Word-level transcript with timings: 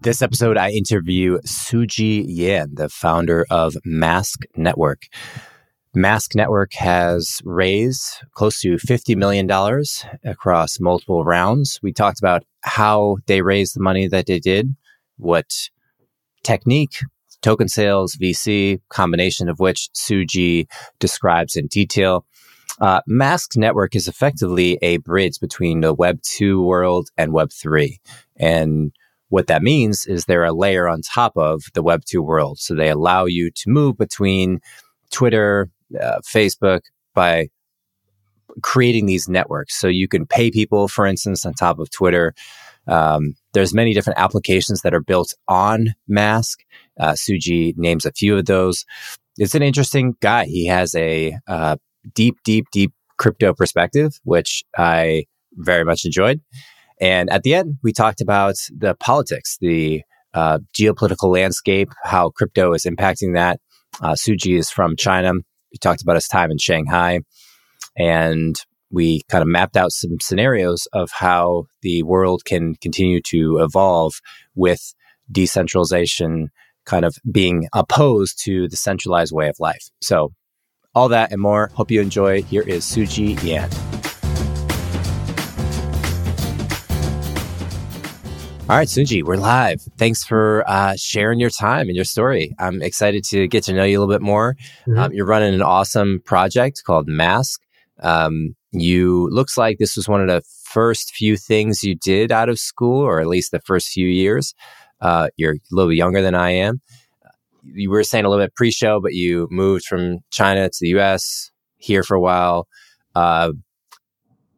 This 0.00 0.20
episode, 0.20 0.56
I 0.56 0.70
interview 0.70 1.38
Suji 1.46 2.24
Yan, 2.26 2.74
the 2.74 2.88
founder 2.88 3.46
of 3.48 3.76
Mask 3.84 4.40
Network. 4.56 5.02
Mask 5.94 6.34
Network 6.34 6.74
has 6.74 7.40
raised 7.44 8.02
close 8.32 8.60
to 8.60 8.74
$50 8.74 9.16
million 9.16 9.48
across 10.24 10.80
multiple 10.80 11.24
rounds. 11.24 11.78
We 11.82 11.92
talked 11.92 12.18
about 12.18 12.44
how 12.62 13.18
they 13.26 13.42
raised 13.42 13.76
the 13.76 13.82
money 13.82 14.08
that 14.08 14.26
they 14.26 14.40
did, 14.40 14.74
what 15.16 15.70
technique, 16.42 16.98
token 17.42 17.68
sales, 17.68 18.16
VC, 18.16 18.80
combination 18.88 19.48
of 19.48 19.60
which 19.60 19.88
Suji 19.94 20.66
describes 20.98 21.56
in 21.56 21.68
detail. 21.68 22.26
Uh, 22.80 23.00
Mask 23.06 23.56
Network 23.56 23.94
is 23.94 24.08
effectively 24.08 24.78
a 24.82 24.96
bridge 24.96 25.38
between 25.40 25.80
the 25.80 25.94
Web 25.94 26.20
2 26.22 26.62
world 26.62 27.10
and 27.16 27.32
Web 27.32 27.52
3. 27.52 28.00
And 28.36 28.92
what 29.28 29.46
that 29.46 29.62
means 29.62 30.06
is 30.06 30.24
they're 30.24 30.44
a 30.44 30.52
layer 30.52 30.88
on 30.88 31.00
top 31.02 31.36
of 31.36 31.64
the 31.74 31.82
Web 31.82 32.04
2 32.04 32.22
world. 32.22 32.58
So 32.58 32.74
they 32.74 32.90
allow 32.90 33.24
you 33.24 33.50
to 33.50 33.70
move 33.70 33.96
between 33.96 34.60
Twitter, 35.10 35.70
uh, 36.00 36.20
Facebook 36.24 36.80
by 37.14 37.48
creating 38.62 39.06
these 39.06 39.28
networks. 39.28 39.74
So 39.76 39.88
you 39.88 40.08
can 40.08 40.26
pay 40.26 40.50
people, 40.50 40.88
for 40.88 41.06
instance, 41.06 41.44
on 41.44 41.54
top 41.54 41.78
of 41.78 41.90
Twitter. 41.90 42.34
Um, 42.86 43.34
there's 43.52 43.74
many 43.74 43.94
different 43.94 44.18
applications 44.18 44.82
that 44.82 44.94
are 44.94 45.00
built 45.00 45.34
on 45.48 45.94
Mask. 46.06 46.60
Uh, 46.98 47.12
Suji 47.12 47.76
names 47.76 48.04
a 48.04 48.12
few 48.12 48.36
of 48.36 48.46
those. 48.46 48.84
It's 49.38 49.54
an 49.54 49.62
interesting 49.62 50.16
guy. 50.20 50.44
He 50.44 50.66
has 50.66 50.94
a 50.94 51.36
uh, 51.48 51.76
deep, 52.14 52.36
deep, 52.44 52.66
deep 52.70 52.92
crypto 53.16 53.54
perspective, 53.54 54.20
which 54.24 54.64
I 54.76 55.24
very 55.52 55.84
much 55.84 56.04
enjoyed. 56.04 56.40
And 57.04 57.28
at 57.28 57.42
the 57.42 57.54
end, 57.54 57.76
we 57.82 57.92
talked 57.92 58.22
about 58.22 58.54
the 58.74 58.94
politics, 58.94 59.58
the 59.60 60.00
uh, 60.32 60.60
geopolitical 60.74 61.30
landscape, 61.30 61.90
how 62.02 62.30
crypto 62.30 62.72
is 62.72 62.86
impacting 62.86 63.34
that. 63.34 63.60
Uh, 64.00 64.14
Suji 64.14 64.58
is 64.58 64.70
from 64.70 64.96
China. 64.96 65.32
We 65.34 65.78
talked 65.82 66.00
about 66.00 66.16
his 66.16 66.26
time 66.26 66.50
in 66.50 66.56
Shanghai. 66.56 67.20
And 67.94 68.56
we 68.90 69.20
kind 69.28 69.42
of 69.42 69.48
mapped 69.48 69.76
out 69.76 69.92
some 69.92 70.16
scenarios 70.18 70.88
of 70.94 71.10
how 71.12 71.66
the 71.82 72.02
world 72.04 72.46
can 72.46 72.74
continue 72.76 73.20
to 73.26 73.58
evolve 73.58 74.14
with 74.54 74.94
decentralization 75.30 76.48
kind 76.86 77.04
of 77.04 77.16
being 77.30 77.68
opposed 77.74 78.42
to 78.44 78.66
the 78.66 78.78
centralized 78.78 79.32
way 79.32 79.48
of 79.48 79.56
life. 79.60 79.90
So, 80.00 80.32
all 80.94 81.10
that 81.10 81.32
and 81.32 81.40
more. 81.40 81.70
Hope 81.74 81.90
you 81.90 82.00
enjoy. 82.00 82.42
Here 82.44 82.62
is 82.62 82.84
Suji 82.84 83.42
Yan. 83.42 83.68
All 88.66 88.78
right, 88.78 88.88
Suji, 88.88 89.22
we're 89.22 89.36
live. 89.36 89.82
Thanks 89.98 90.24
for 90.24 90.64
uh, 90.66 90.94
sharing 90.96 91.38
your 91.38 91.50
time 91.50 91.88
and 91.88 91.94
your 91.94 92.06
story. 92.06 92.54
I'm 92.58 92.80
excited 92.80 93.22
to 93.24 93.46
get 93.46 93.62
to 93.64 93.74
know 93.74 93.84
you 93.84 93.98
a 93.98 94.00
little 94.00 94.14
bit 94.14 94.22
more. 94.22 94.56
Mm-hmm. 94.88 94.98
Um, 94.98 95.12
you're 95.12 95.26
running 95.26 95.52
an 95.52 95.60
awesome 95.60 96.22
project 96.24 96.82
called 96.82 97.06
Mask. 97.06 97.60
Um, 98.00 98.56
you 98.72 99.28
looks 99.30 99.58
like 99.58 99.76
this 99.76 99.96
was 99.96 100.08
one 100.08 100.22
of 100.22 100.28
the 100.28 100.42
first 100.64 101.14
few 101.14 101.36
things 101.36 101.84
you 101.84 101.94
did 101.94 102.32
out 102.32 102.48
of 102.48 102.58
school, 102.58 103.02
or 103.02 103.20
at 103.20 103.26
least 103.26 103.50
the 103.50 103.60
first 103.60 103.88
few 103.88 104.08
years. 104.08 104.54
Uh, 104.98 105.28
you're 105.36 105.56
a 105.56 105.58
little 105.70 105.92
younger 105.92 106.22
than 106.22 106.34
I 106.34 106.52
am. 106.52 106.80
You 107.64 107.90
were 107.90 108.02
saying 108.02 108.24
a 108.24 108.30
little 108.30 108.42
bit 108.42 108.54
pre-show, 108.54 108.98
but 108.98 109.12
you 109.12 109.46
moved 109.50 109.84
from 109.84 110.20
China 110.30 110.70
to 110.70 110.78
the 110.80 110.88
U.S. 110.88 111.50
here 111.76 112.02
for 112.02 112.14
a 112.14 112.20
while. 112.20 112.66
Uh, 113.14 113.52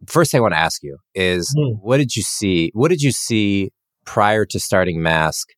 first 0.07 0.31
thing 0.31 0.39
I 0.39 0.43
want 0.43 0.55
to 0.55 0.61
ask 0.61 0.85
you 0.85 0.97
is, 1.17 1.53
mm. 1.59 1.77
what 1.83 1.97
did 1.97 2.15
you 2.15 2.23
see? 2.23 2.71
What 2.73 2.91
did 2.91 3.03
you 3.03 3.11
see 3.11 3.73
prior 4.07 4.47
to 4.47 4.59
starting 4.59 5.03
Mask, 5.03 5.51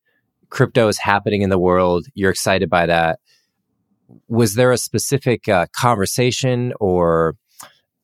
crypto 0.50 0.88
is 0.88 0.98
happening 0.98 1.42
in 1.42 1.50
the 1.50 1.58
world. 1.58 2.06
You're 2.14 2.30
excited 2.30 2.68
by 2.68 2.86
that. 2.86 3.20
Was 4.26 4.54
there 4.54 4.72
a 4.72 4.78
specific 4.78 5.48
uh, 5.48 5.66
conversation 5.76 6.72
or 6.80 7.36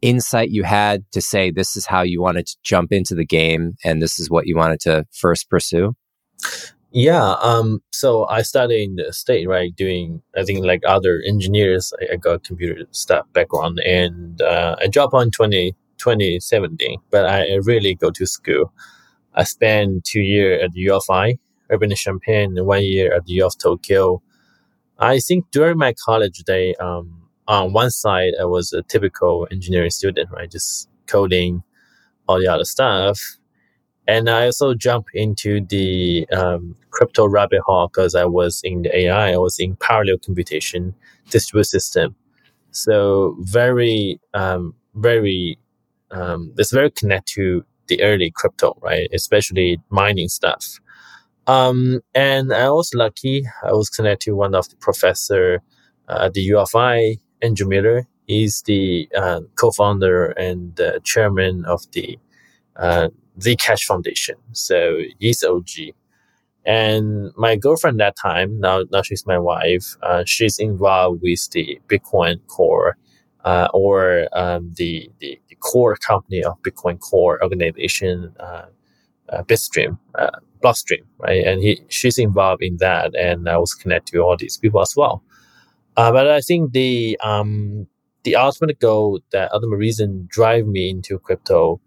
insight 0.03 0.50
you 0.50 0.62
had 0.62 1.03
to 1.12 1.21
say 1.21 1.50
this 1.50 1.77
is 1.77 1.87
how 1.87 2.03
you 2.03 2.21
wanted 2.21 2.47
to 2.47 2.56
jump 2.62 2.93
into 2.93 3.15
the 3.15 3.25
game 3.25 3.75
and 3.83 4.03
this 4.03 4.21
is 4.21 4.31
what 4.31 4.47
you 4.47 4.54
wanted 4.54 4.81
to 4.81 5.06
first 5.12 5.49
pursue? 5.49 5.97
Yeah. 6.93 7.33
Um, 7.43 7.83
so 7.91 8.28
I 8.28 8.43
studied 8.43 8.84
in 8.84 8.97
the 8.97 9.12
state, 9.12 9.49
right? 9.49 9.75
Doing, 9.75 10.22
I 10.37 10.44
think 10.44 10.65
like 10.65 10.83
other 10.87 11.22
engineers, 11.27 11.93
I, 12.00 12.12
I 12.12 12.16
got 12.16 12.44
computer 12.44 12.84
stuff 12.93 13.27
background 13.33 13.81
and, 13.81 14.41
uh, 14.43 14.77
I 14.78 14.87
dropped 14.87 15.15
on 15.15 15.31
20, 15.31 15.75
2017, 15.97 16.99
but 17.10 17.25
I, 17.25 17.54
I 17.54 17.54
really 17.62 17.94
go 17.94 18.10
to 18.10 18.27
school. 18.27 18.72
I 19.34 19.45
spent 19.45 20.05
two 20.05 20.21
years 20.21 20.62
at 20.62 20.72
the 20.72 20.81
U 20.81 20.95
of 20.95 21.05
I, 21.11 21.39
Urbana-Champaign, 21.72 22.56
and 22.56 22.67
one 22.67 22.84
year 22.84 23.15
at 23.15 23.25
the 23.27 23.33
U 23.34 23.47
of 23.47 23.59
Tokyo. 23.59 24.22
I 24.99 25.19
think 25.19 25.50
during 25.50 25.78
my 25.78 25.95
college 26.05 26.39
day, 26.45 26.75
um, 26.77 27.22
on 27.49 27.72
one 27.72 27.91
side, 27.91 28.33
I 28.41 28.45
was 28.45 28.72
a 28.72 28.83
typical 28.83 29.47
engineering 29.50 29.91
student, 29.91 30.31
right? 30.31 30.50
Just 30.50 30.89
coding, 31.06 31.62
all 32.28 32.39
the 32.39 32.49
other 32.49 32.65
stuff. 32.65 33.21
And 34.06 34.28
I 34.28 34.47
also 34.47 34.75
jumped 34.75 35.11
into 35.15 35.65
the 35.65 36.27
um, 36.31 36.77
crypto 36.91 37.27
rabbit 37.27 37.61
hole 37.61 37.89
because 37.89 38.15
I 38.15 38.25
was 38.25 38.61
in 38.62 38.83
the 38.83 38.97
AI, 38.97 39.33
I 39.33 39.37
was 39.39 39.59
in 39.59 39.77
parallel 39.77 40.19
computation, 40.19 40.95
distributed 41.31 41.71
system. 41.71 42.15
So 42.71 43.37
very, 43.41 44.21
um, 44.34 44.75
very, 44.95 45.59
um, 46.11 46.53
it's 46.59 46.72
very 46.72 46.91
connected 46.91 47.34
to 47.34 47.65
the 47.89 48.03
early 48.03 48.31
crypto, 48.34 48.77
right? 48.83 49.09
Especially 49.12 49.81
mining 49.91 50.28
stuff. 50.28 50.81
Um, 51.47 52.00
and 52.15 52.53
I 52.53 52.71
was 52.71 52.93
lucky. 52.95 53.45
I 53.62 53.72
was 53.72 53.91
connected 53.91 54.31
to 54.31 54.37
one 54.37 54.55
of 54.55 54.69
the 54.69 54.77
professor 54.77 55.62
uh, 56.09 56.27
at 56.27 56.33
the 56.34 56.41
U 56.43 56.59
of 56.59 56.71
I, 56.75 57.19
Andrew 57.43 57.69
Miller. 57.69 58.06
He's 58.27 58.62
the 58.62 59.09
uh, 59.15 59.41
co-founder 59.56 60.31
and 60.31 60.81
uh, 60.81 61.00
chairman 61.05 61.65
of 61.67 61.83
the 61.93 62.19
uh, 62.77 63.09
Zcash 63.39 63.84
Foundation. 63.84 64.37
So 64.53 65.01
he's 65.19 65.45
OG. 65.45 65.93
And 66.65 67.31
my 67.36 67.57
girlfriend 67.57 68.01
that 68.01 68.16
time, 68.16 68.59
now, 68.59 68.84
now 68.91 69.03
she's 69.03 69.27
my 69.27 69.39
wife, 69.39 69.97
uh, 70.03 70.25
she's 70.27 70.59
involved 70.59 71.21
with 71.22 71.51
the 71.51 71.78
Bitcoin 71.89 72.41
core 72.47 72.97
uh, 73.45 73.69
or 73.75 74.29
um, 74.33 74.73
the, 74.77 75.11
the, 75.21 75.39
the 75.49 75.55
core 75.57 75.97
company 75.97 76.43
of 76.43 76.61
Bitcoin 76.63 76.99
core 77.01 77.43
organization, 77.43 78.35
uh, 78.41 78.67
uh, 79.31 79.43
Bitstream, 79.43 79.99
uh, 80.17 80.31
Blockstream, 80.63 81.05
right? 81.19 81.47
And 81.47 81.63
he 81.63 81.81
she's 81.89 82.19
involved 82.19 82.63
in 82.63 82.79
that, 82.79 83.15
and 83.15 83.49
I 83.49 83.59
was 83.59 83.75
connected 83.75 84.13
to 84.13 84.21
all 84.21 84.37
these 84.37 84.57
people 84.57 84.81
as 84.81 84.95
well. 84.97 85.23
Uh, 85.97 86.11
but 86.13 86.29
I 86.29 86.41
think 86.41 86.73
the 86.73 87.19
um, 87.23 87.87
the 88.25 88.37
ultimate 88.37 88.81
goal, 88.81 89.21
the 89.31 89.53
ultimate 89.55 89.77
reason 89.77 90.27
drive 90.31 90.67
me 90.67 90.91
into 90.91 91.19
crypto, 91.19 91.81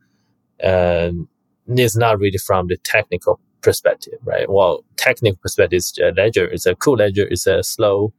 um, 0.64 1.28
is 1.68 1.96
not 1.98 2.20
really 2.20 2.38
from 2.38 2.68
the 2.68 2.78
technical 2.78 3.40
perspective, 3.62 4.20
right? 4.24 4.50
Well, 4.50 4.84
technical 4.96 5.38
perspective 5.42 5.78
is 5.78 5.98
a 6.02 6.12
ledger. 6.12 6.46
It's 6.46 6.66
a 6.66 6.76
cool 6.76 6.98
ledger. 6.98 7.28
It's 7.28 7.48
a 7.48 7.64
slow, 7.64 8.14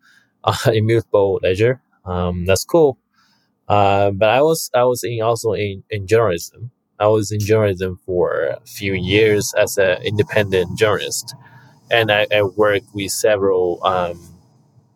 uh, 0.45 0.57
immutable 0.73 1.41
ledger. 1.43 1.81
Um, 2.05 2.45
that's 2.47 2.65
cool. 2.65 2.99
Uh, 3.69 4.11
but 4.13 4.31
I 4.31 4.43
was 4.43 4.71
I 4.75 4.85
was 4.85 5.05
in 5.05 5.23
also 5.23 5.53
in, 5.53 5.85
in 5.91 6.07
journalism, 6.07 6.71
I 6.99 7.07
was 7.09 7.31
in 7.31 7.41
journalism 7.41 7.99
for 8.07 8.45
a 8.45 8.61
few 8.67 8.95
years 8.95 9.53
as 9.59 9.77
an 9.79 10.03
independent 10.03 10.79
journalist, 10.79 11.35
and 11.91 12.11
I, 12.11 12.27
I 12.33 12.43
work 12.43 12.83
with 12.95 13.13
several 13.13 13.85
um, 13.85 14.19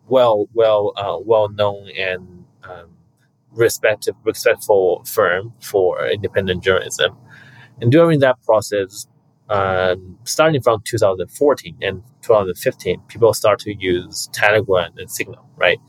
well, 0.07 0.47
well, 0.53 0.93
uh, 0.97 1.17
well 1.23 1.49
known 1.49 1.89
and 1.97 2.45
um, 2.63 2.89
respected, 3.51 4.15
respectful 4.23 5.03
firm 5.05 5.53
for 5.61 6.05
independent 6.07 6.63
journalism. 6.63 7.17
And 7.81 7.91
during 7.91 8.19
that 8.19 8.41
process, 8.43 9.07
um, 9.49 10.17
starting 10.23 10.61
from 10.61 10.81
2014 10.85 11.77
and 11.81 12.03
2015, 12.21 13.01
people 13.07 13.33
start 13.33 13.59
to 13.59 13.73
use 13.73 14.29
Telegram 14.33 14.93
and 14.97 15.09
Signal, 15.09 15.47
right? 15.55 15.79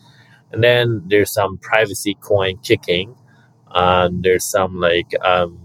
And 0.55 0.63
then 0.63 1.03
there's 1.09 1.33
some 1.33 1.59
privacy 1.59 2.17
coin 2.21 2.59
kicking. 2.59 3.17
Um, 3.73 4.23
there's 4.23 4.45
some 4.45 4.79
like 4.79 5.13
um, 5.25 5.59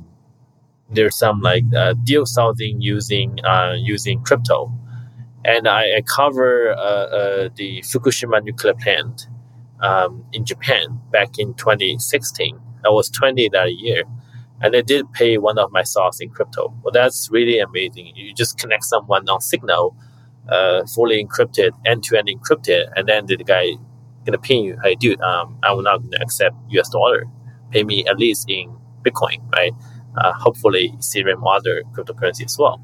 there's 0.89 1.15
some 1.15 1.41
like 1.41 1.63
uh, 1.77 1.93
deal 2.03 2.25
sourcing 2.25 2.77
using 2.79 3.37
uh, 3.45 3.75
using 3.77 4.23
crypto, 4.23 4.73
and 5.45 5.67
I, 5.67 5.97
I 5.97 6.01
cover 6.01 6.71
uh, 6.71 7.05
uh 7.19 7.49
the 7.55 7.81
Fukushima 7.81 8.43
nuclear 8.43 8.73
plant 8.73 9.27
um, 9.79 10.25
in 10.33 10.43
Japan 10.43 10.99
back 11.11 11.37
in 11.37 11.53
2016. 11.53 12.59
I 12.83 12.89
was 12.89 13.11
20 13.11 13.47
that 13.49 13.75
year, 13.75 14.05
and 14.59 14.75
I 14.75 14.81
did 14.81 15.13
pay 15.13 15.37
one 15.37 15.59
of 15.59 15.71
my 15.71 15.83
stocks 15.83 16.19
in 16.19 16.31
crypto. 16.31 16.73
Well, 16.81 16.91
that's 16.91 17.29
really 17.29 17.59
amazing. 17.59 18.13
You 18.15 18.33
just 18.33 18.57
connect 18.57 18.85
someone 18.85 19.29
on 19.29 19.39
Signal, 19.39 19.95
uh, 20.47 20.87
fully 20.95 21.23
encrypted, 21.23 21.73
end 21.85 22.05
to 22.05 22.17
end 22.17 22.27
encrypted, 22.27 22.91
and 22.95 23.07
then 23.07 23.27
the 23.27 23.37
guy 23.37 23.73
gonna 24.29 24.41
ping 24.41 24.65
you, 24.65 24.77
hey, 24.83 24.95
dude, 24.95 25.21
um, 25.21 25.57
I'm 25.63 25.83
not 25.83 26.01
gonna 26.01 26.17
accept 26.21 26.55
US 26.69 26.89
dollar. 26.89 27.25
Pay 27.71 27.83
me 27.83 28.05
at 28.07 28.17
least 28.17 28.49
in 28.49 28.75
Bitcoin, 29.03 29.49
right? 29.51 29.73
Uh, 30.17 30.33
hopefully 30.33 30.93
Ethereum 30.97 31.43
or 31.43 31.55
other 31.55 31.83
cryptocurrency 31.93 32.45
as 32.45 32.57
well. 32.57 32.81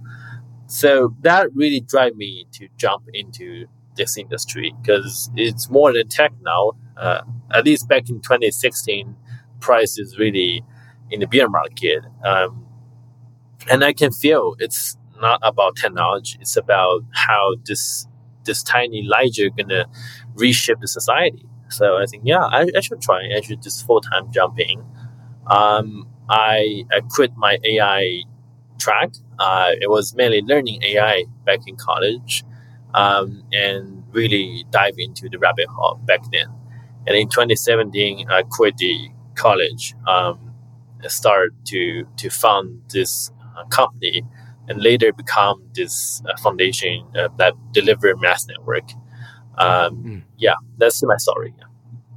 So 0.67 1.15
that 1.21 1.53
really 1.53 1.79
drive 1.79 2.15
me 2.15 2.47
to 2.53 2.67
jump 2.77 3.03
into 3.13 3.65
this 3.95 4.17
industry 4.17 4.73
because 4.81 5.29
it's 5.35 5.69
more 5.69 5.93
than 5.93 6.07
tech 6.07 6.33
now. 6.41 6.71
Uh, 6.97 7.21
at 7.51 7.65
least 7.65 7.87
back 7.87 8.09
in 8.09 8.21
2016, 8.21 9.15
price 9.59 9.97
is 9.97 10.17
really 10.17 10.63
in 11.11 11.19
the 11.19 11.27
bear 11.27 11.49
market. 11.49 12.03
Um, 12.23 12.65
and 13.69 13.83
I 13.83 13.93
can 13.93 14.11
feel 14.11 14.55
it's 14.59 14.97
not 15.21 15.39
about 15.43 15.75
technology. 15.75 16.37
It's 16.41 16.57
about 16.57 17.03
how 17.11 17.55
this 17.65 18.07
this 18.43 18.61
tiny 18.61 19.01
ledger 19.01 19.49
gonna 19.49 19.85
reshape 20.35 20.79
the 20.79 20.87
society. 20.87 21.45
So 21.69 21.97
I 21.97 22.05
think, 22.05 22.23
yeah, 22.25 22.43
I, 22.43 22.67
I 22.75 22.79
should 22.81 23.01
try. 23.01 23.29
I 23.35 23.41
should 23.41 23.61
just 23.61 23.85
full 23.85 24.01
time 24.01 24.31
jumping. 24.31 24.85
Um, 25.47 26.07
I, 26.29 26.85
I 26.91 27.01
quit 27.09 27.31
my 27.35 27.57
AI 27.63 28.23
track. 28.79 29.13
Uh, 29.39 29.71
it 29.81 29.89
was 29.89 30.15
mainly 30.15 30.41
learning 30.41 30.83
AI 30.83 31.25
back 31.45 31.59
in 31.67 31.75
college 31.75 32.43
um, 32.93 33.43
and 33.51 34.03
really 34.11 34.65
dive 34.71 34.95
into 34.97 35.29
the 35.29 35.37
rabbit 35.37 35.67
hole 35.67 35.99
back 36.05 36.21
then. 36.31 36.47
And 37.07 37.15
in 37.15 37.29
2017, 37.29 38.29
I 38.29 38.43
quit 38.43 38.77
the 38.77 39.09
college, 39.35 39.93
um, 40.07 40.53
started 41.07 41.53
to, 41.65 42.05
to 42.17 42.29
found 42.29 42.81
this 42.89 43.31
uh, 43.55 43.65
company 43.65 44.23
and 44.67 44.81
later 44.81 45.13
become 45.13 45.61
this 45.73 46.23
uh, 46.27 46.35
foundation 46.37 47.05
uh, 47.15 47.27
that 47.37 47.53
deliver 47.71 48.15
Mask 48.15 48.47
network. 48.49 48.89
Um, 49.57 50.03
mm. 50.03 50.21
Yeah, 50.37 50.55
that's 50.77 51.03
my 51.03 51.17
story. 51.17 51.53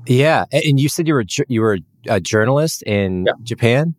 Yeah. 0.06 0.44
yeah, 0.50 0.60
and 0.64 0.80
you 0.80 0.88
said 0.88 1.06
you 1.06 1.14
were 1.14 1.24
you 1.48 1.60
were 1.60 1.78
a 2.08 2.20
journalist 2.20 2.82
in 2.82 3.26
yeah. 3.26 3.32
Japan. 3.42 3.94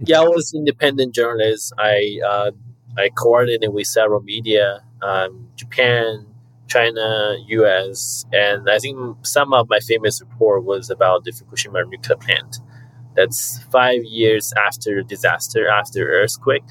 Yeah, 0.00 0.20
I 0.20 0.24
was 0.24 0.52
independent 0.54 1.14
journalist. 1.14 1.72
I 1.78 2.18
uh, 2.24 2.50
I 2.98 3.08
coordinated 3.10 3.72
with 3.72 3.86
several 3.86 4.20
media, 4.22 4.82
um, 5.02 5.48
Japan, 5.56 6.26
China, 6.68 7.36
U.S., 7.46 8.24
and 8.32 8.68
I 8.68 8.78
think 8.78 9.26
some 9.26 9.52
of 9.52 9.68
my 9.68 9.80
famous 9.80 10.20
report 10.20 10.64
was 10.64 10.90
about 10.90 11.24
the 11.24 11.32
Fukushima 11.32 11.88
nuclear 11.88 12.16
plant. 12.16 12.58
That's 13.14 13.62
five 13.70 14.04
years 14.04 14.52
after 14.56 15.02
disaster, 15.02 15.68
after 15.68 16.06
earthquake. 16.06 16.64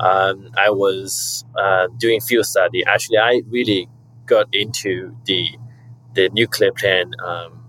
Um, 0.00 0.50
I 0.58 0.70
was 0.70 1.44
uh, 1.56 1.86
doing 1.98 2.20
field 2.20 2.46
study. 2.46 2.84
Actually, 2.84 3.18
I 3.18 3.42
really 3.46 3.88
got 4.26 4.46
into 4.52 5.16
the 5.24 5.48
the 6.14 6.28
nuclear 6.30 6.72
plant 6.72 7.14
um, 7.20 7.64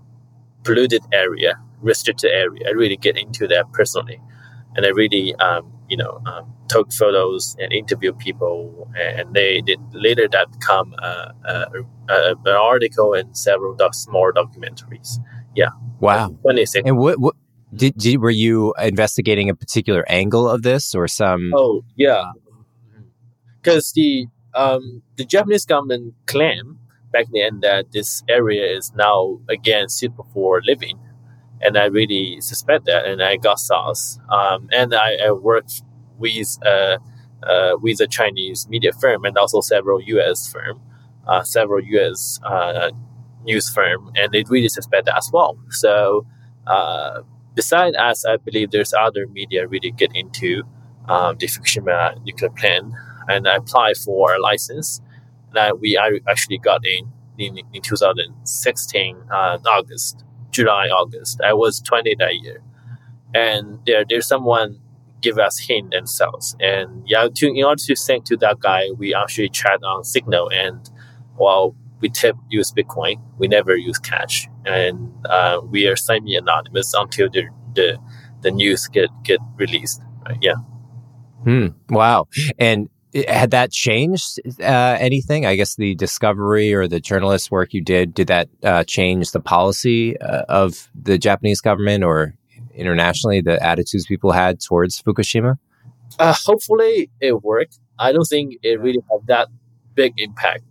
polluted 0.62 1.02
area, 1.12 1.58
restricted 1.80 2.30
area. 2.30 2.68
I 2.68 2.70
really 2.70 2.96
get 2.96 3.16
into 3.16 3.48
that 3.48 3.72
personally, 3.72 4.20
and 4.74 4.86
I 4.86 4.90
really 4.90 5.34
um, 5.36 5.72
you 5.88 5.96
know 5.96 6.20
um, 6.26 6.52
took 6.68 6.92
photos 6.92 7.56
and 7.58 7.72
interviewed 7.72 8.18
people, 8.18 8.90
and 8.96 9.34
they 9.34 9.60
did 9.60 9.80
later 9.92 10.28
that 10.28 10.52
become 10.52 10.94
uh, 10.98 11.32
uh, 11.44 11.66
uh, 12.08 12.34
an 12.44 12.56
article 12.56 13.14
and 13.14 13.36
several 13.36 13.74
doc- 13.74 13.94
small 13.94 14.32
documentaries. 14.32 15.18
Yeah. 15.54 15.70
Wow. 16.00 16.36
Twenty 16.42 16.66
six. 16.66 16.86
And 16.86 16.98
what, 16.98 17.18
what 17.18 17.34
did, 17.74 17.96
did 17.96 18.20
were 18.20 18.30
you 18.30 18.74
investigating 18.78 19.50
a 19.50 19.54
particular 19.54 20.04
angle 20.08 20.48
of 20.48 20.62
this 20.62 20.94
or 20.94 21.08
some? 21.08 21.50
Oh 21.54 21.82
yeah, 21.96 22.32
because 23.62 23.92
the 23.92 24.26
um, 24.56 25.02
the 25.16 25.24
Japanese 25.24 25.64
government 25.66 26.14
claimed 26.26 26.78
back 27.12 27.26
then 27.32 27.60
that 27.60 27.92
this 27.92 28.22
area 28.28 28.76
is 28.76 28.92
now 28.94 29.40
again 29.48 29.88
suitable 29.88 30.26
for 30.32 30.60
living, 30.62 30.98
and 31.60 31.76
I 31.78 31.84
really 31.86 32.40
suspect 32.40 32.86
that, 32.86 33.06
and 33.06 33.22
I 33.22 33.36
got 33.36 33.60
sauce. 33.60 34.18
Um, 34.30 34.68
and 34.72 34.94
I, 34.94 35.16
I 35.26 35.30
worked 35.32 35.82
with 36.18 36.58
uh, 36.64 36.98
uh, 37.42 37.76
with 37.80 38.00
a 38.00 38.06
Chinese 38.06 38.66
media 38.68 38.92
firm 38.92 39.24
and 39.24 39.36
also 39.36 39.60
several 39.60 40.00
U.S. 40.00 40.50
firm, 40.50 40.80
uh, 41.26 41.42
several 41.42 41.82
U.S. 41.82 42.40
Uh, 42.42 42.90
news 43.44 43.68
firm, 43.70 44.10
and 44.16 44.32
they 44.32 44.44
really 44.48 44.68
suspect 44.68 45.06
that 45.06 45.16
as 45.16 45.30
well. 45.32 45.58
So, 45.70 46.26
uh, 46.66 47.20
besides 47.54 47.96
us, 47.96 48.24
I 48.24 48.38
believe 48.38 48.70
there's 48.70 48.92
other 48.94 49.26
media 49.26 49.68
really 49.68 49.92
get 49.92 50.10
into 50.14 50.62
um, 51.08 51.36
the 51.38 51.46
Fukushima 51.46 52.24
nuclear 52.24 52.50
plant 52.50 52.92
and 53.28 53.48
I 53.48 53.56
applied 53.56 53.96
for 53.96 54.34
a 54.34 54.40
license 54.40 55.00
that 55.52 55.80
we 55.80 55.98
actually 56.28 56.58
got 56.58 56.84
in 56.84 57.12
in, 57.38 57.58
in 57.72 57.82
2016 57.82 59.16
uh, 59.30 59.58
August, 59.66 60.24
July, 60.50 60.86
August. 60.86 61.40
I 61.44 61.52
was 61.52 61.80
20 61.80 62.14
that 62.16 62.36
year, 62.36 62.62
and 63.34 63.80
there 63.86 64.04
there's 64.08 64.26
someone 64.26 64.80
give 65.22 65.38
us 65.38 65.58
hint 65.58 65.92
and 65.92 66.08
sales, 66.08 66.56
and 66.60 67.02
yeah, 67.06 67.28
to 67.34 67.46
in 67.48 67.64
order 67.64 67.82
to 67.86 67.96
send 67.96 68.26
to 68.26 68.36
that 68.38 68.60
guy, 68.60 68.90
we 68.96 69.14
actually 69.14 69.48
chat 69.48 69.82
on 69.82 70.04
Signal, 70.04 70.50
and 70.50 70.90
well, 71.38 71.74
we 72.00 72.08
tip 72.08 72.36
use 72.48 72.72
Bitcoin, 72.72 73.20
we 73.38 73.48
never 73.48 73.76
use 73.76 73.98
cash, 73.98 74.48
and 74.64 75.12
uh, 75.26 75.60
we 75.64 75.86
are 75.86 75.96
semi 75.96 76.36
anonymous 76.36 76.94
until 76.94 77.28
the 77.30 77.44
the 77.74 77.98
the 78.42 78.50
news 78.50 78.86
get 78.86 79.10
get 79.24 79.40
released. 79.56 80.00
Right? 80.26 80.38
Yeah. 80.40 80.56
Hmm. 81.44 81.68
Wow. 81.90 82.28
And 82.58 82.88
had 83.28 83.50
that 83.52 83.72
changed 83.72 84.40
uh, 84.60 84.96
anything? 84.98 85.46
I 85.46 85.56
guess 85.56 85.76
the 85.76 85.94
discovery 85.94 86.74
or 86.74 86.86
the 86.88 87.00
journalist 87.00 87.50
work 87.50 87.72
you 87.72 87.80
did 87.80 88.14
did 88.14 88.28
that 88.28 88.48
uh, 88.62 88.84
change 88.84 89.32
the 89.32 89.40
policy 89.40 90.18
uh, 90.20 90.42
of 90.48 90.90
the 90.94 91.18
Japanese 91.18 91.60
government 91.60 92.04
or 92.04 92.34
internationally 92.74 93.40
the 93.40 93.62
attitudes 93.62 94.06
people 94.06 94.32
had 94.32 94.60
towards 94.60 95.00
Fukushima? 95.02 95.58
Uh, 96.18 96.34
hopefully, 96.44 97.10
it 97.20 97.42
worked. 97.42 97.78
I 97.98 98.12
don't 98.12 98.24
think 98.24 98.56
it 98.62 98.80
really 98.80 99.02
had 99.10 99.26
that 99.26 99.48
big 99.94 100.12
impact, 100.18 100.64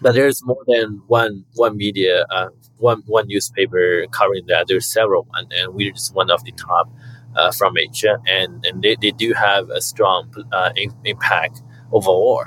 but 0.00 0.12
there's 0.14 0.44
more 0.44 0.62
than 0.66 1.02
one 1.06 1.44
one 1.54 1.76
media, 1.76 2.26
uh, 2.30 2.48
one 2.78 3.02
one 3.06 3.26
newspaper 3.28 4.06
covering 4.10 4.46
that. 4.48 4.66
There's 4.68 4.86
several, 4.86 5.26
and, 5.34 5.52
and 5.52 5.74
we're 5.74 5.92
just 5.92 6.14
one 6.14 6.30
of 6.30 6.44
the 6.44 6.52
top. 6.52 6.92
Uh, 7.36 7.52
from 7.52 7.78
Asia, 7.78 8.18
and, 8.26 8.66
and 8.66 8.82
they, 8.82 8.96
they 9.00 9.12
do 9.12 9.32
have 9.32 9.70
a 9.70 9.80
strong 9.80 10.34
uh, 10.50 10.70
in, 10.74 10.92
impact 11.04 11.62
overall. 11.92 12.44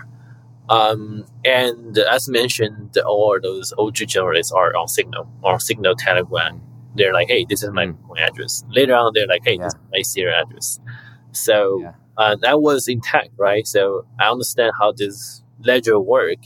Um, 0.69 1.25
and 1.43 1.97
as 1.97 2.29
mentioned, 2.29 2.97
all 3.05 3.38
those 3.41 3.73
OG 3.77 3.95
journalists 4.07 4.51
are 4.51 4.75
on 4.75 4.88
Signal, 4.88 5.29
on 5.43 5.59
Signal 5.59 5.95
Telegram. 5.95 6.62
They're 6.95 7.13
like, 7.13 7.27
hey, 7.27 7.45
this 7.47 7.63
is 7.63 7.71
my 7.71 7.88
mm. 7.88 8.19
address. 8.19 8.63
Later 8.69 8.95
on, 8.95 9.12
they're 9.13 9.27
like, 9.27 9.41
hey, 9.43 9.57
yeah. 9.57 9.65
this 9.65 9.73
is 9.73 9.79
my 9.91 10.01
serial 10.01 10.41
address. 10.41 10.79
So 11.31 11.81
yeah. 11.81 11.93
uh, 12.17 12.35
that 12.41 12.62
was 12.62 12.88
intact, 12.88 13.31
right? 13.38 13.67
So 13.67 14.05
I 14.19 14.29
understand 14.29 14.73
how 14.79 14.93
this 14.93 15.43
ledger 15.59 16.00
work. 16.00 16.39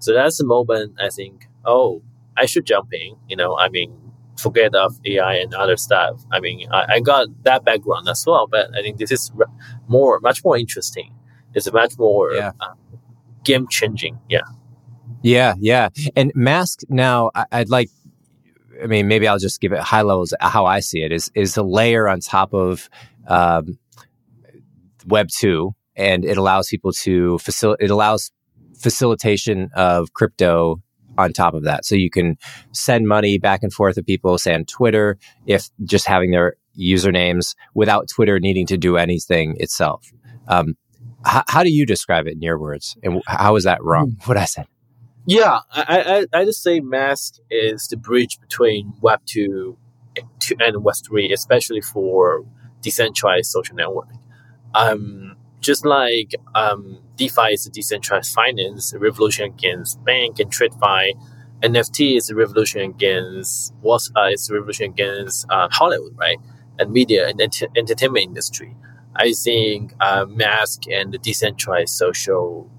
So 0.00 0.12
that's 0.12 0.38
the 0.38 0.44
moment 0.44 0.96
I 1.00 1.10
think, 1.10 1.46
oh, 1.64 2.02
I 2.36 2.46
should 2.46 2.66
jump 2.66 2.92
in. 2.92 3.16
You 3.28 3.36
know, 3.36 3.56
I 3.58 3.68
mean, 3.68 3.96
forget 4.36 4.74
of 4.74 4.98
AI 5.04 5.34
and 5.34 5.54
other 5.54 5.76
stuff. 5.76 6.24
I 6.32 6.40
mean, 6.40 6.68
I, 6.72 6.94
I 6.94 7.00
got 7.00 7.28
that 7.44 7.64
background 7.64 8.08
as 8.08 8.24
well, 8.26 8.48
but 8.48 8.76
I 8.76 8.82
think 8.82 8.98
this 8.98 9.12
is 9.12 9.30
more, 9.86 10.18
much 10.20 10.42
more 10.42 10.56
interesting 10.56 11.14
is 11.54 11.66
a 11.66 11.72
much 11.72 11.98
more 11.98 12.32
yeah. 12.32 12.52
uh, 12.60 12.74
game 13.44 13.66
changing. 13.68 14.18
Yeah. 14.28 14.42
Yeah, 15.22 15.54
yeah. 15.58 15.88
And 16.16 16.32
mask 16.34 16.80
now, 16.88 17.30
I, 17.34 17.46
would 17.60 17.70
like. 17.70 17.90
I 18.82 18.86
mean, 18.86 19.06
maybe 19.06 19.28
I'll 19.28 19.38
just 19.38 19.60
give 19.60 19.72
it 19.72 19.78
high 19.78 20.02
levels. 20.02 20.34
How 20.40 20.66
I 20.66 20.80
see 20.80 21.02
it 21.02 21.12
is 21.12 21.30
is 21.34 21.56
a 21.56 21.62
layer 21.62 22.08
on 22.08 22.20
top 22.20 22.52
of 22.52 22.88
um, 23.28 23.78
Web 25.06 25.28
two, 25.28 25.74
and 25.94 26.24
it 26.24 26.36
allows 26.36 26.68
people 26.68 26.92
to 26.92 27.38
facilitate. 27.38 27.84
It 27.84 27.90
allows 27.90 28.32
facilitation 28.76 29.70
of 29.74 30.12
crypto 30.12 30.82
on 31.18 31.32
top 31.32 31.54
of 31.54 31.64
that. 31.64 31.84
So 31.84 31.94
you 31.94 32.10
can 32.10 32.36
send 32.72 33.06
money 33.06 33.38
back 33.38 33.62
and 33.62 33.72
forth 33.72 33.94
to 33.96 34.02
people, 34.02 34.38
say 34.38 34.54
on 34.54 34.64
Twitter, 34.64 35.18
if 35.46 35.68
just 35.84 36.06
having 36.06 36.30
their 36.30 36.56
usernames 36.78 37.54
without 37.74 38.08
Twitter 38.08 38.40
needing 38.40 38.66
to 38.66 38.78
do 38.78 38.96
anything 38.96 39.56
itself. 39.60 40.10
Um, 40.48 40.74
h- 41.26 41.44
how 41.48 41.62
do 41.62 41.70
you 41.70 41.86
describe 41.86 42.26
it 42.26 42.34
in 42.34 42.42
your 42.42 42.58
words? 42.58 42.96
And 43.02 43.22
how 43.26 43.56
is 43.56 43.64
that 43.64 43.82
wrong? 43.82 44.16
What 44.24 44.36
I 44.36 44.44
said? 44.44 44.66
Yeah, 45.26 45.60
I, 45.70 46.26
I, 46.32 46.40
I 46.40 46.44
just 46.44 46.62
say 46.62 46.80
Mask 46.80 47.36
is 47.50 47.86
the 47.88 47.96
bridge 47.96 48.40
between 48.40 48.92
Web 49.00 49.20
2 49.26 49.76
and 50.58 50.82
Web 50.82 50.94
3, 51.06 51.32
especially 51.32 51.80
for 51.80 52.44
decentralized 52.80 53.50
social 53.50 53.76
network. 53.76 54.08
Um, 54.74 55.36
just 55.60 55.86
like 55.86 56.34
um, 56.56 56.98
DeFi 57.16 57.52
is 57.52 57.66
a 57.66 57.70
decentralized 57.70 58.32
finance, 58.32 58.92
a 58.92 58.98
revolution 58.98 59.46
against 59.46 60.02
bank 60.04 60.40
and 60.40 60.50
TradFi, 60.50 61.12
NFT 61.62 62.16
is 62.16 62.28
a 62.28 62.34
revolution 62.34 62.80
against 62.80 63.72
what 63.80 64.02
uh, 64.16 64.30
is 64.32 64.50
a 64.50 64.54
revolution 64.54 64.86
against 64.86 65.46
uh, 65.48 65.68
Hollywood, 65.70 66.16
right? 66.18 66.38
And 66.78 66.90
media 66.90 67.28
and 67.28 67.40
ent- 67.40 67.62
entertainment 67.76 68.24
industry. 68.26 68.76
I 69.16 69.32
think 69.32 69.94
uh, 70.00 70.26
Mask 70.28 70.82
and 70.90 71.12
the 71.12 71.18
decentralized 71.18 71.90
social 71.94 72.70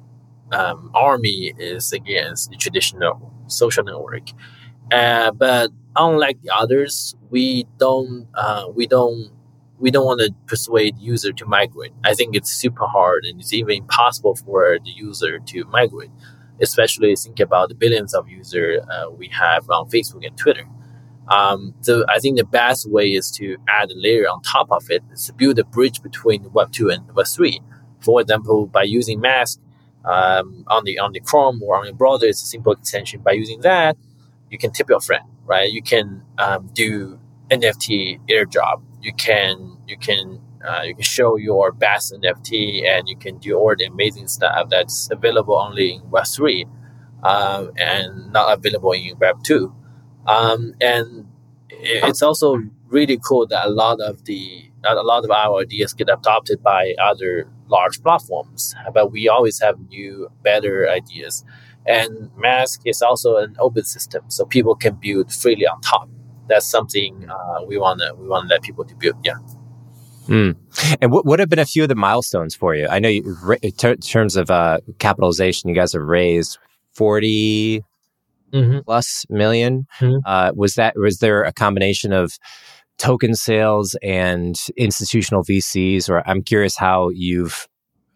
um, 0.52 0.92
army 0.94 1.54
is 1.58 1.94
against 1.94 2.50
the 2.52 2.58
traditional 2.58 3.34
social 3.48 3.84
network. 3.84 4.30
Uh, 4.92 5.32
but 5.32 5.72
unlike 5.96 6.42
the 6.42 6.52
others, 6.56 7.16
we 7.30 7.66
don't 7.78 8.28
uh, 8.36 8.66
we 8.74 8.88
don't 8.88 9.32
we 9.80 9.92
don't 9.92 10.06
want 10.06 10.22
to 10.22 10.34
persuade 10.48 10.98
user 11.00 11.34
to 11.34 11.46
migrate. 11.46 11.94
I 12.04 12.14
think 12.14 12.36
it's 12.36 12.52
super 12.52 12.88
hard 12.88 13.26
and 13.26 13.40
it's 13.42 13.54
even 13.54 13.78
impossible 13.78 14.36
for 14.36 14.80
the 14.84 14.92
user 14.92 15.40
to 15.40 15.66
migrate. 15.66 16.12
Especially 16.62 17.16
think 17.16 17.40
about 17.40 17.70
the 17.70 17.76
billions 17.76 18.14
of 18.14 18.30
users 18.30 18.82
uh, 18.92 19.10
we 19.12 19.28
have 19.30 19.70
on 19.70 19.90
Facebook 19.90 20.26
and 20.26 20.38
Twitter. 20.38 20.66
Um, 21.30 21.74
so 21.82 22.04
I 22.10 22.20
think 22.20 22.38
the 22.38 22.46
best 22.46 22.90
way 22.90 23.14
is 23.14 23.32
to 23.32 23.58
add 23.68 23.92
a 23.92 23.96
layer 23.96 24.26
on 24.26 24.42
top 24.42 24.72
of 24.72 24.84
it, 24.90 25.04
is 25.12 25.26
to 25.28 25.34
build 25.34 25.58
a 25.60 25.64
bridge 25.64 26.02
between 26.02 26.52
Web 26.52 26.72
two 26.72 26.90
and 26.90 27.10
Web 27.16 27.28
three. 27.28 27.62
For 28.02 28.22
example, 28.22 28.68
by 28.68 28.84
using 28.84 29.22
Mask 29.22 29.60
um, 30.04 30.66
on 30.68 30.84
the 30.84 31.00
on 31.00 31.14
the 31.14 31.22
Chrome 31.22 31.62
or 31.64 31.78
on 31.78 31.86
your 31.86 31.96
browser, 31.96 32.28
it's 32.28 32.44
a 32.44 32.48
simple 32.48 32.74
extension. 32.74 33.22
By 33.22 33.32
using 33.34 33.62
that, 33.62 33.98
you 34.50 34.58
can 34.58 34.72
tip 34.72 34.90
your 34.90 35.00
friend, 35.00 35.26
right? 35.46 35.72
You 35.72 35.82
can 35.82 36.24
um, 36.38 36.70
do 36.74 37.20
NFT 37.50 38.20
airdrop 38.30 38.82
you 39.04 39.14
can 39.14 39.78
you 39.86 39.98
can 39.98 40.40
uh, 40.66 40.82
you 40.84 40.96
can 40.96 41.04
show 41.04 41.36
your 41.36 41.74
best 41.74 42.14
NFT 42.14 42.88
and 42.88 43.08
you 43.08 43.18
can 43.18 43.38
do 43.38 43.56
all 43.56 43.76
the 43.78 43.84
amazing 43.86 44.30
stuff 44.30 44.70
that's 44.70 45.10
available 45.12 45.60
only 45.60 45.96
in 45.96 46.10
Web 46.10 46.26
three 46.26 46.66
um, 47.22 47.72
and 47.78 48.32
not 48.32 48.58
available 48.58 48.94
in 48.94 49.18
Web 49.20 49.44
two. 49.44 49.76
Um, 50.28 50.74
and 50.82 51.28
it's 51.70 52.22
also 52.22 52.58
really 52.88 53.20
cool 53.26 53.48
that 53.48 53.66
a 53.66 53.70
lot 53.70 54.00
of 54.00 54.26
the 54.26 54.70
a 54.86 54.96
lot 54.96 55.24
of 55.24 55.32
our 55.32 55.62
ideas 55.62 55.94
get 55.94 56.10
adopted 56.10 56.62
by 56.62 56.94
other 57.02 57.48
large 57.68 58.02
platforms, 58.02 58.76
but 58.94 59.14
we 59.14 59.30
always 59.30 59.62
have 59.62 59.80
new, 59.88 60.30
better 60.44 60.90
ideas. 60.90 61.46
And 61.86 62.30
Mask 62.36 62.82
is 62.86 63.02
also 63.02 63.38
an 63.38 63.56
open 63.60 63.86
system, 63.86 64.24
so 64.28 64.46
people 64.46 64.76
can 64.76 64.96
build 64.96 65.32
freely 65.32 65.66
on 65.66 65.80
top 65.82 66.10
that's 66.48 66.70
something 66.70 67.30
uh, 67.30 67.64
we 67.66 67.78
want 67.78 68.00
to 68.00 68.14
we 68.16 68.28
want 68.28 68.48
to 68.48 68.54
let 68.54 68.62
people 68.62 68.86
to 68.86 68.96
build. 68.96 69.16
Yeah. 69.24 69.36
Mm. 70.28 70.56
And 71.02 71.12
what 71.12 71.26
would 71.26 71.40
have 71.40 71.50
been 71.50 71.60
a 71.60 71.66
few 71.66 71.84
of 71.84 71.90
the 71.90 71.96
milestones 71.96 72.56
for 72.56 72.74
you? 72.76 72.88
I 72.88 73.00
know 73.00 73.10
you, 73.10 73.38
in 73.62 73.72
terms 73.72 74.38
of 74.38 74.50
uh, 74.50 74.80
capitalization, 74.98 75.70
you 75.70 75.76
guys 75.76 75.92
have 75.94 76.02
raised 76.02 76.60
40 76.94 77.84
mm-hmm. 78.54 78.80
plus 78.86 79.26
million. 79.30 79.88
Mm-hmm. 80.00 80.18
Uh, 80.26 80.52
was 80.56 80.76
that 80.76 80.96
was 80.96 81.20
there 81.20 81.44
a 81.44 81.52
combination 81.52 82.14
of 82.14 82.38
token 82.98 83.36
sales 83.36 83.96
and 84.04 84.56
institutional 84.78 85.44
VCs? 85.44 86.10
Or 86.10 86.28
I'm 86.28 86.44
curious 86.44 86.78
how 86.78 87.10
you've 87.10 87.68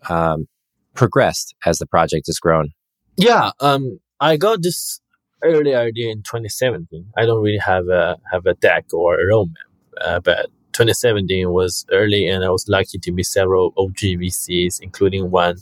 um, 0.10 0.48
progressed 0.94 1.56
as 1.66 1.80
the 1.80 1.88
project 1.88 2.28
has 2.28 2.40
grown. 2.40 2.70
Yeah, 3.18 3.52
um, 3.60 4.00
I 4.20 4.38
got 4.38 4.62
this 4.62 5.02
early 5.44 5.76
idea 5.76 6.12
in 6.12 6.20
2017. 6.20 7.08
I 7.18 7.26
don't 7.26 7.42
really 7.42 7.60
have 7.60 7.88
a 7.88 8.18
have 8.32 8.46
a 8.46 8.54
deck 8.56 8.86
or 8.94 9.16
a 9.16 9.26
roadmap, 9.26 9.54
uh, 10.02 10.20
but 10.20 10.48
2017 10.74 11.52
was 11.52 11.86
early, 11.92 12.28
and 12.28 12.44
I 12.44 12.50
was 12.50 12.66
lucky 12.68 13.00
to 13.00 13.12
meet 13.12 13.26
several 13.26 13.74
OG 13.78 13.98
VCs, 13.98 14.80
including 14.82 15.32
one 15.32 15.58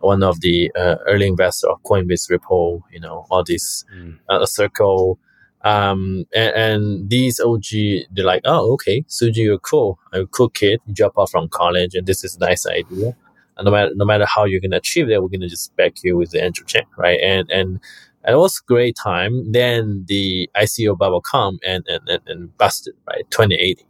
one 0.00 0.22
of 0.22 0.40
the 0.40 0.70
uh, 0.76 0.96
early 1.06 1.26
investor 1.26 1.68
of 1.68 1.82
Coinbase 1.82 2.30
Ripple. 2.30 2.84
You 2.92 3.00
know, 3.00 3.26
all 3.30 3.44
this 3.44 3.84
mm. 3.94 4.18
uh, 4.28 4.46
circle. 4.46 5.18
Um, 5.62 6.26
and, 6.32 6.54
and, 6.54 7.10
these 7.10 7.40
OG, 7.40 7.64
they're 8.12 8.24
like, 8.24 8.42
oh, 8.44 8.74
okay, 8.74 9.02
Suji, 9.08 9.38
you're 9.38 9.58
cool. 9.58 9.98
I'm 10.12 10.22
a 10.22 10.26
cool 10.26 10.48
kid. 10.48 10.80
You 10.86 10.94
drop 10.94 11.14
out 11.18 11.30
from 11.30 11.48
college, 11.48 11.96
and 11.96 12.06
this 12.06 12.22
is 12.22 12.36
a 12.36 12.38
nice 12.38 12.66
idea. 12.68 13.16
And 13.56 13.64
no 13.64 13.72
matter 13.72 13.90
no 13.96 14.04
matter 14.04 14.26
how 14.26 14.44
you're 14.44 14.60
gonna 14.60 14.76
achieve 14.76 15.08
that, 15.08 15.22
we're 15.22 15.28
gonna 15.28 15.48
just 15.48 15.74
back 15.76 15.94
you 16.04 16.16
with 16.16 16.30
the 16.30 16.44
angel 16.44 16.66
check, 16.66 16.86
right? 16.96 17.18
And 17.20 17.50
and 17.50 17.80
and 18.26 18.34
it 18.34 18.38
was 18.38 18.58
a 18.60 18.66
great 18.66 18.96
time. 18.96 19.52
Then 19.52 20.04
the 20.08 20.50
ICO 20.56 20.98
bubble 20.98 21.20
come 21.20 21.58
and, 21.64 21.84
and, 21.86 22.08
and, 22.08 22.22
and 22.26 22.58
busted, 22.58 22.94
right? 23.06 23.22
2080. 23.30 23.86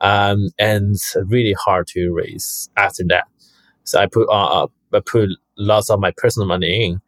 Um, 0.00 0.50
and 0.58 0.96
really 1.26 1.52
hard 1.52 1.88
to 1.88 2.12
raise 2.12 2.70
after 2.76 3.02
that. 3.08 3.24
So 3.82 3.98
I 3.98 4.06
put, 4.06 4.28
uh, 4.30 4.68
I 4.94 5.00
put 5.00 5.30
lots 5.56 5.90
of 5.90 6.00
my 6.00 6.12
personal 6.16 6.46
money 6.48 6.86
in 6.86 7.00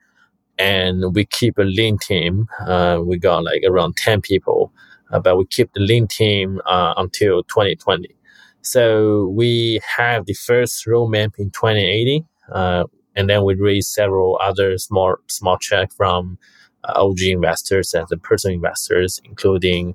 and 0.58 1.14
we 1.14 1.24
keep 1.24 1.58
a 1.58 1.62
lean 1.62 1.98
team. 1.98 2.46
Uh, 2.66 3.00
we 3.04 3.18
got 3.18 3.44
like 3.44 3.62
around 3.66 3.96
10 3.96 4.20
people, 4.20 4.72
uh, 5.10 5.18
but 5.18 5.36
we 5.36 5.46
keep 5.46 5.72
the 5.72 5.80
lean 5.80 6.06
team, 6.06 6.60
uh, 6.66 6.94
until 6.96 7.42
2020. 7.44 8.14
So 8.62 9.28
we 9.28 9.80
have 9.96 10.26
the 10.26 10.34
first 10.34 10.86
roadmap 10.86 11.34
in 11.38 11.50
2080. 11.50 12.24
Uh, 12.52 12.84
and 13.16 13.28
then 13.28 13.44
we 13.44 13.54
raised 13.54 13.88
several 13.88 14.38
other 14.40 14.78
small, 14.78 15.16
small 15.28 15.58
check 15.58 15.92
from 15.92 16.38
uh, 16.84 16.92
OG 16.96 17.20
investors 17.22 17.94
and 17.94 18.06
the 18.08 18.16
personal 18.16 18.54
investors, 18.54 19.20
including 19.24 19.94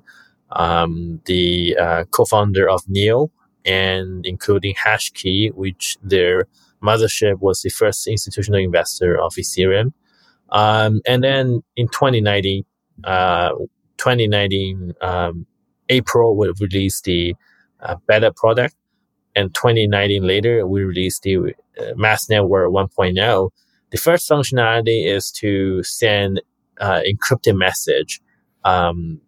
um, 0.52 1.20
the 1.26 1.76
uh, 1.76 2.04
co-founder 2.10 2.68
of 2.68 2.82
Neo 2.88 3.30
and 3.64 4.24
including 4.24 4.74
Hashkey, 4.74 5.52
which 5.54 5.96
their 6.02 6.46
mothership 6.82 7.40
was 7.40 7.62
the 7.62 7.70
first 7.70 8.06
institutional 8.06 8.60
investor 8.60 9.20
of 9.20 9.34
Ethereum. 9.34 9.92
Um, 10.50 11.00
and 11.06 11.22
then 11.22 11.62
in 11.76 11.88
2019, 11.88 12.64
uh, 13.04 13.50
2019 13.98 14.94
um, 15.00 15.46
April, 15.88 16.36
we 16.36 16.52
released 16.60 17.04
the 17.04 17.34
uh, 17.80 17.96
beta 18.06 18.32
product. 18.34 18.74
And 19.36 19.54
2019 19.54 20.24
later, 20.24 20.66
we 20.66 20.82
released 20.82 21.22
the 21.22 21.36
uh, 21.36 21.94
Mask 21.96 22.30
Network 22.30 22.70
1.0. 22.70 23.50
The 23.90 23.98
first 23.98 24.28
functionality 24.28 25.06
is 25.06 25.30
to 25.32 25.82
send 25.82 26.40
uh, 26.80 27.00
encrypted 27.06 27.56
message, 27.56 28.20
um, 28.64 29.20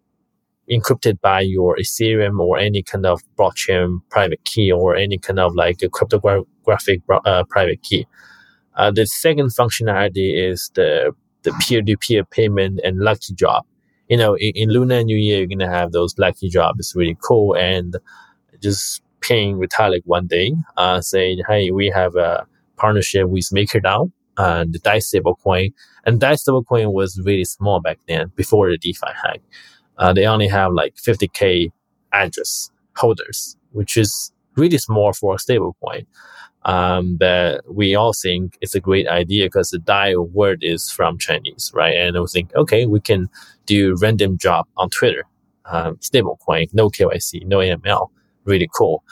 encrypted 0.69 1.21
by 1.21 1.41
your 1.41 1.77
Ethereum 1.77 2.39
or 2.39 2.57
any 2.57 2.83
kind 2.83 3.05
of 3.05 3.21
blockchain 3.37 3.99
private 4.09 4.43
key 4.43 4.71
or 4.71 4.95
any 4.95 5.17
kind 5.17 5.39
of 5.39 5.55
like 5.55 5.81
a 5.81 5.89
cryptographic 5.89 6.47
uh, 7.25 7.43
private 7.49 7.81
key. 7.83 8.07
Uh, 8.75 8.91
the 8.91 9.05
second 9.05 9.47
functionality 9.47 10.49
is 10.49 10.71
the 10.75 11.11
the 11.43 11.51
peer-to-peer 11.61 12.23
payment 12.23 12.79
and 12.85 12.99
lucky 12.99 13.33
drop. 13.33 13.67
You 14.07 14.15
know, 14.15 14.35
in, 14.35 14.53
in 14.55 14.69
New 14.69 15.17
Year, 15.17 15.39
you're 15.39 15.47
gonna 15.47 15.69
have 15.69 15.91
those 15.91 16.17
lucky 16.17 16.49
drop. 16.49 16.75
It's 16.77 16.95
really 16.95 17.17
cool, 17.21 17.55
and 17.55 17.97
just 18.61 19.01
paying 19.19 19.57
Vitalik 19.57 20.01
one 20.05 20.27
day, 20.27 20.53
uh, 20.77 21.01
saying, 21.01 21.41
"Hey, 21.47 21.71
we 21.71 21.89
have 21.89 22.15
a 22.15 22.47
partnership 22.77 23.27
with 23.29 23.45
MakerDAO 23.53 24.11
and 24.37 24.73
the 24.73 24.79
DAI 24.79 24.97
stablecoin. 24.97 25.73
And 26.05 26.19
DAI 26.19 26.33
stablecoin 26.33 26.91
was 26.91 27.19
really 27.23 27.45
small 27.45 27.79
back 27.79 27.99
then 28.07 28.31
before 28.35 28.69
the 28.69 28.77
DeFi 28.77 29.07
hack. 29.23 29.41
Uh, 29.97 30.13
they 30.13 30.25
only 30.25 30.47
have 30.47 30.73
like 30.73 30.95
50k 30.95 31.71
address 32.11 32.69
holders, 32.95 33.57
which 33.71 33.97
is 33.97 34.31
really 34.55 34.77
small 34.77 35.13
for 35.13 35.35
a 35.35 35.37
stablecoin. 35.37 36.05
Um, 36.65 37.17
but 37.17 37.61
we 37.71 37.95
all 37.95 38.13
think 38.13 38.57
it's 38.61 38.75
a 38.75 38.79
great 38.79 39.07
idea 39.07 39.45
because 39.45 39.71
the 39.71 39.79
DAI 39.79 40.15
word 40.15 40.59
is 40.61 40.89
from 40.89 41.17
Chinese, 41.17 41.71
right? 41.73 41.95
And 41.95 42.17
we 42.19 42.27
think, 42.27 42.55
okay, 42.55 42.85
we 42.85 42.99
can 42.99 43.29
do 43.65 43.95
random 44.01 44.37
job 44.37 44.65
on 44.77 44.89
Twitter, 44.89 45.25
um, 45.65 45.97
stablecoin, 45.97 46.73
no 46.73 46.89
KYC, 46.89 47.45
no 47.45 47.57
AML, 47.57 48.09
really 48.45 48.69
cool. 48.73 49.03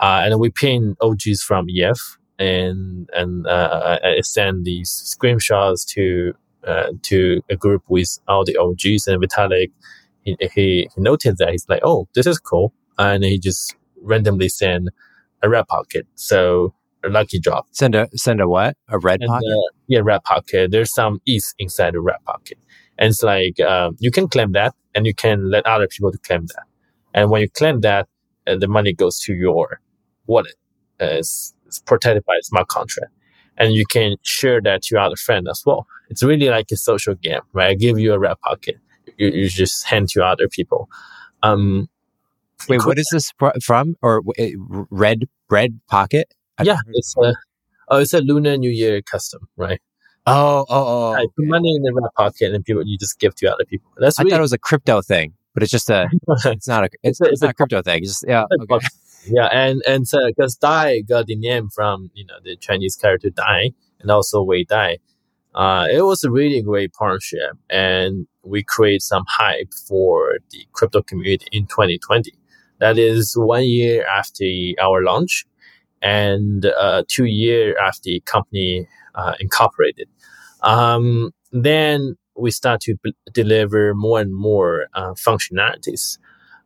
Uh, 0.00 0.22
and 0.24 0.38
we 0.38 0.50
pin 0.50 0.96
OGs 1.00 1.42
from 1.42 1.66
EF 1.70 2.18
and 2.38 3.08
and 3.12 3.46
uh, 3.46 3.98
I 4.02 4.20
send 4.22 4.64
these 4.64 4.90
screenshots 4.90 5.86
to 5.94 6.34
uh, 6.66 6.88
to 7.02 7.42
a 7.48 7.56
group 7.56 7.82
with 7.88 8.18
all 8.28 8.44
the 8.44 8.56
OGs 8.56 9.06
and 9.06 9.22
Vitalik. 9.22 9.70
He, 10.22 10.36
he, 10.54 10.88
he 10.94 11.00
noticed 11.00 11.38
that 11.38 11.50
he's 11.50 11.68
like, 11.68 11.80
oh, 11.82 12.08
this 12.14 12.26
is 12.26 12.38
cool, 12.38 12.72
and 12.98 13.24
he 13.24 13.38
just 13.38 13.74
randomly 14.00 14.48
sent 14.48 14.88
a 15.42 15.48
red 15.48 15.66
pocket. 15.68 16.06
So 16.14 16.74
a 17.04 17.08
lucky 17.08 17.38
drop. 17.40 17.66
Send 17.72 17.94
a 17.94 18.08
send 18.14 18.40
a 18.40 18.48
what? 18.48 18.76
A 18.88 18.98
red 18.98 19.20
And, 19.20 19.28
pocket? 19.28 19.46
uh, 19.46 19.68
yeah, 19.88 20.00
red 20.02 20.22
pocket. 20.24 20.70
There's 20.70 20.92
some 20.94 21.20
ETH 21.26 21.52
inside 21.58 21.94
the 21.94 22.00
red 22.00 22.22
pocket, 22.24 22.58
and 22.98 23.10
it's 23.10 23.22
like 23.22 23.58
um, 23.60 23.96
you 23.98 24.10
can 24.10 24.28
claim 24.28 24.52
that, 24.52 24.74
and 24.94 25.06
you 25.06 25.14
can 25.14 25.50
let 25.50 25.66
other 25.66 25.88
people 25.88 26.12
to 26.12 26.18
claim 26.18 26.46
that. 26.46 26.64
And 27.14 27.30
when 27.30 27.42
you 27.42 27.50
claim 27.50 27.80
that, 27.80 28.08
uh, 28.46 28.56
the 28.56 28.68
money 28.68 28.92
goes 28.92 29.18
to 29.20 29.34
your 29.34 29.80
wallet. 30.26 30.54
Uh, 31.00 31.18
it's, 31.20 31.54
it's 31.66 31.80
protected 31.80 32.24
by 32.24 32.34
a 32.38 32.42
smart 32.42 32.68
contract, 32.68 33.12
and 33.58 33.74
you 33.74 33.84
can 33.86 34.16
share 34.22 34.60
that 34.60 34.82
to 34.82 34.94
your 34.94 35.02
other 35.02 35.16
friend 35.16 35.46
as 35.50 35.62
well. 35.66 35.86
It's 36.08 36.22
really 36.22 36.48
like 36.48 36.66
a 36.70 36.76
social 36.76 37.14
game, 37.14 37.40
right? 37.52 37.70
I 37.70 37.74
give 37.74 37.98
you 37.98 38.12
a 38.12 38.18
red 38.18 38.38
pocket, 38.40 38.76
you, 39.16 39.28
you 39.28 39.48
just 39.48 39.86
hand 39.86 40.08
to 40.10 40.24
other 40.24 40.48
people. 40.48 40.88
Um, 41.42 41.88
Wait, 42.68 42.84
what 42.86 42.98
is 42.98 43.08
this 43.10 43.32
from? 43.64 43.96
Or 44.02 44.22
red 44.90 45.24
red 45.50 45.80
pocket? 45.88 46.32
I've 46.62 46.66
yeah, 46.66 46.78
it's 46.92 47.14
a 47.16 47.34
oh, 47.88 47.98
it's 47.98 48.14
a 48.14 48.20
Lunar 48.20 48.56
New 48.56 48.70
Year 48.70 49.02
custom, 49.02 49.48
right? 49.56 49.80
oh 50.26 50.64
oh 50.68 50.86
oh. 50.86 51.12
I 51.14 51.26
put 51.36 51.46
money 51.46 51.74
in 51.74 51.82
the 51.82 51.92
red 51.92 52.08
pocket, 52.16 52.54
and 52.54 52.64
people 52.64 52.82
you 52.86 52.96
just 52.98 53.18
give 53.18 53.34
to 53.36 53.52
other 53.52 53.64
people. 53.64 53.90
That's 53.96 54.18
I 54.18 54.22
thought 54.24 54.38
it 54.38 54.40
was 54.40 54.52
a 54.52 54.58
crypto 54.58 55.02
thing, 55.02 55.34
but 55.54 55.62
it's 55.62 55.72
just 55.72 55.90
a. 55.98 56.08
It's 56.44 56.68
not 56.68 56.84
a. 56.84 56.90
It's, 57.02 57.20
It's 57.20 57.20
a- 57.20 57.32
it's, 57.32 57.42
not 57.42 57.50
a 57.50 57.54
crypto 57.54 57.82
thing. 57.82 57.98
It's 58.02 58.10
just 58.12 58.24
yeah. 58.26 58.44
Okay. 58.70 58.86
yeah, 59.26 59.46
and 59.46 59.82
and 59.86 60.06
so 60.06 60.18
because 60.28 60.56
Dai 60.56 61.00
got 61.00 61.26
the 61.26 61.36
name 61.36 61.68
from 61.70 62.10
you 62.14 62.24
know 62.26 62.36
the 62.42 62.56
Chinese 62.56 62.96
character 62.96 63.30
Dai, 63.30 63.72
and 64.00 64.10
also 64.10 64.42
Wei 64.42 64.64
Dai. 64.64 64.98
Uh, 65.54 65.86
it 65.92 66.00
was 66.00 66.24
a 66.24 66.30
really 66.30 66.62
great 66.62 66.94
partnership, 66.94 67.58
and 67.68 68.26
we 68.42 68.62
create 68.62 69.02
some 69.02 69.24
hype 69.28 69.72
for 69.86 70.38
the 70.50 70.66
crypto 70.72 71.02
community 71.02 71.46
in 71.52 71.66
2020. 71.66 72.32
That 72.78 72.98
is 72.98 73.34
one 73.36 73.64
year 73.64 74.04
after 74.06 74.44
our 74.80 75.02
launch, 75.04 75.44
and 76.02 76.66
uh, 76.66 77.02
two 77.08 77.24
year 77.24 77.76
after 77.78 78.02
the 78.04 78.20
company 78.20 78.88
uh, 79.14 79.34
incorporated. 79.40 80.08
Um, 80.62 81.32
then 81.52 82.16
we 82.36 82.50
start 82.50 82.80
to 82.82 82.96
b- 83.02 83.14
deliver 83.32 83.94
more 83.94 84.20
and 84.20 84.34
more 84.34 84.86
uh, 84.94 85.12
functionalities. 85.12 86.18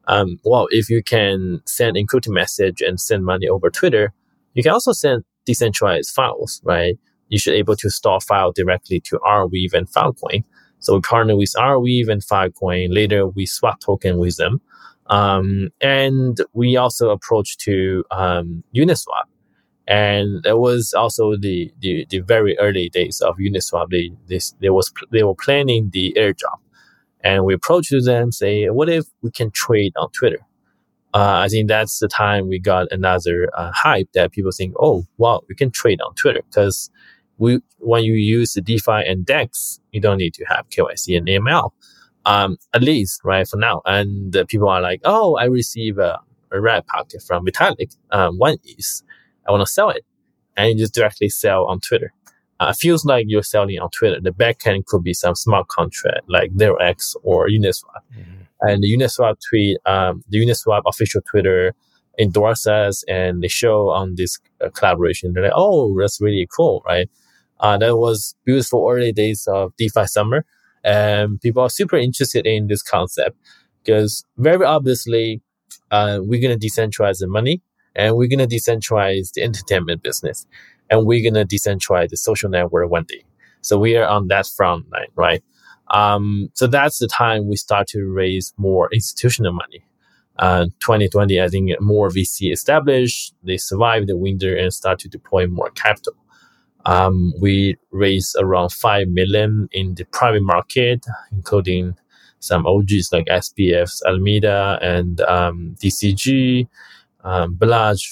Um, 0.09 0.39
well, 0.45 0.69
if 0.71 0.89
you 0.89 1.03
can 1.03 1.61
send 1.67 1.97
encrypted 1.97 2.33
message 2.33 2.81
and 2.81 3.01
send 3.01 3.25
money 3.25 3.49
over 3.49 3.71
Twitter, 3.71 4.13
you 4.55 4.63
can 4.63 4.73
also 4.73 4.93
send 4.93 5.25
decentralized 5.45 6.11
files, 6.11 6.61
right? 6.65 6.99
You 7.29 7.39
should 7.39 7.55
able 7.55 7.77
to 7.77 7.91
store 7.91 8.21
file 8.21 8.53
directly 8.53 9.01
to 9.01 9.19
Arweave 9.19 9.75
and 9.75 9.91
Filecoin. 9.91 10.45
So 10.79 10.95
we 10.95 11.01
partner 11.01 11.37
with 11.37 11.53
Arweave 11.59 12.09
and 12.09 12.23
Filecoin. 12.23 12.95
Later, 12.95 13.27
we 13.27 13.47
swap 13.47 13.81
token 13.81 14.19
with 14.19 14.37
them. 14.37 14.61
Um, 15.09 15.71
and 15.81 16.39
we 16.53 16.77
also 16.77 17.11
approached 17.11 17.61
to 17.61 18.05
um, 18.11 18.65
Uniswap. 18.75 19.27
And 19.89 20.43
that 20.43 20.59
was 20.59 20.93
also 20.95 21.37
the, 21.37 21.73
the, 21.79 22.07
the 22.11 22.19
very 22.19 22.59
early 22.59 22.89
days 22.89 23.21
of 23.21 23.37
Uniswap. 23.37 23.91
They, 23.91 24.11
they, 24.27 24.41
they, 24.61 24.71
was, 24.71 24.93
they 25.13 25.23
were 25.23 25.37
planning 25.37 25.91
the 25.93 26.13
airdrop. 26.17 26.59
And 27.23 27.45
we 27.45 27.55
approached 27.55 27.91
to 27.91 28.01
them, 28.01 28.33
say, 28.33 28.67
what 28.69 28.89
if 28.89 29.05
we 29.23 29.31
can 29.31 29.51
trade 29.51 29.93
on 29.97 30.11
Twitter? 30.11 30.41
Uh, 31.15 31.41
I 31.45 31.49
think 31.49 31.69
that's 31.69 31.99
the 31.99 32.09
time 32.09 32.49
we 32.49 32.59
got 32.59 32.89
another 32.91 33.49
uh, 33.57 33.73
hype 33.73 34.09
that 34.13 34.33
people 34.33 34.53
think, 34.53 34.75
oh, 34.79 35.07
wow, 35.17 35.41
we 35.49 35.55
can 35.55 35.71
trade 35.71 36.01
on 36.03 36.15
Twitter 36.15 36.43
because 36.51 36.91
we 37.39 37.61
when 37.79 38.05
you 38.05 38.15
use 38.15 38.53
the 38.53 38.61
DeFi 38.61 39.03
and 39.07 39.25
DEX, 39.25 39.81
you 39.93 40.01
don't 40.01 40.19
need 40.19 40.35
to 40.35 40.45
have 40.45 40.69
KYC 40.69 41.17
and 41.17 41.27
AML, 41.27 41.71
um, 42.27 42.59
at 42.75 42.83
least 42.83 43.23
right 43.25 43.49
for 43.49 43.57
now. 43.57 43.81
And 43.87 44.37
uh, 44.37 44.45
people 44.47 44.69
are 44.69 44.83
like, 44.83 45.01
oh, 45.05 45.37
I 45.37 45.45
receive 45.45 45.97
a, 45.99 46.21
a 46.53 46.61
red 46.61 46.87
pocket 46.87 47.23
from 47.27 47.47
Vitalik, 47.47 47.97
um, 48.11 48.37
one 48.37 48.59
is, 48.65 49.03
I 49.49 49.53
want 49.53 49.67
to 49.67 49.73
sell 49.73 49.91
it, 49.91 50.05
and 50.57 50.71
you 50.71 50.85
just 50.85 50.95
directly 50.95 51.31
sell 51.31 51.65
on 51.67 51.81
Twitter. 51.81 52.13
Uh, 52.59 52.73
feels 52.73 53.05
like 53.05 53.27
you're 53.29 53.43
selling 53.43 53.79
on 53.79 53.91
Twitter. 53.91 54.21
The 54.21 54.31
backend 54.31 54.87
could 54.87 55.03
be 55.03 55.15
some 55.15 55.35
smart 55.35 55.69
contract 55.69 56.23
like 56.29 56.53
ZeroX 56.53 57.15
or 57.23 57.49
Uniswap. 57.49 58.03
And 58.63 58.83
the 58.83 58.97
Uniswap 58.97 59.37
tweet, 59.49 59.79
um, 59.85 60.25
the 60.31 60.39
Uniswap 60.45 60.83
official 60.87 61.21
Twitter 61.21 61.75
endorse 62.19 62.67
us 62.67 63.05
and 63.09 63.43
they 63.43 63.49
show 63.49 63.91
on 63.91 64.15
this 64.17 64.39
uh, 64.65 64.71
collaboration. 64.71 65.35
They're 65.35 65.45
like, 65.45 65.53
oh, 65.55 65.95
that's 66.01 66.19
really 66.21 66.49
cool, 66.51 66.83
right? 66.87 67.11
Uh, 67.61 67.77
that 67.77 67.97
was 67.97 68.35
beautiful 68.47 68.89
early 68.91 69.13
days 69.13 69.47
of 69.47 69.77
DeFi 69.77 70.07
summer. 70.07 70.47
And 70.87 71.41
people 71.41 71.63
are 71.63 71.69
super 71.69 71.97
interested 71.97 72.47
in 72.47 72.69
this 72.69 72.83
concept 72.83 73.37
because 73.83 74.25
very 74.39 74.65
obviously, 74.65 75.43
uh, 75.91 76.21
we're 76.23 76.41
going 76.41 76.59
to 76.59 76.67
decentralize 76.67 77.19
the 77.19 77.27
money 77.27 77.61
and 77.97 78.17
we're 78.17 78.29
going 78.29 78.47
to 78.47 78.57
decentralize 78.57 79.33
the 79.33 79.43
entertainment 79.43 80.03
business 80.03 80.47
and 80.89 81.05
we're 81.05 81.29
going 81.29 81.35
to 81.35 81.57
decentralize 81.57 82.11
the 82.11 82.17
social 82.17 82.49
network 82.49 82.89
one 82.89 83.05
day. 83.05 83.25
So 83.63 83.79
we 83.79 83.97
are 83.97 84.07
on 84.07 84.29
that 84.29 84.47
front 84.47 84.87
line, 84.93 85.09
right? 85.17 85.43
Um, 85.91 86.51
so 86.55 86.67
that's 86.67 86.99
the 86.99 87.09
time 87.09 87.49
we 87.49 87.57
start 87.57 87.89
to 87.89 88.05
raise 88.07 88.55
more 88.57 88.89
institutional 88.93 89.53
money. 89.53 89.85
Uh, 90.39 90.67
2020, 90.81 91.41
I 91.41 91.49
think 91.49 91.71
more 91.81 92.09
VC 92.11 92.53
established, 92.53 93.35
they 93.43 93.57
survive 93.57 94.07
the 94.07 94.17
winter 94.17 94.55
and 94.55 94.73
start 94.73 94.99
to 95.01 95.09
deploy 95.09 95.47
more 95.47 95.71
capital. 95.71 96.15
Um, 96.87 97.35
we 97.41 97.77
raised 97.91 98.37
around 98.39 98.71
5 98.71 99.09
million 99.09 99.69
in 99.73 99.95
the 99.95 100.05
private 100.05 100.43
market, 100.43 101.05
including 101.33 101.97
some 102.39 102.67
OGs 102.67 103.13
like 103.13 103.27
SBFs, 103.27 104.03
Alameda 104.07 104.79
and 104.81 105.21
um, 105.23 105.75
DCG, 105.81 106.69
um, 107.25 107.59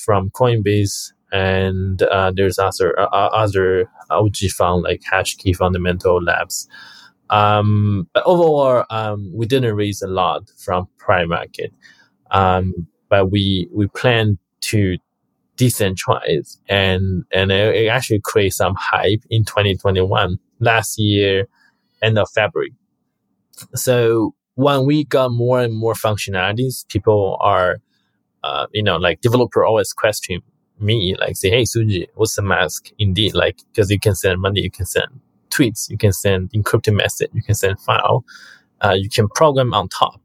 from 0.05 0.31
Coinbase, 0.31 1.13
and 1.33 2.03
uh, 2.03 2.33
there's 2.35 2.59
other 2.59 2.99
uh, 2.99 3.07
other 3.07 3.89
OG 4.11 4.37
fund 4.57 4.83
like 4.83 5.03
Hashkey 5.03 5.55
Fundamental 5.55 6.23
Labs. 6.23 6.69
Um, 7.31 8.09
but 8.13 8.23
overall, 8.27 8.85
um, 8.91 9.31
we 9.33 9.47
didn't 9.47 9.75
raise 9.75 10.03
a 10.03 10.09
lot 10.09 10.51
from 10.59 10.89
private 10.99 11.29
market, 11.29 11.73
um, 12.31 12.87
but 13.09 13.31
we 13.31 13.69
we 13.73 13.87
plan 13.89 14.39
to 14.63 14.99
decentralize 15.57 16.59
and 16.69 17.25
and 17.33 17.53
it, 17.53 17.89
actually 17.89 18.21
create 18.21 18.53
some 18.53 18.75
hype 18.79 19.23
in 19.31 19.45
2021 19.45 20.39
last 20.61 20.99
year 20.99 21.47
end 22.03 22.19
of 22.19 22.29
February. 22.31 22.75
So 23.75 24.35
when 24.55 24.85
we 24.87 25.05
got 25.05 25.31
more 25.33 25.61
and 25.61 25.75
more 25.75 25.95
functionalities, 25.95 26.87
people 26.89 27.39
are, 27.41 27.79
uh, 28.43 28.67
you 28.73 28.83
know, 28.83 28.97
like 28.97 29.21
developer 29.21 29.65
always 29.65 29.93
question 29.93 30.41
me, 30.81 31.15
like 31.19 31.37
say, 31.37 31.51
Hey, 31.51 31.63
Suji, 31.63 32.09
what's 32.15 32.37
the 32.37 32.43
mask? 32.43 32.91
Indeed, 32.99 33.35
like, 33.35 33.61
cause 33.77 33.91
you 33.91 33.99
can 33.99 34.15
send 34.15 34.41
money, 34.41 34.61
you 34.61 34.71
can 34.71 34.87
send 34.87 35.07
tweets, 35.51 35.89
you 35.89 35.97
can 35.97 36.13
send 36.13 36.51
encrypted 36.51 36.95
message, 36.95 37.31
you 37.33 37.43
can 37.43 37.55
send 37.55 37.79
file, 37.81 38.25
uh, 38.81 38.95
you 38.97 39.09
can 39.09 39.29
program 39.29 39.73
on 39.73 39.89
top, 39.89 40.21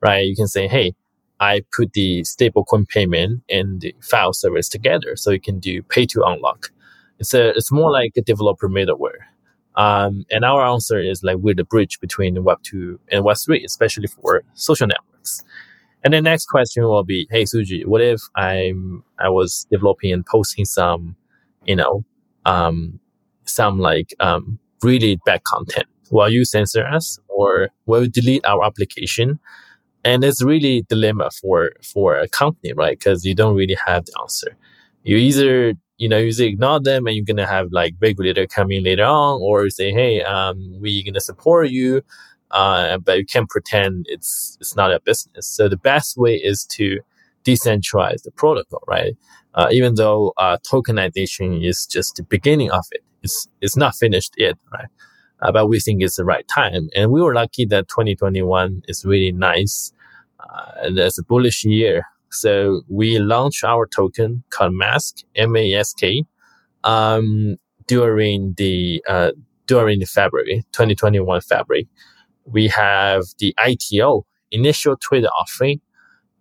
right? 0.00 0.26
You 0.26 0.36
can 0.36 0.46
say, 0.46 0.68
Hey, 0.68 0.94
I 1.40 1.62
put 1.76 1.92
the 1.92 2.22
stablecoin 2.22 2.88
payment 2.88 3.42
and 3.48 3.80
the 3.80 3.94
file 4.00 4.32
service 4.32 4.68
together. 4.68 5.16
So 5.16 5.30
you 5.30 5.40
can 5.40 5.58
do 5.58 5.82
pay 5.82 6.06
to 6.06 6.22
unlock. 6.24 6.70
It's 7.18 7.34
a, 7.34 7.50
it's 7.50 7.72
more 7.72 7.90
like 7.90 8.12
a 8.16 8.22
developer 8.22 8.68
middleware. 8.68 9.24
Um, 9.76 10.24
and 10.30 10.44
our 10.44 10.64
answer 10.64 10.98
is 10.98 11.22
like 11.24 11.36
we're 11.38 11.54
the 11.54 11.64
bridge 11.64 11.98
between 12.00 12.42
Web 12.44 12.58
2 12.62 13.00
and 13.10 13.24
Web 13.24 13.36
3, 13.36 13.64
especially 13.64 14.06
for 14.06 14.42
social 14.54 14.86
networks. 14.86 15.42
And 16.04 16.14
the 16.14 16.20
next 16.20 16.46
question 16.46 16.84
will 16.84 17.02
be, 17.02 17.26
Hey, 17.30 17.44
Suji, 17.44 17.86
what 17.86 18.00
if 18.00 18.22
I'm, 18.36 19.02
I 19.18 19.28
was 19.30 19.66
developing 19.70 20.12
and 20.12 20.24
posting 20.24 20.64
some, 20.64 21.16
you 21.64 21.74
know, 21.76 22.04
um, 22.44 23.00
some 23.44 23.78
like, 23.78 24.14
um, 24.20 24.58
really 24.82 25.18
bad 25.24 25.42
content? 25.44 25.86
Will 26.10 26.28
you 26.28 26.44
censor 26.44 26.86
us 26.86 27.18
or 27.28 27.70
will 27.86 28.02
you 28.04 28.08
delete 28.08 28.44
our 28.44 28.64
application? 28.64 29.40
And 30.04 30.22
it's 30.24 30.42
really 30.42 30.78
a 30.78 30.82
dilemma 30.82 31.30
for, 31.30 31.72
for 31.82 32.16
a 32.16 32.28
company, 32.28 32.72
right? 32.74 33.00
Cause 33.00 33.24
you 33.24 33.34
don't 33.34 33.56
really 33.56 33.76
have 33.86 34.04
the 34.04 34.12
answer. 34.20 34.56
You 35.02 35.16
either 35.16 35.74
you 35.98 36.08
know, 36.08 36.18
you 36.18 36.28
either 36.28 36.44
ignore 36.44 36.80
them 36.80 37.06
and 37.06 37.14
you're 37.16 37.24
gonna 37.24 37.46
have 37.46 37.68
like 37.72 37.94
regulator 38.00 38.46
coming 38.46 38.82
later 38.84 39.04
on, 39.04 39.40
or 39.40 39.70
say, 39.70 39.92
hey, 39.92 40.22
um, 40.22 40.56
we're 40.80 41.04
gonna 41.04 41.20
support 41.20 41.70
you, 41.70 42.02
uh, 42.50 42.98
but 42.98 43.18
you 43.18 43.24
can't 43.24 43.48
pretend 43.48 44.06
it's 44.08 44.56
it's 44.60 44.74
not 44.76 44.92
a 44.92 45.00
business. 45.00 45.46
So 45.46 45.68
the 45.68 45.76
best 45.76 46.16
way 46.16 46.36
is 46.36 46.66
to 46.72 46.98
decentralize 47.44 48.22
the 48.22 48.32
protocol, 48.32 48.82
right? 48.88 49.16
Uh, 49.54 49.68
even 49.70 49.94
though 49.94 50.32
uh, 50.38 50.58
tokenization 50.68 51.64
is 51.64 51.86
just 51.86 52.16
the 52.16 52.24
beginning 52.24 52.70
of 52.72 52.84
it, 52.90 53.02
it's 53.22 53.48
it's 53.60 53.76
not 53.76 53.94
finished 53.94 54.34
yet, 54.36 54.56
right? 54.72 54.88
Uh, 55.40 55.52
but 55.52 55.68
we 55.68 55.80
think 55.80 56.02
it's 56.02 56.16
the 56.16 56.24
right 56.24 56.46
time, 56.48 56.88
and 56.94 57.10
we 57.10 57.20
were 57.20 57.34
lucky 57.34 57.64
that 57.66 57.88
2021 57.88 58.82
is 58.88 59.04
really 59.04 59.32
nice, 59.32 59.92
uh, 60.40 60.70
and 60.82 60.98
it's 60.98 61.18
a 61.18 61.22
bullish 61.22 61.64
year 61.64 62.06
so 62.34 62.82
we 62.88 63.18
launched 63.18 63.62
our 63.64 63.86
token 63.86 64.42
called 64.50 64.74
Mask, 64.74 65.18
M-A-S-K, 65.36 66.24
um, 66.82 67.56
during 67.86 68.54
the, 68.56 69.02
uh, 69.08 69.30
during 69.66 70.00
the 70.00 70.06
February, 70.06 70.64
2021 70.72 71.40
February. 71.42 71.88
We 72.44 72.68
have 72.68 73.22
the 73.38 73.54
ITO, 73.64 74.26
initial 74.50 74.96
Twitter 74.96 75.28
offering, 75.28 75.80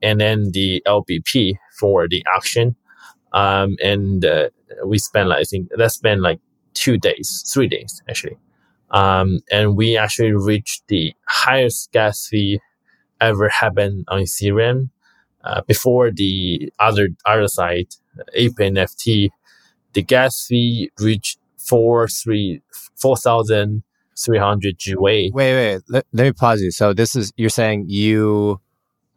and 0.02 0.20
then 0.20 0.52
the 0.52 0.82
LBP 0.88 1.56
for 1.80 2.08
the 2.10 2.24
auction. 2.36 2.76
Um, 3.32 3.76
and 3.82 4.26
uh, 4.26 4.50
we 4.86 4.98
spent 4.98 5.32
I 5.32 5.44
think 5.44 5.70
that 5.76 5.92
spent 5.92 6.22
like 6.22 6.40
two 6.74 6.98
days, 6.98 7.44
three 7.52 7.68
days 7.68 8.02
actually. 8.10 8.38
Um, 8.94 9.40
and 9.52 9.76
we 9.76 9.98
actually 9.98 10.34
reached 10.34 10.88
the 10.88 11.14
highest 11.28 11.92
gas 11.92 12.28
fee 12.28 12.62
ever 13.20 13.50
happened 13.50 14.06
on 14.08 14.22
Ethereum. 14.22 14.90
Uh, 15.44 15.62
before 15.68 16.10
the 16.10 16.72
other 16.80 17.10
other 17.26 17.50
side, 17.50 17.88
Ape 18.34 18.56
NFT, 18.56 19.30
the 19.92 20.02
gas 20.02 20.46
fee 20.48 20.90
reached 21.00 21.38
four 21.58 22.08
three 22.08 22.62
four 22.96 23.18
thousand 23.18 23.84
three 24.18 24.38
hundred 24.38 24.78
gwei. 24.80 25.34
Wait, 25.34 25.34
wait. 25.34 25.82
Let, 25.90 26.06
let 26.14 26.24
me 26.24 26.32
pause 26.32 26.62
you. 26.62 26.72
So 26.72 26.94
this 26.94 27.16
is 27.16 27.34
you're 27.36 27.50
saying 27.50 27.86
you 27.90 28.62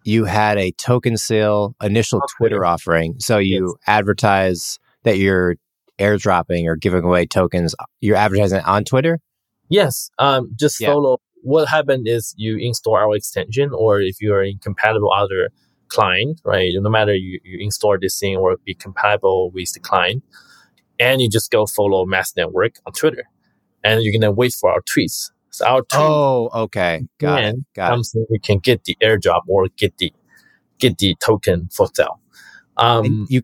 you 0.03 0.25
had 0.25 0.57
a 0.59 0.73
token 0.73 1.17
sale 1.17 1.77
initial 1.83 2.23
Twitter 2.39 2.65
offering. 2.65 3.17
So 3.19 3.39
you 3.39 3.77
yes. 3.79 3.95
advertise 3.95 4.79
that 5.03 5.19
you're 5.19 5.57
airdropping 5.99 6.67
or 6.67 6.77
giving 6.77 7.05
away 7.05 7.27
tokens. 7.27 7.75
You're 8.01 8.17
advertising 8.17 8.61
on 8.61 8.85
Twitter. 8.85 9.21
Yes. 9.69 10.11
Um. 10.19 10.53
Just 10.57 10.81
yeah. 10.81 10.89
follow. 10.89 11.19
What 11.43 11.69
happened 11.69 12.09
is 12.09 12.35
you 12.37 12.57
install 12.59 12.97
our 12.97 13.15
extension, 13.15 13.71
or 13.73 14.01
if 14.01 14.21
you 14.21 14.33
are 14.33 14.43
in 14.43 14.59
compatible 14.59 15.13
other 15.13 15.51
client, 15.89 16.41
right? 16.45 16.73
No 16.75 16.91
matter 16.91 17.15
you, 17.15 17.41
you 17.45 17.59
install 17.61 17.97
this 18.01 18.19
thing 18.19 18.37
or 18.37 18.57
be 18.65 18.75
compatible 18.75 19.51
with 19.51 19.73
the 19.73 19.81
client, 19.81 20.23
and 20.99 21.21
you 21.21 21.29
just 21.29 21.51
go 21.51 21.67
follow 21.67 22.05
Mask 22.07 22.37
Network 22.37 22.77
on 22.87 22.93
Twitter, 22.93 23.25
and 23.85 24.03
you're 24.03 24.13
gonna 24.13 24.33
wait 24.33 24.55
for 24.55 24.71
our 24.71 24.81
tweets. 24.83 25.31
So 25.51 25.67
our 25.67 25.83
tweet 25.83 26.03
oh, 26.03 26.51
okay, 26.55 27.03
got 27.19 27.45
it. 27.45 27.57
Got 27.75 27.99
it. 27.99 28.27
we 28.29 28.39
can 28.39 28.59
get 28.59 28.85
the 28.85 28.97
airdrop 29.03 29.43
or 29.49 29.69
get 29.77 29.97
the 29.99 30.13
get 30.79 30.99
the 30.99 31.17
token 31.25 31.69
for 31.73 31.89
sale. 31.95 32.21
Um, 32.77 33.27
you 33.31 33.43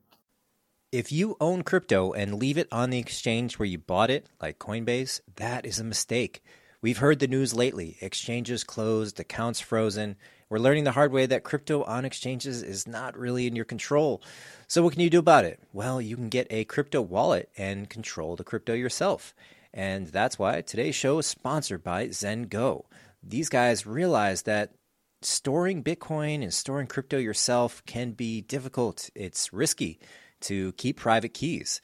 if 0.93 1.11
you 1.11 1.39
own 1.41 1.63
crypto 1.63 2.13
and 2.13 2.35
leave 2.35 2.59
it 2.59 2.69
on 2.71 2.91
the 2.91 2.99
exchange 2.99 3.59
where 3.59 3.67
you 3.67 3.79
bought 3.79 4.11
it, 4.11 4.27
like 4.43 4.59
Coinbase, 4.59 5.23
that 5.37 5.65
is 5.65 5.81
a 5.81 5.85
mistake. 5.85 6.45
We've 6.83 6.99
heard 6.99 7.19
the 7.19 7.27
news 7.27 7.55
lately 7.55 7.97
exchanges 8.03 8.63
closed, 8.63 9.19
accounts 9.19 9.59
frozen. 9.59 10.17
We're 10.51 10.59
learning 10.59 10.85
the 10.85 10.93
hard 10.93 11.11
way 11.11 11.25
that 11.25 11.45
crypto 11.45 11.83
on 11.85 12.05
exchanges 12.05 12.63
is 12.63 12.87
not 12.87 13.17
really 13.17 13.47
in 13.47 13.57
your 13.57 13.65
control. 13.65 14.23
So, 14.69 14.83
what 14.83 14.93
can 14.93 15.01
you 15.01 15.09
do 15.09 15.19
about 15.19 15.47
it? 15.47 15.61
Well, 15.73 15.99
you 15.99 16.15
can 16.15 16.29
get 16.29 16.47
a 16.51 16.65
crypto 16.65 17.01
wallet 17.01 17.49
and 17.57 17.89
control 17.89 18.37
the 18.37 18.45
crypto 18.45 18.75
yourself. 18.75 19.35
And 19.73 20.09
that's 20.09 20.39
why 20.39 20.61
today's 20.61 20.95
show 20.95 21.19
is 21.19 21.27
sponsored 21.27 21.83
by 21.83 22.09
ZenGo. 22.09 22.85
These 23.23 23.49
guys 23.49 23.87
realize 23.87 24.43
that 24.43 24.75
storing 25.23 25.83
Bitcoin 25.83 26.43
and 26.43 26.53
storing 26.53 26.89
crypto 26.89 27.17
yourself 27.17 27.83
can 27.87 28.11
be 28.11 28.43
difficult, 28.43 29.09
it's 29.15 29.55
risky 29.55 29.99
to 30.43 30.73
keep 30.73 30.99
private 30.99 31.35
keys. 31.35 31.81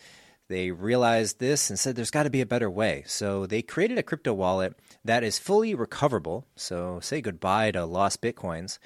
They 0.49 0.71
realized 0.71 1.40
this 1.40 1.68
and 1.68 1.79
said 1.79 1.94
there's 1.94 2.11
got 2.11 2.23
to 2.23 2.31
be 2.31 2.40
a 2.40 2.47
better 2.47 2.71
way. 2.71 3.05
So 3.07 3.47
they 3.47 3.61
created 3.61 3.99
a 3.99 4.03
crypto 4.03 4.33
wallet 4.33 4.79
that 5.05 5.23
is 5.23 5.38
fully 5.38 5.75
recoverable. 5.75 6.47
So 6.57 7.01
say 7.01 7.21
goodbye 7.21 7.73
to 7.73 7.85
lost 7.85 8.23
Bitcoins. 8.23 8.79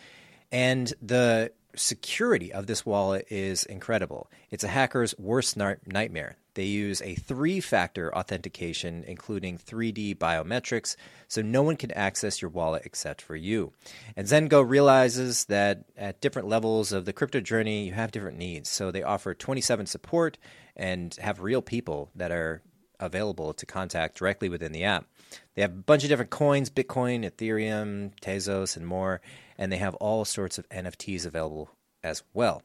And 0.50 0.92
the 1.00 1.52
security 1.76 2.52
of 2.52 2.66
this 2.66 2.84
wallet 2.84 3.26
is 3.30 3.64
incredible. 3.64 4.30
It's 4.50 4.64
a 4.64 4.68
hacker's 4.68 5.14
worst 5.18 5.56
nightmare. 5.56 6.36
They 6.54 6.64
use 6.64 7.00
a 7.02 7.14
three 7.14 7.60
factor 7.60 8.14
authentication, 8.14 9.04
including 9.06 9.58
3D 9.58 10.16
biometrics, 10.18 10.96
so 11.28 11.40
no 11.40 11.62
one 11.62 11.76
can 11.76 11.90
access 11.92 12.42
your 12.42 12.50
wallet 12.50 12.82
except 12.84 13.22
for 13.22 13.36
you. 13.36 13.72
And 14.16 14.26
ZenGo 14.26 14.68
realizes 14.68 15.46
that 15.46 15.84
at 15.96 16.20
different 16.20 16.48
levels 16.48 16.92
of 16.92 17.04
the 17.04 17.12
crypto 17.12 17.40
journey, 17.40 17.86
you 17.86 17.92
have 17.92 18.10
different 18.10 18.38
needs. 18.38 18.68
So 18.68 18.90
they 18.90 19.02
offer 19.02 19.34
27 19.34 19.86
support 19.86 20.38
and 20.76 21.14
have 21.16 21.40
real 21.40 21.62
people 21.62 22.10
that 22.14 22.30
are 22.30 22.62
available 23.00 23.52
to 23.52 23.66
contact 23.66 24.16
directly 24.16 24.48
within 24.48 24.72
the 24.72 24.84
app. 24.84 25.06
They 25.54 25.62
have 25.62 25.72
a 25.72 25.74
bunch 25.74 26.04
of 26.04 26.08
different 26.08 26.30
coins 26.30 26.70
Bitcoin, 26.70 27.28
Ethereum, 27.28 28.12
Tezos, 28.20 28.76
and 28.76 28.86
more. 28.86 29.20
And 29.58 29.72
they 29.72 29.78
have 29.78 29.94
all 29.96 30.24
sorts 30.24 30.58
of 30.58 30.68
NFTs 30.68 31.26
available 31.26 31.70
as 32.02 32.22
well. 32.32 32.62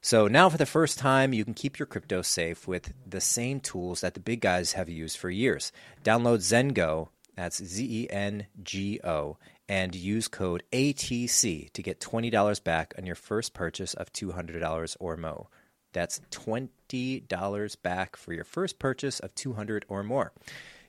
So 0.00 0.28
now, 0.28 0.48
for 0.48 0.56
the 0.56 0.66
first 0.66 0.98
time, 0.98 1.32
you 1.32 1.44
can 1.44 1.54
keep 1.54 1.78
your 1.78 1.86
crypto 1.86 2.22
safe 2.22 2.68
with 2.68 2.92
the 3.06 3.20
same 3.20 3.60
tools 3.60 4.02
that 4.02 4.14
the 4.14 4.20
big 4.20 4.40
guys 4.40 4.72
have 4.72 4.88
used 4.88 5.16
for 5.18 5.30
years. 5.30 5.72
Download 6.04 6.38
ZenGo, 6.38 7.08
that's 7.34 7.62
Z 7.62 7.84
E 7.84 8.10
N 8.10 8.46
G 8.62 9.00
O, 9.02 9.36
and 9.68 9.94
use 9.94 10.28
code 10.28 10.62
ATC 10.72 11.72
to 11.72 11.82
get 11.82 12.00
$20 12.00 12.62
back 12.62 12.94
on 12.96 13.04
your 13.06 13.16
first 13.16 13.52
purchase 13.52 13.94
of 13.94 14.12
$200 14.12 14.96
or 15.00 15.16
more. 15.16 15.48
That's 15.92 16.20
$20 16.30 17.82
back 17.82 18.16
for 18.16 18.32
your 18.32 18.44
first 18.44 18.78
purchase 18.78 19.18
of 19.20 19.34
200 19.34 19.86
or 19.88 20.02
more. 20.02 20.32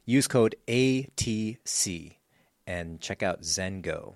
Use 0.05 0.27
code 0.27 0.55
ATC 0.67 2.17
and 2.65 2.99
check 3.01 3.23
out 3.23 3.41
ZenGo 3.41 4.15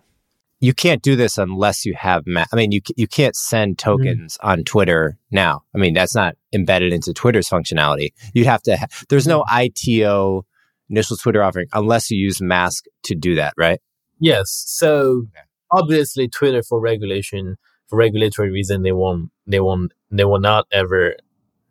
you 0.62 0.74
can't 0.74 1.02
do 1.02 1.15
this 1.15 1.38
unless 1.38 1.86
you 1.86 1.93
have 1.95 2.24
ma- 2.26 2.45
I 2.54 2.56
mean 2.56 2.71
you 2.71 2.80
you 2.95 3.08
can't 3.08 3.36
send 3.36 3.78
mm-hmm. 3.78 3.91
tokens 3.91 4.38
mm. 4.38 4.47
on 4.47 4.63
Twitter 4.63 5.17
now. 5.32 5.63
I 5.76 5.80
mean 5.80 5.93
that's 5.93 6.15
not 6.15 6.38
embedded 6.54 6.93
into 6.93 7.13
Twitter's 7.13 7.50
functionality. 7.50 8.13
You'd 8.34 8.47
have 8.47 8.62
to 8.63 8.78
ha- 8.78 8.88
there's 9.10 9.28
no 9.28 9.43
ITO 9.52 10.45
initial 10.89 11.17
Twitter 11.17 11.43
offering 11.43 11.67
unless 11.74 12.10
you 12.12 12.17
use 12.17 12.41
Mask 12.41 12.86
to 13.04 13.15
do 13.15 13.36
that, 13.36 13.54
right? 13.58 13.82
Yes. 14.19 14.63
So 14.67 15.24
okay. 15.24 15.41
obviously 15.71 16.30
Twitter 16.30 16.63
for 16.63 16.80
regulation 16.80 17.58
for 17.88 17.97
regulatory 17.97 18.52
reason 18.52 18.84
they 18.84 18.91
won't 18.93 19.32
they 19.47 19.60
won't 19.60 19.91
they 20.12 20.24
will 20.26 20.39
not 20.39 20.67
ever 20.71 21.15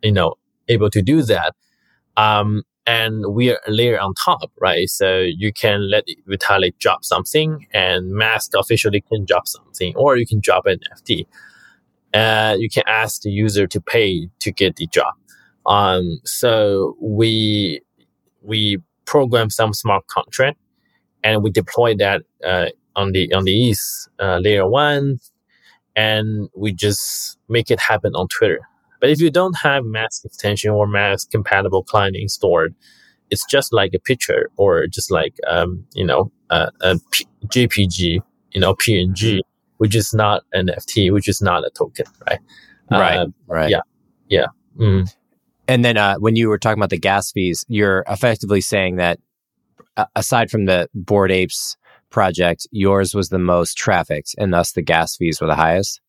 you 0.02 0.12
know 0.12 0.34
able 0.68 0.90
to 0.90 1.00
do 1.00 1.22
that. 1.22 1.54
Um 2.16 2.64
and 2.90 3.32
we 3.32 3.50
are 3.52 3.60
a 3.68 3.70
layer 3.70 4.00
on 4.00 4.14
top, 4.14 4.50
right? 4.60 4.88
So 4.88 5.20
you 5.20 5.52
can 5.52 5.88
let 5.88 6.06
Vitalik 6.28 6.76
drop 6.78 7.04
something 7.04 7.68
and 7.72 8.10
Mask 8.10 8.50
officially 8.56 9.00
can 9.00 9.24
drop 9.24 9.46
something, 9.46 9.94
or 9.94 10.16
you 10.16 10.26
can 10.26 10.40
drop 10.40 10.66
an 10.66 10.80
FT. 10.96 11.24
Uh, 12.12 12.56
you 12.58 12.68
can 12.68 12.82
ask 12.88 13.22
the 13.22 13.30
user 13.30 13.68
to 13.68 13.80
pay 13.80 14.28
to 14.40 14.50
get 14.50 14.74
the 14.74 14.88
drop. 14.88 15.16
Um, 15.66 16.18
so 16.24 16.96
we, 17.00 17.80
we 18.42 18.78
program 19.04 19.50
some 19.50 19.72
smart 19.72 20.08
contract 20.08 20.58
and 21.22 21.44
we 21.44 21.50
deploy 21.50 21.94
that, 21.94 22.22
uh, 22.44 22.70
on 22.96 23.12
the, 23.12 23.32
on 23.32 23.44
the 23.44 23.70
ETH, 23.70 24.08
uh, 24.18 24.38
layer 24.38 24.68
one. 24.68 25.20
And 25.94 26.48
we 26.56 26.72
just 26.72 27.38
make 27.48 27.70
it 27.70 27.78
happen 27.78 28.16
on 28.16 28.26
Twitter. 28.26 28.66
But 29.00 29.10
if 29.10 29.20
you 29.20 29.30
don't 29.30 29.56
have 29.62 29.84
Mask 29.84 30.24
extension 30.24 30.70
or 30.70 30.86
Mask 30.86 31.30
compatible 31.30 31.82
client 31.82 32.16
installed, 32.16 32.70
it's 33.30 33.44
just 33.46 33.72
like 33.72 33.92
a 33.94 33.98
picture 33.98 34.50
or 34.56 34.86
just 34.86 35.10
like 35.10 35.34
um, 35.46 35.84
you 35.94 36.04
know 36.04 36.30
a, 36.50 36.70
a 36.80 36.98
P- 37.10 37.26
JPG, 37.46 38.20
you 38.52 38.60
know 38.60 38.74
PNG, 38.74 39.14
mm-hmm. 39.14 39.38
which 39.78 39.94
is 39.94 40.12
not 40.12 40.42
an 40.52 40.66
NFT, 40.68 41.12
which 41.12 41.28
is 41.28 41.40
not 41.40 41.64
a 41.64 41.70
token, 41.70 42.06
right? 42.28 42.40
Right. 42.90 43.16
Uh, 43.16 43.26
right. 43.46 43.70
Yeah. 43.70 43.80
Yeah. 44.28 44.46
Mm. 44.78 45.14
And 45.68 45.84
then 45.84 45.96
uh, 45.96 46.16
when 46.16 46.34
you 46.34 46.48
were 46.48 46.58
talking 46.58 46.80
about 46.80 46.90
the 46.90 46.98
gas 46.98 47.30
fees, 47.30 47.64
you're 47.68 48.04
effectively 48.08 48.60
saying 48.60 48.96
that 48.96 49.20
uh, 49.96 50.06
aside 50.16 50.50
from 50.50 50.64
the 50.64 50.88
Bored 50.94 51.30
Apes 51.30 51.76
project, 52.10 52.66
yours 52.72 53.14
was 53.14 53.28
the 53.28 53.38
most 53.38 53.76
trafficked, 53.76 54.34
and 54.36 54.52
thus 54.52 54.72
the 54.72 54.82
gas 54.82 55.16
fees 55.16 55.40
were 55.40 55.46
the 55.46 55.54
highest. 55.54 56.00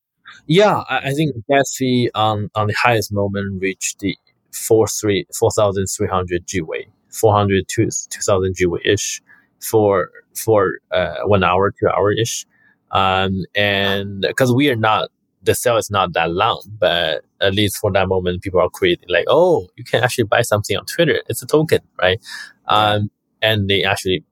Yeah, 0.48 0.84
I, 0.90 1.10
I 1.10 1.14
think 1.14 1.36
gas 1.50 1.76
fee 1.76 2.10
on 2.16 2.50
on 2.56 2.68
the 2.68 2.74
highest 2.74 3.12
moment 3.12 3.62
reached 3.62 4.00
the 4.00 4.18
four 4.52 4.88
three 4.88 5.26
four 5.38 5.52
thousand 5.52 5.86
three 5.88 6.08
hundred 6.08 6.48
gwei, 6.48 6.88
four 7.10 7.34
hundred 7.34 7.68
to 7.70 7.90
two 8.10 8.22
thousand 8.22 8.56
gwei 8.56 8.80
ish 8.86 9.22
for 9.60 10.10
for 10.36 10.80
uh, 10.92 11.18
one 11.26 11.44
hour, 11.44 11.72
two 11.72 11.88
hour 11.88 12.12
ish. 12.12 12.46
Um, 12.92 13.46
and 13.56 14.22
because 14.22 14.54
we 14.54 14.70
are 14.70 14.76
not 14.76 15.10
the 15.44 15.56
sale 15.56 15.78
is 15.78 15.90
not 15.90 16.14
that 16.14 16.32
long, 16.32 16.62
but 16.80 17.24
at 17.40 17.56
least 17.56 17.78
for 17.78 17.92
that 17.92 18.08
moment, 18.08 18.44
people 18.44 18.60
are 18.60 18.70
creating 18.70 19.06
like, 19.10 19.26
oh, 19.28 19.68
you 19.76 19.84
can 19.84 20.04
actually 20.04 20.26
buy 20.26 20.42
something 20.42 20.78
on 20.78 20.86
Twitter. 20.86 21.22
It's 21.28 21.42
a 21.42 21.48
token, 21.48 21.80
right? 22.00 22.20
Um, 22.68 23.10
and 23.42 23.68
they 23.68 23.84
actually, 23.84 24.24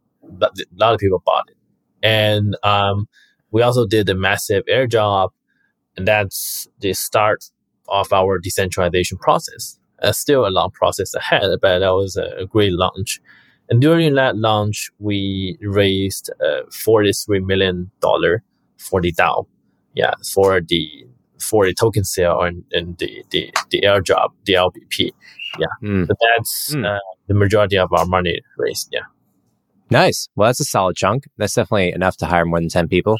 a 0.41 0.49
lot 0.77 0.93
of 0.93 0.99
people 0.99 1.23
bought 1.25 1.49
it. 1.49 1.57
And 2.03 2.55
um, 2.63 3.07
we 3.51 3.63
also 3.63 3.87
did 3.87 4.07
a 4.09 4.13
massive 4.13 4.63
airdrop 4.71 5.29
and 5.99 6.07
that's 6.07 6.65
the 6.79 6.93
start 6.93 7.43
of 7.89 8.13
our 8.13 8.39
decentralization 8.39 9.17
process. 9.17 9.77
Uh, 10.01 10.13
still 10.13 10.47
a 10.47 10.49
long 10.49 10.71
process 10.71 11.13
ahead, 11.13 11.49
but 11.61 11.79
that 11.79 11.89
was 11.89 12.15
a, 12.15 12.43
a 12.43 12.45
great 12.45 12.71
launch. 12.71 13.19
And 13.69 13.81
during 13.81 14.15
that 14.15 14.37
launch, 14.37 14.89
we 14.99 15.57
raised 15.61 16.29
uh, 16.41 16.61
$43 16.69 17.45
million 17.45 17.91
for 18.77 19.01
the 19.01 19.11
DAO. 19.11 19.45
Yeah, 19.93 20.13
for 20.33 20.61
the 20.61 21.05
for 21.41 21.65
the 21.65 21.73
token 21.73 22.03
sale 22.03 22.39
and, 22.41 22.63
and 22.71 22.97
the, 22.99 23.23
the, 23.31 23.51
the 23.71 23.81
airdrop, 23.81 24.29
the 24.45 24.53
LBP. 24.53 25.11
Yeah. 25.57 25.65
Mm. 25.83 26.07
So 26.07 26.13
that's 26.37 26.75
mm. 26.75 26.85
uh, 26.85 26.99
the 27.27 27.33
majority 27.33 27.77
of 27.77 27.91
our 27.91 28.05
money 28.05 28.39
raised. 28.57 28.89
Yeah. 28.91 29.01
Nice. 29.91 30.29
Well, 30.35 30.47
that's 30.47 30.59
a 30.59 30.65
solid 30.65 30.95
chunk. 30.95 31.23
That's 31.37 31.53
definitely 31.55 31.91
enough 31.93 32.17
to 32.17 32.25
hire 32.25 32.45
more 32.45 32.59
than 32.59 32.69
10 32.69 32.87
people. 32.87 33.17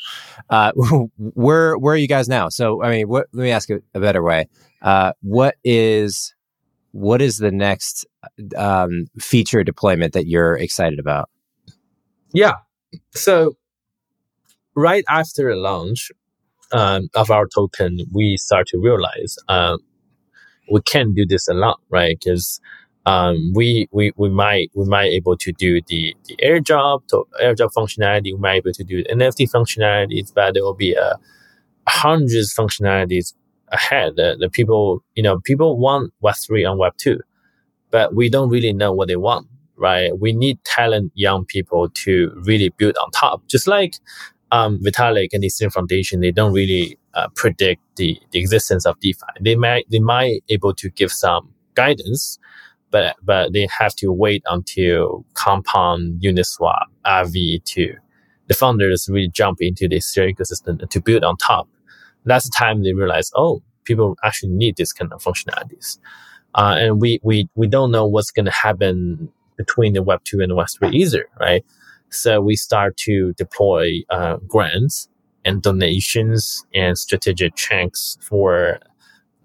Uh, 0.49 0.71
where, 1.17 1.77
where 1.77 1.93
are 1.93 1.97
you 1.97 2.07
guys 2.07 2.29
now? 2.29 2.49
So, 2.49 2.83
I 2.83 2.89
mean, 2.91 3.07
what, 3.07 3.27
let 3.33 3.43
me 3.43 3.51
ask 3.51 3.69
you 3.69 3.81
a 3.93 3.99
better 3.99 4.21
way. 4.23 4.47
Uh, 4.81 5.13
what 5.21 5.55
is 5.63 6.33
what 6.91 7.21
is 7.21 7.37
the 7.37 7.51
next 7.51 8.05
um, 8.57 9.05
feature 9.19 9.63
deployment 9.63 10.13
that 10.13 10.25
you're 10.27 10.55
excited 10.57 10.99
about? 10.99 11.29
Yeah. 12.33 12.53
So 13.11 13.53
right 14.75 15.03
after 15.09 15.49
the 15.49 15.55
launch 15.55 16.11
um, 16.71 17.09
of 17.15 17.31
our 17.31 17.47
token, 17.47 17.99
we 18.13 18.37
start 18.37 18.67
to 18.67 18.79
realize 18.79 19.35
um, 19.47 19.79
we 20.71 20.81
can't 20.81 21.15
do 21.15 21.25
this 21.27 21.47
alone, 21.47 21.75
right? 21.89 22.17
Because 22.19 22.59
um, 23.05 23.53
we, 23.53 23.87
we 23.91 24.11
we 24.17 24.29
might 24.29 24.71
we 24.75 24.85
might 24.85 25.11
able 25.11 25.37
to 25.37 25.51
do 25.51 25.81
the 25.87 26.15
the 26.25 26.35
airdrop 26.37 27.07
to 27.07 27.25
airdrop 27.41 27.71
functionality. 27.75 28.33
We 28.33 28.37
might 28.37 28.57
able 28.57 28.73
to 28.73 28.83
do 28.83 29.03
the 29.03 29.09
NFT 29.09 29.49
functionalities, 29.51 30.33
but 30.33 30.53
there 30.53 30.63
will 30.63 30.73
be 30.73 30.93
a 30.93 31.11
uh, 31.11 31.15
hundreds 31.87 32.53
functionalities 32.53 33.33
ahead. 33.69 34.15
The, 34.15 34.37
the 34.39 34.49
people 34.49 35.03
you 35.15 35.23
know 35.23 35.39
people 35.39 35.77
want 35.77 36.13
Web 36.21 36.35
three 36.35 36.63
and 36.63 36.77
Web 36.77 36.93
two, 36.97 37.19
but 37.89 38.15
we 38.15 38.29
don't 38.29 38.49
really 38.49 38.73
know 38.73 38.91
what 38.91 39.07
they 39.07 39.15
want, 39.15 39.47
right? 39.75 40.17
We 40.19 40.33
need 40.33 40.63
talent 40.63 41.11
young 41.15 41.45
people 41.45 41.89
to 42.03 42.31
really 42.43 42.69
build 42.69 42.97
on 42.97 43.11
top. 43.11 43.47
Just 43.47 43.67
like 43.67 43.95
um, 44.51 44.79
Vitalik 44.79 45.29
and 45.33 45.43
the 45.43 45.47
Ethereum 45.47 45.73
Foundation, 45.73 46.21
they 46.21 46.31
don't 46.31 46.53
really 46.53 46.97
uh, 47.13 47.27
predict 47.35 47.81
the, 47.95 48.19
the 48.31 48.39
existence 48.39 48.85
of 48.85 48.99
DeFi. 48.99 49.19
They 49.41 49.55
might 49.55 49.85
they 49.89 49.99
might 49.99 50.43
able 50.49 50.73
to 50.75 50.89
give 50.89 51.11
some 51.11 51.53
guidance, 51.75 52.39
but 52.91 53.15
but 53.23 53.53
they 53.53 53.67
have 53.77 53.95
to 53.95 54.11
wait 54.11 54.43
until 54.47 55.25
Compound, 55.33 56.21
Uniswap, 56.21 56.85
Aave 57.05 57.63
to 57.65 57.95
the 58.49 58.55
founders 58.55 59.07
really 59.09 59.29
jump 59.29 59.61
into 59.61 59.87
this 59.87 60.13
ecosystem 60.17 60.89
to 60.89 61.01
build 61.01 61.23
on 61.23 61.37
top. 61.37 61.69
That's 62.25 62.45
the 62.45 62.53
time 62.57 62.83
they 62.83 62.93
realize, 62.93 63.31
oh, 63.35 63.61
people 63.85 64.17
actually 64.23 64.49
need 64.49 64.75
this 64.75 64.91
kind 64.91 65.13
of 65.13 65.23
functionalities. 65.23 65.99
Uh, 66.55 66.75
and 66.79 66.99
we, 66.99 67.19
we, 67.23 67.47
we 67.55 67.67
don't 67.67 67.91
know 67.91 68.07
what's 68.07 68.31
going 68.31 68.47
to 68.47 68.51
happen 68.51 69.31
between 69.55 69.93
the 69.93 70.01
Web 70.01 70.23
2 70.23 70.41
and 70.41 70.49
the 70.49 70.55
Web 70.55 70.67
3 70.79 70.89
either, 70.89 71.29
right? 71.39 71.63
So 72.09 72.41
we 72.41 72.55
start 72.55 72.97
to 72.97 73.33
deploy 73.33 74.01
uh, 74.09 74.37
grants 74.47 75.07
and 75.45 75.61
donations 75.61 76.65
and 76.73 76.97
strategic 76.97 77.55
checks 77.55 78.17
for 78.19 78.79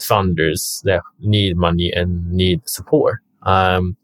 founders 0.00 0.80
that 0.84 1.02
need 1.20 1.58
money 1.58 1.92
and 1.92 2.32
need 2.32 2.66
support. 2.66 3.20
Um, 3.44 3.96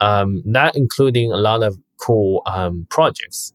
um, 0.00 0.42
that 0.46 0.76
including 0.76 1.32
a 1.32 1.36
lot 1.36 1.62
of 1.62 1.78
cool 1.98 2.42
um, 2.46 2.86
projects. 2.90 3.52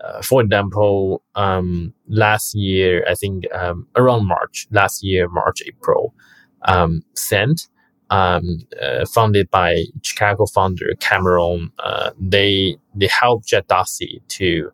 Uh, 0.00 0.22
for 0.22 0.40
example, 0.40 1.22
um, 1.34 1.92
last 2.08 2.54
year, 2.54 3.04
I 3.08 3.14
think 3.14 3.44
um, 3.52 3.86
around 3.96 4.26
March, 4.26 4.66
last 4.70 5.02
year, 5.02 5.28
March, 5.28 5.62
April, 5.66 6.14
um, 6.62 7.02
Cent, 7.14 7.68
um, 8.08 8.60
uh, 8.80 9.04
founded 9.06 9.50
by 9.50 9.84
Chicago 10.02 10.46
founder 10.46 10.94
Cameron, 11.00 11.70
uh, 11.78 12.10
they 12.18 12.76
they 12.94 13.08
helped 13.08 13.46
Jack 13.46 13.68
Dorsey 13.68 14.22
to 14.28 14.72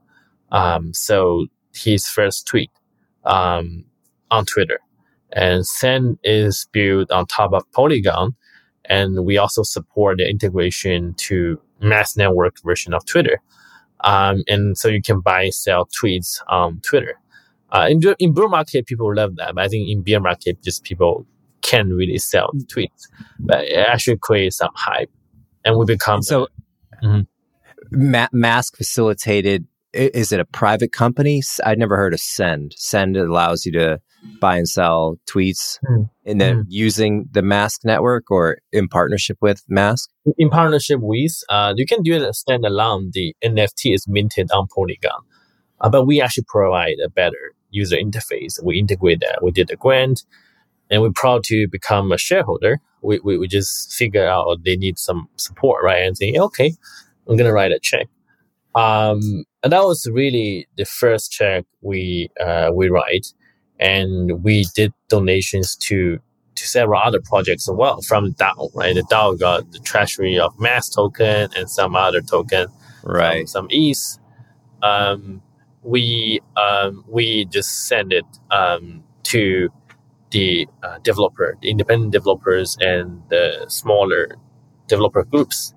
um, 0.53 0.95
so 0.95 1.47
his 1.75 2.07
first 2.07 2.47
tweet 2.47 2.71
um, 3.25 3.85
on 4.31 4.47
Twitter. 4.47 4.81
And 5.33 5.67
Cent 5.67 6.19
is 6.25 6.67
built 6.73 7.11
on 7.11 7.27
top 7.27 7.53
of 7.53 7.71
Polygon, 7.73 8.37
and 8.89 9.25
we 9.25 9.39
also 9.39 9.63
support 9.63 10.19
the 10.19 10.29
integration 10.29 11.15
to 11.15 11.61
Mask 11.81 12.17
network 12.17 12.57
version 12.65 12.95
of 12.95 13.05
Twitter. 13.05 13.41
Um, 14.01 14.45
and 14.49 14.77
so 14.77 14.89
you 14.89 15.03
can 15.03 15.21
buy 15.21 15.51
sell 15.51 15.87
tweets 15.87 16.41
on 16.49 16.81
Twitter. 16.81 17.19
Uh, 17.71 17.89
in, 17.91 18.01
in 18.19 18.33
bull 18.33 18.49
market, 18.49 18.87
people 18.87 19.15
love 19.15 19.37
that, 19.37 19.55
but 19.55 19.65
I 19.65 19.69
think 19.69 19.89
in 19.89 20.03
bear 20.03 20.21
market, 20.21 20.63
just 20.63 20.85
people 20.85 21.27
can't 21.63 21.93
really 21.93 22.19
sell 22.19 22.53
tweets, 22.67 23.09
but 23.41 23.65
it 23.65 23.87
actually 23.89 24.19
creates 24.19 24.59
some 24.59 24.71
hype, 24.75 25.11
and 25.65 25.77
we 25.77 25.85
become 25.85 26.23
so. 26.23 26.49
Mm-hmm. 27.03 27.23
Ma- 27.91 28.29
Mask 28.33 28.77
facilitated. 28.77 29.67
Is 29.97 30.33
it 30.33 30.41
a 30.41 30.45
private 30.45 30.93
company? 30.93 31.43
I'd 31.65 31.79
never 31.79 31.97
heard 31.97 32.15
of 32.15 32.21
Cent. 32.21 32.75
Cent 32.77 33.17
allows 33.17 33.65
you 33.65 33.73
to 33.73 34.01
buy 34.41 34.57
and 34.57 34.69
sell 34.69 35.17
tweets, 35.27 35.79
mm. 35.89 36.09
and 36.25 36.41
then 36.41 36.59
mm. 36.59 36.65
using 36.69 37.29
the 37.31 37.43
Mask 37.43 37.83
network 37.85 38.31
or 38.31 38.59
in 38.73 38.89
partnership 38.89 39.39
with 39.41 39.63
Mask. 39.69 40.11
In 40.39 40.51
partnership 40.51 41.01
with, 41.01 41.43
uh, 41.49 41.75
you 41.77 41.87
can 41.87 42.03
do 42.03 42.15
it 42.15 42.35
standalone. 42.35 43.13
The 43.13 43.35
NFT 43.45 43.95
is 43.95 44.07
minted 44.09 44.51
on 44.53 44.67
Polygon, 44.75 45.23
uh, 45.81 45.89
but 45.89 46.07
we 46.07 46.21
actually 46.21 46.45
provide 46.49 46.97
a 47.05 47.09
better 47.09 47.55
user 47.71 47.97
interface. 47.97 48.63
We 48.63 48.79
integrate 48.79 49.21
that. 49.21 49.43
We 49.43 49.51
did 49.51 49.71
a 49.71 49.77
grant 49.77 50.25
and 50.91 51.03
we're 51.03 51.13
proud 51.13 51.43
to 51.45 51.69
become 51.69 52.13
a 52.13 52.19
shareholder. 52.19 52.81
We, 53.03 53.21
we, 53.23 53.39
we 53.39 53.49
just 53.49 53.93
figure 53.93 54.27
out 54.27 54.59
they 54.65 54.77
need 54.77 54.99
some 54.99 55.29
support, 55.37 55.85
right? 55.85 56.03
And 56.03 56.17
say, 56.17 56.35
okay, 56.37 56.73
I'm 57.29 57.37
going 57.37 57.49
to 57.49 57.53
write 57.53 57.73
a 57.73 57.79
check. 57.81 58.09
Um, 58.75 59.45
and 59.67 59.73
that 59.73 59.85
was 59.85 60.09
really 60.09 60.69
the 60.77 60.85
first 60.85 61.33
check 61.33 61.65
we, 61.81 62.31
uh, 62.41 62.71
we 62.73 62.89
write. 62.89 63.33
And 63.81 64.45
we 64.45 64.65
did 64.77 64.93
donations 65.09 65.75
to, 65.89 66.21
to 66.55 66.69
several 66.69 67.03
other 67.03 67.21
projects 67.21 67.69
as 67.69 67.75
well 67.75 68.01
from 68.03 68.33
DAO, 68.35 68.71
right? 68.77 68.95
The 68.95 69.03
DAO 69.03 69.37
got 69.37 69.73
the 69.73 69.81
treasury 69.81 70.39
of 70.39 70.57
Mask 70.61 70.95
token 70.95 71.51
and 71.57 71.69
some 71.69 71.97
other 71.97 72.21
token, 72.21 72.69
right? 73.03 73.49
Some, 73.49 73.65
some 73.65 73.69
ETH. 73.73 74.19
Um, 74.85 75.43
we, 75.83 76.39
um, 76.57 77.05
we 77.09 77.47
just 77.47 77.89
send 77.89 78.13
it, 78.13 78.25
um, 78.53 79.03
to, 79.25 79.71
the 80.31 80.69
uh, 80.85 80.99
developer, 80.99 81.59
the 81.61 81.71
independent 81.71 82.13
developers 82.13 82.77
and 82.81 83.21
the 83.31 83.67
smaller 83.69 84.37
developer 84.87 85.25
groups. 85.25 85.75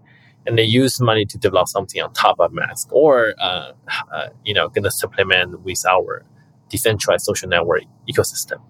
And 0.49 0.57
they 0.57 0.63
use 0.63 0.99
money 0.99 1.25
to 1.25 1.37
develop 1.37 1.67
something 1.67 2.01
on 2.01 2.11
top 2.13 2.39
of 2.39 2.51
Mask 2.51 2.91
or, 2.91 3.35
uh, 3.39 3.71
uh, 4.11 4.27
you 4.43 4.53
know, 4.53 4.67
going 4.67 4.83
to 4.83 4.91
supplement 4.91 5.61
with 5.61 5.85
our 5.85 6.25
decentralized 6.69 7.25
social 7.25 7.47
network 7.47 7.83
ecosystem. 8.11 8.61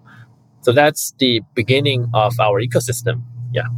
So 0.60 0.72
that's 0.72 1.14
the 1.18 1.40
beginning 1.54 2.08
of 2.12 2.38
our 2.38 2.60
ecosystem. 2.60 3.22
Yeah. 3.52 3.68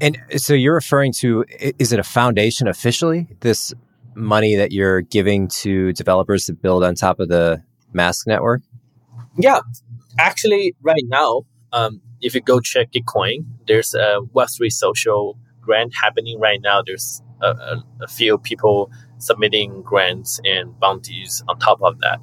And 0.00 0.18
so 0.36 0.54
you're 0.54 0.74
referring 0.74 1.12
to, 1.14 1.44
is 1.78 1.92
it 1.92 2.00
a 2.00 2.02
foundation 2.04 2.66
officially? 2.66 3.28
This 3.40 3.72
money 4.14 4.56
that 4.56 4.72
you're 4.72 5.02
giving 5.02 5.46
to 5.48 5.92
developers 5.92 6.46
to 6.46 6.52
build 6.52 6.82
on 6.82 6.94
top 6.94 7.20
of 7.20 7.28
the 7.28 7.62
Mask 7.92 8.26
network? 8.26 8.62
Yeah 9.38 9.60
actually, 10.18 10.74
right 10.82 11.04
now, 11.06 11.42
um, 11.72 12.00
if 12.20 12.34
you 12.34 12.40
go 12.40 12.60
check 12.60 12.92
Gitcoin, 12.92 13.44
there's 13.66 13.94
a 13.94 14.20
Web3 14.34 14.70
social 14.70 15.38
grant 15.60 15.92
happening 16.00 16.38
right 16.38 16.60
now. 16.62 16.82
There's 16.84 17.22
a, 17.40 17.48
a, 17.48 17.84
a, 18.02 18.08
few 18.08 18.38
people 18.38 18.90
submitting 19.18 19.82
grants 19.82 20.40
and 20.44 20.78
bounties 20.78 21.42
on 21.48 21.58
top 21.58 21.82
of 21.82 21.98
that. 22.00 22.20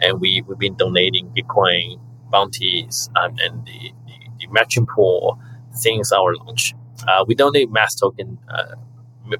And 0.00 0.20
we, 0.20 0.42
we've 0.42 0.58
been 0.58 0.76
donating 0.76 1.30
Gitcoin 1.36 2.00
bounties 2.30 3.08
um, 3.16 3.36
and 3.40 3.64
the, 3.64 3.92
the, 4.06 4.12
the 4.40 4.46
matching 4.48 4.86
pool 4.86 5.38
since 5.72 6.12
our 6.12 6.34
launch. 6.36 6.74
Uh, 7.06 7.24
we 7.26 7.34
donate 7.34 7.70
Mask 7.70 7.98
token 7.98 8.38
uh, 8.48 8.74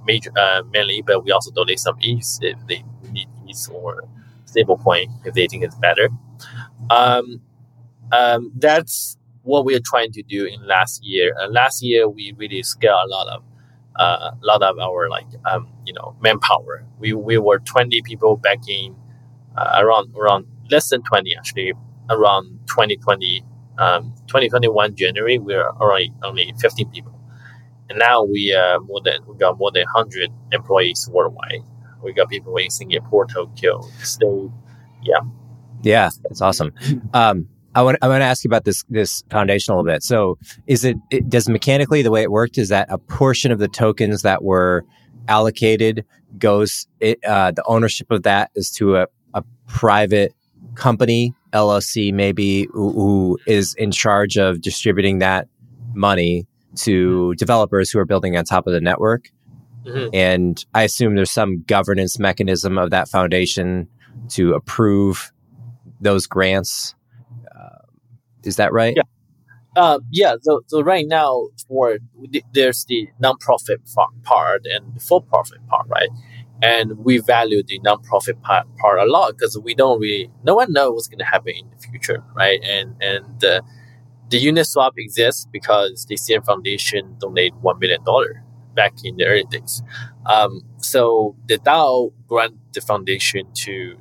major, 0.07 0.30
uh, 0.37 0.62
mainly, 0.70 1.02
but 1.02 1.24
we 1.24 1.30
also 1.30 1.50
donate 1.50 1.78
some 1.78 1.96
ETH 2.00 2.38
if 2.42 2.59
they 2.66 2.85
need 3.12 3.28
ETH 3.46 3.68
or 3.72 4.04
stablecoin 4.46 5.07
if 5.26 5.35
they 5.35 5.46
think 5.46 5.64
it's 5.64 5.76
better. 5.76 6.09
Um, 6.90 7.40
um, 8.12 8.52
that's 8.57 9.16
what 9.44 9.64
we're 9.64 9.80
trying 9.85 10.11
to 10.12 10.22
do 10.22 10.46
in 10.46 10.66
last 10.66 11.04
year. 11.04 11.35
And 11.38 11.52
last 11.52 11.83
year 11.83 12.09
we 12.09 12.35
really 12.37 12.62
scale 12.62 13.00
a 13.04 13.09
lot 13.09 13.28
of 13.28 13.42
uh, 13.96 14.30
a 14.33 14.38
lot 14.42 14.62
of 14.62 14.78
our 14.78 15.09
like 15.09 15.26
um, 15.44 15.68
you 15.87 15.92
know 15.92 16.16
manpower. 16.20 16.85
We 16.98 17.12
we 17.12 17.38
were 17.38 17.61
twenty 17.61 18.02
people 18.02 18.37
back 18.37 18.68
in 18.68 18.96
uh, 19.57 19.80
around 19.80 20.14
around 20.16 20.46
less 20.70 20.88
than 20.88 21.02
twenty 21.02 21.37
actually 21.37 21.72
around 22.11 22.59
2020 22.66 23.42
um, 23.78 24.12
2021 24.26 24.94
January 24.94 25.38
we 25.38 25.54
are 25.54 25.70
already 25.76 26.12
only 26.22 26.52
15 26.61 26.90
people, 26.90 27.18
and 27.88 27.98
now 27.98 28.22
we 28.22 28.52
are 28.52 28.78
more 28.80 29.00
than 29.02 29.18
we 29.26 29.37
got 29.37 29.59
more 29.59 29.70
than 29.72 29.85
100 29.94 30.30
employees 30.52 31.09
worldwide. 31.11 31.62
We 32.02 32.12
got 32.12 32.28
people 32.28 32.54
in 32.59 32.70
Singapore, 32.70 33.26
Tokyo, 33.26 33.80
still, 34.02 34.52
yeah. 35.02 35.20
Yeah, 35.83 36.11
that's 36.22 36.42
awesome. 36.42 36.72
Um, 37.14 37.48
I 37.74 37.82
want 37.82 37.98
I 38.02 38.08
want 38.08 38.20
to 38.20 38.26
ask 38.26 38.44
you 38.44 38.48
about 38.48 38.64
this 38.64 38.84
this 38.88 39.22
foundation 39.30 39.72
a 39.72 39.76
little 39.76 39.90
bit. 39.90 40.02
So, 40.02 40.38
is 40.66 40.84
it, 40.84 40.96
it 41.10 41.28
does 41.28 41.48
mechanically 41.48 42.02
the 42.02 42.10
way 42.10 42.22
it 42.22 42.30
worked 42.30 42.58
is 42.58 42.68
that 42.68 42.87
a 42.90 42.98
portion 42.98 43.50
of 43.50 43.58
the 43.58 43.68
tokens 43.68 44.22
that 44.22 44.42
were 44.42 44.84
allocated 45.28 46.04
goes 46.38 46.87
it, 47.00 47.18
uh, 47.24 47.50
the 47.50 47.64
ownership 47.66 48.10
of 48.10 48.22
that 48.24 48.50
is 48.54 48.70
to 48.72 48.96
a, 48.96 49.06
a 49.34 49.42
private 49.66 50.34
company 50.74 51.32
LLC 51.52 52.12
maybe 52.12 52.68
who, 52.72 52.92
who 52.92 53.38
is 53.46 53.74
in 53.74 53.90
charge 53.90 54.37
of 54.37 54.60
distributing 54.60 55.20
that 55.20 55.48
money 55.94 56.46
to 56.76 57.34
developers 57.34 57.90
who 57.90 57.98
are 57.98 58.04
building 58.04 58.37
on 58.37 58.44
top 58.44 58.66
of 58.66 58.72
the 58.72 58.80
network. 58.80 59.30
Mm-hmm. 59.87 60.10
And 60.12 60.64
I 60.74 60.82
assume 60.82 61.14
there's 61.14 61.30
some 61.30 61.62
governance 61.62 62.18
mechanism 62.18 62.78
of 62.78 62.90
that 62.90 63.08
foundation 63.08 63.88
to 64.30 64.54
approve 64.54 65.32
those 66.00 66.26
grants 66.26 66.94
is 68.46 68.57
that 68.57 68.72
right? 68.72 68.94
Yeah. 68.96 69.02
Uh, 69.76 69.98
yeah. 70.11 70.37
So, 70.42 70.62
so 70.66 70.83
right 70.83 71.07
now, 71.07 71.48
for 71.66 71.98
there's 72.52 72.85
the 72.85 73.09
nonprofit 73.20 73.78
part 74.22 74.62
and 74.66 74.94
the 74.94 75.00
for-profit 75.00 75.66
part, 75.66 75.87
right? 75.88 76.09
And 76.62 76.98
we 76.98 77.18
value 77.18 77.62
the 77.66 77.80
nonprofit 77.80 78.40
part, 78.42 78.66
part 78.76 78.98
a 79.00 79.04
lot 79.04 79.33
because 79.33 79.59
we 79.59 79.74
don't 79.74 80.00
really, 80.00 80.30
no 80.44 80.54
one 80.54 80.72
knows 80.72 80.92
what's 80.94 81.09
going 81.09 81.18
to 81.18 81.24
happen 81.24 81.54
in 81.57 81.68
the 81.70 81.76
future, 81.76 82.22
right? 82.37 82.61
And 82.62 82.94
and 83.02 83.44
uh, 83.44 83.62
the 84.30 84.38
Uniswap 84.44 84.92
exists 84.96 85.46
because 85.52 86.07
the 86.07 86.14
Ethereum 86.14 86.46
Foundation 86.46 87.16
donated 87.18 87.61
one 87.61 87.78
million 87.78 88.02
dollar 88.04 88.44
back 88.74 88.94
in 89.04 89.16
the 89.16 89.24
early 89.26 89.44
days. 89.50 89.83
Um, 90.26 90.62
so 90.78 91.37
the 91.46 91.59
DAO 91.59 92.12
grant 92.28 92.54
the 92.72 92.80
foundation 92.80 93.52
to 93.54 93.96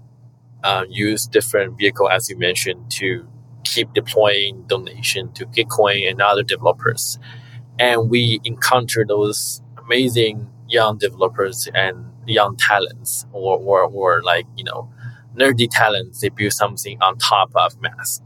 uh, 0.63 0.85
use 0.89 1.27
different 1.27 1.77
vehicle, 1.77 2.09
as 2.09 2.29
you 2.29 2.37
mentioned, 2.37 2.89
to 2.91 3.27
keep 3.63 3.93
deploying 3.93 4.63
donation 4.67 5.31
to 5.33 5.45
Gitcoin 5.45 6.09
and 6.09 6.21
other 6.21 6.43
developers. 6.43 7.19
And 7.79 8.09
we 8.09 8.39
encounter 8.43 9.05
those 9.07 9.61
amazing 9.77 10.49
young 10.67 10.97
developers 10.97 11.67
and 11.73 12.05
young 12.25 12.55
talents 12.57 13.25
or, 13.31 13.57
or, 13.57 13.83
or 13.83 14.21
like, 14.21 14.45
you 14.55 14.63
know, 14.63 14.91
nerdy 15.35 15.67
talents. 15.69 16.21
They 16.21 16.29
build 16.29 16.53
something 16.53 17.01
on 17.01 17.17
top 17.17 17.51
of 17.55 17.79
Mask. 17.81 18.23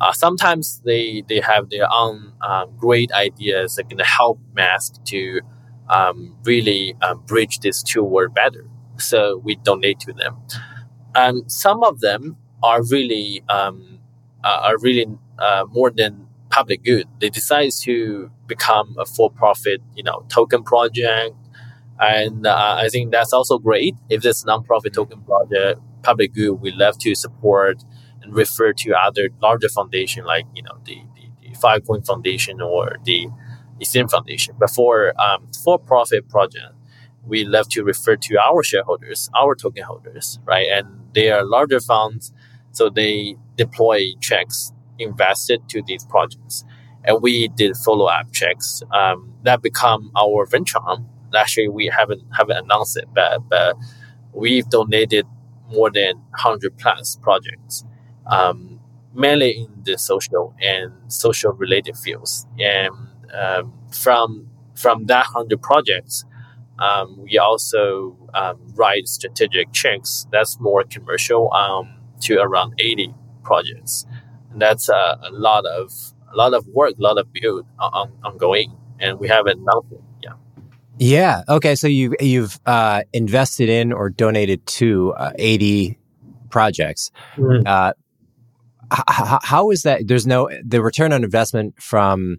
Uh, 0.00 0.12
sometimes 0.12 0.80
they, 0.84 1.22
they 1.28 1.40
have 1.40 1.70
their 1.70 1.86
own 1.92 2.32
um, 2.40 2.70
great 2.76 3.12
ideas 3.12 3.76
that 3.76 3.88
can 3.88 3.98
help 4.00 4.40
Mask 4.52 5.02
to 5.04 5.40
um, 5.88 6.36
really 6.44 6.94
um, 7.02 7.20
bridge 7.26 7.60
this 7.60 7.82
two 7.82 8.02
world 8.02 8.34
better. 8.34 8.66
So 8.98 9.40
we 9.44 9.56
donate 9.56 10.00
to 10.00 10.12
them. 10.12 10.36
And 11.14 11.50
some 11.50 11.82
of 11.84 12.00
them 12.00 12.36
are 12.62 12.82
really 12.82 13.42
um, 13.48 13.93
uh, 14.44 14.60
are 14.62 14.78
really 14.78 15.06
uh, 15.38 15.64
more 15.70 15.90
than 15.90 16.28
public 16.50 16.84
good. 16.84 17.06
They 17.20 17.30
decide 17.30 17.72
to 17.82 18.30
become 18.46 18.94
a 18.98 19.06
for-profit, 19.06 19.80
you 19.96 20.04
know, 20.04 20.24
token 20.28 20.62
project, 20.62 21.34
and 21.98 22.46
uh, 22.46 22.76
I 22.78 22.88
think 22.88 23.12
that's 23.12 23.32
also 23.32 23.58
great. 23.58 23.96
If 24.10 24.22
this 24.22 24.44
nonprofit 24.44 24.92
token 24.92 25.22
project, 25.22 25.80
public 26.02 26.34
good, 26.34 26.60
we 26.60 26.70
love 26.70 26.98
to 26.98 27.14
support 27.14 27.82
and 28.22 28.34
refer 28.34 28.72
to 28.72 28.92
other 28.92 29.30
larger 29.42 29.68
foundation 29.68 30.24
like 30.24 30.44
you 30.54 30.62
know 30.62 30.78
the 30.84 30.98
the, 31.16 31.48
the 31.48 31.56
Filecoin 31.56 32.06
Foundation 32.06 32.60
or 32.60 32.96
the 33.04 33.28
Ethereum 33.80 34.10
Foundation. 34.10 34.54
But 34.58 34.70
for 34.70 35.18
um, 35.20 35.48
for-profit 35.64 36.28
project, 36.28 36.74
we 37.26 37.44
love 37.44 37.68
to 37.70 37.82
refer 37.82 38.16
to 38.16 38.38
our 38.38 38.62
shareholders, 38.62 39.30
our 39.34 39.54
token 39.54 39.84
holders, 39.84 40.38
right? 40.44 40.68
And 40.70 40.86
they 41.14 41.30
are 41.30 41.44
larger 41.44 41.80
funds, 41.80 42.32
so 42.74 42.90
they 42.90 43.36
deploy 43.56 44.12
checks 44.20 44.72
invested 44.98 45.68
to 45.68 45.82
these 45.86 46.04
projects. 46.04 46.64
And 47.04 47.22
we 47.22 47.48
did 47.48 47.76
follow-up 47.76 48.32
checks 48.32 48.82
um, 48.92 49.34
that 49.42 49.62
become 49.62 50.10
our 50.16 50.46
venture 50.46 50.78
arm. 50.78 51.08
Actually, 51.34 51.68
we 51.68 51.86
haven't 51.86 52.22
haven't 52.32 52.56
announced 52.64 52.96
it, 52.96 53.06
but 53.14 53.40
but 53.48 53.76
we've 54.32 54.68
donated 54.68 55.26
more 55.70 55.90
than 55.90 56.22
hundred 56.32 56.78
plus 56.78 57.16
projects, 57.16 57.84
um, 58.26 58.80
mainly 59.12 59.50
in 59.58 59.82
the 59.82 59.98
social 59.98 60.54
and 60.60 60.92
social 61.08 61.52
related 61.52 61.96
fields. 61.96 62.46
And 62.58 62.94
um, 63.34 63.72
from 63.90 64.48
from 64.74 65.06
that 65.06 65.26
hundred 65.26 65.60
projects, 65.60 66.24
um, 66.78 67.20
we 67.22 67.36
also 67.38 68.16
um, 68.32 68.58
write 68.74 69.08
strategic 69.08 69.72
checks 69.72 70.26
that's 70.30 70.58
more 70.60 70.84
commercial 70.84 71.52
um, 71.52 71.93
to 72.22 72.38
around 72.38 72.74
80 72.78 73.14
projects. 73.42 74.06
And 74.50 74.60
that's 74.60 74.88
a, 74.88 75.18
a, 75.22 75.30
lot 75.30 75.66
of 75.66 75.90
a 76.32 76.36
lot 76.36 76.54
of 76.54 76.66
work, 76.68 76.94
a 76.98 77.02
lot 77.02 77.18
of 77.18 77.32
build 77.32 77.66
on, 77.78 78.12
ongoing, 78.22 78.76
and 78.98 79.18
we 79.18 79.28
haven't 79.28 79.60
announced 79.60 79.92
it. 79.92 80.00
Yeah. 80.22 80.32
Yeah. 80.98 81.42
Okay. 81.48 81.74
So 81.74 81.86
you've 81.86 82.14
you've 82.20 82.58
uh, 82.66 83.02
invested 83.12 83.68
in 83.68 83.92
or 83.92 84.10
donated 84.10 84.64
to 84.66 85.12
uh, 85.14 85.32
80 85.38 85.98
projects. 86.50 87.10
Mm-hmm. 87.36 87.66
Uh, 87.66 87.92
h- 88.92 89.38
how 89.42 89.70
is 89.70 89.82
that? 89.82 90.06
There's 90.06 90.26
no 90.26 90.48
the 90.64 90.82
return 90.82 91.12
on 91.12 91.24
investment 91.24 91.80
from 91.82 92.38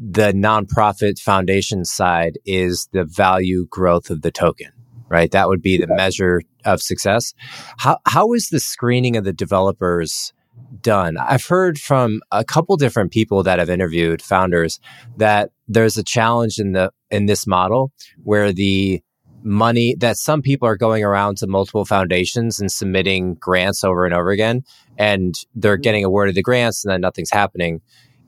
the 0.00 0.32
nonprofit 0.32 1.18
foundation 1.18 1.84
side 1.84 2.38
is 2.46 2.88
the 2.92 3.04
value 3.04 3.66
growth 3.66 4.10
of 4.10 4.22
the 4.22 4.30
token, 4.30 4.70
right? 5.08 5.30
That 5.30 5.48
would 5.48 5.62
be 5.62 5.78
the 5.78 5.86
measure 5.86 6.42
of 6.64 6.82
success. 6.82 7.34
How, 7.78 7.98
how 8.06 8.32
is 8.32 8.48
the 8.48 8.60
screening 8.60 9.16
of 9.16 9.24
the 9.24 9.32
developers 9.32 10.32
done? 10.80 11.16
I've 11.16 11.46
heard 11.46 11.78
from 11.78 12.20
a 12.30 12.44
couple 12.44 12.76
different 12.76 13.12
people 13.12 13.42
that 13.42 13.58
have 13.58 13.70
interviewed 13.70 14.22
founders 14.22 14.80
that 15.16 15.50
there's 15.66 15.96
a 15.96 16.04
challenge 16.04 16.58
in 16.58 16.72
the, 16.72 16.92
in 17.10 17.26
this 17.26 17.46
model 17.46 17.92
where 18.22 18.52
the 18.52 19.02
money 19.44 19.94
that 19.98 20.16
some 20.16 20.42
people 20.42 20.66
are 20.66 20.76
going 20.76 21.04
around 21.04 21.36
to 21.36 21.46
multiple 21.46 21.84
foundations 21.84 22.58
and 22.58 22.72
submitting 22.72 23.34
grants 23.34 23.84
over 23.84 24.04
and 24.04 24.12
over 24.12 24.30
again 24.30 24.64
and 24.98 25.36
they're 25.54 25.76
mm-hmm. 25.76 25.82
getting 25.82 26.04
awarded 26.04 26.34
the 26.34 26.42
grants 26.42 26.84
and 26.84 26.92
then 26.92 27.00
nothing's 27.00 27.30
happening 27.30 27.80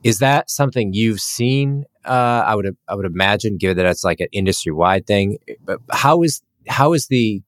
is 0.03 0.19
that 0.19 0.49
something 0.49 0.93
you've 0.93 1.19
seen? 1.19 1.85
Uh, 2.05 2.43
I 2.45 2.55
would 2.55 2.75
I 2.87 2.95
would 2.95 3.05
imagine, 3.05 3.57
given 3.57 3.77
that 3.77 3.85
it's 3.85 4.03
like 4.03 4.19
an 4.19 4.27
industry 4.31 4.71
wide 4.71 5.05
thing. 5.05 5.37
But 5.63 5.79
how 5.91 6.23
is 6.23 6.41
how 6.67 6.93
is 6.93 7.07
the 7.07 7.41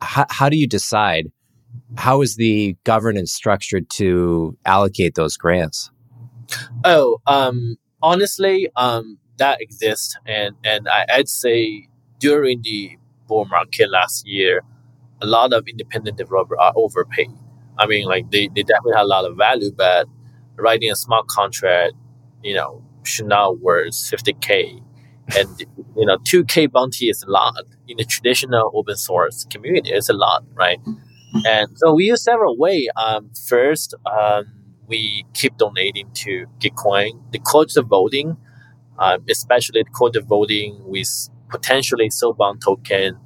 how, 0.00 0.26
how 0.28 0.48
do 0.48 0.56
you 0.56 0.66
decide? 0.66 1.30
How 1.96 2.22
is 2.22 2.36
the 2.36 2.76
governance 2.84 3.32
structured 3.32 3.88
to 3.90 4.56
allocate 4.64 5.14
those 5.14 5.36
grants? 5.36 5.90
Oh, 6.84 7.18
um, 7.26 7.76
honestly, 8.02 8.68
um, 8.76 9.18
that 9.38 9.60
exists, 9.60 10.16
and 10.26 10.56
and 10.64 10.88
I, 10.88 11.06
I'd 11.10 11.28
say 11.28 11.88
during 12.18 12.62
the 12.62 12.96
bull 13.26 13.44
market 13.46 13.90
last 13.90 14.26
year, 14.26 14.62
a 15.20 15.26
lot 15.26 15.52
of 15.52 15.66
independent 15.68 16.16
developers 16.16 16.58
are 16.60 16.72
overpaid. 16.76 17.30
I 17.78 17.86
mean, 17.86 18.06
like 18.06 18.30
they, 18.30 18.48
they 18.54 18.62
definitely 18.62 18.94
have 18.96 19.04
a 19.04 19.08
lot 19.08 19.24
of 19.24 19.36
value, 19.36 19.70
but 19.70 20.06
writing 20.56 20.90
a 20.90 20.96
smart 20.96 21.26
contract, 21.28 21.94
you 22.42 22.54
know, 22.54 22.82
should 23.02 23.26
not 23.26 23.60
worth 23.60 23.92
50k. 23.92 24.82
And, 25.36 25.60
you 25.96 26.06
know, 26.06 26.18
2k 26.18 26.70
bounty 26.70 27.08
is 27.08 27.22
a 27.22 27.30
lot. 27.30 27.64
In 27.88 27.96
the 27.98 28.04
traditional 28.04 28.70
open 28.74 28.96
source 28.96 29.44
community, 29.44 29.90
it's 29.92 30.08
a 30.08 30.12
lot, 30.12 30.44
right? 30.54 30.80
And 31.44 31.76
so 31.78 31.94
we 31.94 32.06
use 32.06 32.22
several 32.22 32.56
ways. 32.56 32.88
Um, 32.96 33.30
first, 33.48 33.94
um, 34.06 34.46
we 34.86 35.24
keep 35.34 35.56
donating 35.56 36.10
to 36.14 36.46
Gitcoin. 36.58 37.20
The 37.32 37.40
of 37.76 37.86
voting, 37.86 38.36
um, 38.98 39.24
especially 39.28 39.82
the 39.82 39.90
code 39.90 40.16
of 40.16 40.26
voting 40.26 40.80
with 40.84 41.28
potentially 41.48 42.08
soulbound 42.08 42.60
token, 42.64 43.18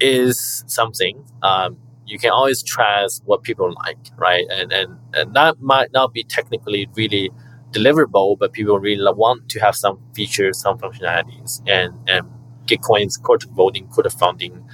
is 0.00 0.64
something. 0.66 1.24
Um, 1.42 1.78
you 2.06 2.18
can 2.18 2.30
always 2.30 2.62
trust 2.62 3.22
what 3.24 3.42
people 3.42 3.72
like, 3.84 3.98
right? 4.16 4.44
And, 4.50 4.72
and, 4.72 4.98
and 5.14 5.34
that 5.34 5.60
might 5.60 5.92
not 5.92 6.12
be 6.12 6.24
technically 6.24 6.88
really 6.94 7.30
deliverable, 7.70 8.38
but 8.38 8.52
people 8.52 8.78
really 8.78 9.02
want 9.12 9.48
to 9.50 9.60
have 9.60 9.76
some 9.76 9.98
features, 10.14 10.60
some 10.60 10.78
functionalities. 10.78 11.62
And, 11.66 11.94
and 12.08 12.28
Gitcoin's 12.66 13.16
court 13.16 13.44
voting, 13.44 13.88
court 13.88 14.10
funding 14.12 14.64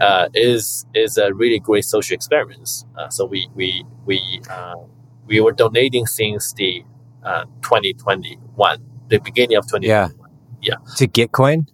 uh, 0.00 0.28
is 0.34 0.86
is 0.94 1.16
a 1.16 1.32
really 1.34 1.58
great 1.58 1.84
social 1.84 2.14
experience. 2.14 2.86
Uh, 2.98 3.08
so 3.08 3.24
we 3.24 3.48
we 3.54 3.84
we 4.06 4.40
uh, 4.50 4.76
we 5.26 5.40
were 5.40 5.52
donating 5.52 6.06
since 6.06 6.52
the 6.54 6.82
uh, 7.22 7.44
2021, 7.62 8.78
the 9.08 9.18
beginning 9.18 9.56
of 9.56 9.64
2021. 9.66 9.82
Yeah. 9.82 10.08
Yeah. 10.62 10.76
To 10.96 11.06
Gitcoin. 11.06 11.68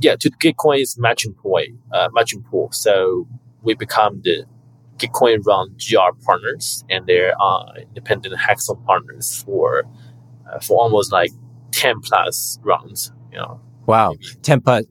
Yeah, 0.00 0.16
to 0.16 0.30
Gitcoin's 0.30 0.98
matching 0.98 1.34
pool, 1.34 1.60
uh, 1.92 2.08
matching 2.12 2.42
pool. 2.42 2.70
So 2.72 3.26
we 3.62 3.74
become 3.74 4.20
the 4.22 4.44
Gitcoin 4.96 5.44
Run 5.44 5.74
GR 5.76 6.16
partners, 6.24 6.84
and 6.88 7.06
they're 7.06 7.34
uh, 7.40 7.72
independent 7.76 8.34
hackathon 8.36 8.84
partners 8.84 9.42
for 9.44 9.84
uh, 10.50 10.60
for 10.60 10.80
almost 10.80 11.12
like 11.12 11.30
ten 11.72 12.00
plus 12.00 12.58
rounds. 12.62 13.12
You 13.32 13.38
know. 13.38 13.60
Wow, 13.86 14.10
maybe. 14.10 14.26
ten 14.42 14.60
plus 14.60 14.84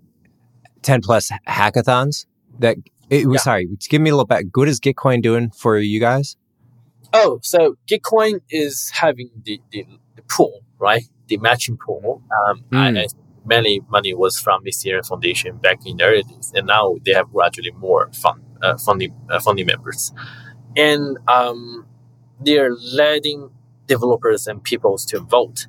ten 0.87 1.01
plus 1.01 1.31
hackathons. 1.47 2.25
That 2.59 2.77
it, 3.09 3.27
yeah. 3.29 3.37
sorry, 3.37 3.67
give 3.89 4.01
me 4.01 4.09
a 4.09 4.13
little 4.13 4.25
bit. 4.25 4.51
Good 4.51 4.67
is 4.67 4.79
Gitcoin 4.79 5.21
doing 5.21 5.51
for 5.51 5.77
you 5.77 5.99
guys? 5.99 6.35
Oh, 7.13 7.39
so 7.41 7.75
Gitcoin 7.89 8.41
is 8.49 8.91
having 8.93 9.29
the, 9.45 9.61
the, 9.71 9.85
the 10.15 10.23
pool, 10.23 10.61
right? 10.77 11.03
The 11.27 11.37
matching 11.37 11.77
pool. 11.77 12.21
Um, 12.47 12.63
mm. 12.71 12.99
and 12.99 13.13
many 13.45 13.81
money 13.89 14.13
was 14.13 14.37
from 14.39 14.63
the 14.63 14.71
Ethereum 14.71 15.05
Foundation 15.05 15.57
back 15.57 15.85
in 15.85 15.97
the 15.97 16.03
early 16.03 16.23
days, 16.23 16.51
and 16.55 16.67
now 16.67 16.95
they 17.05 17.13
have 17.13 17.31
gradually 17.31 17.71
more 17.71 18.09
fund 18.13 18.43
uh, 18.61 18.77
funding 18.77 19.13
uh, 19.29 19.39
funding 19.39 19.67
members, 19.67 20.11
and 20.75 21.17
um, 21.27 21.85
they're 22.41 22.73
letting 22.73 23.51
developers 23.85 24.47
and 24.47 24.63
people 24.63 24.97
to 24.97 25.19
vote 25.19 25.67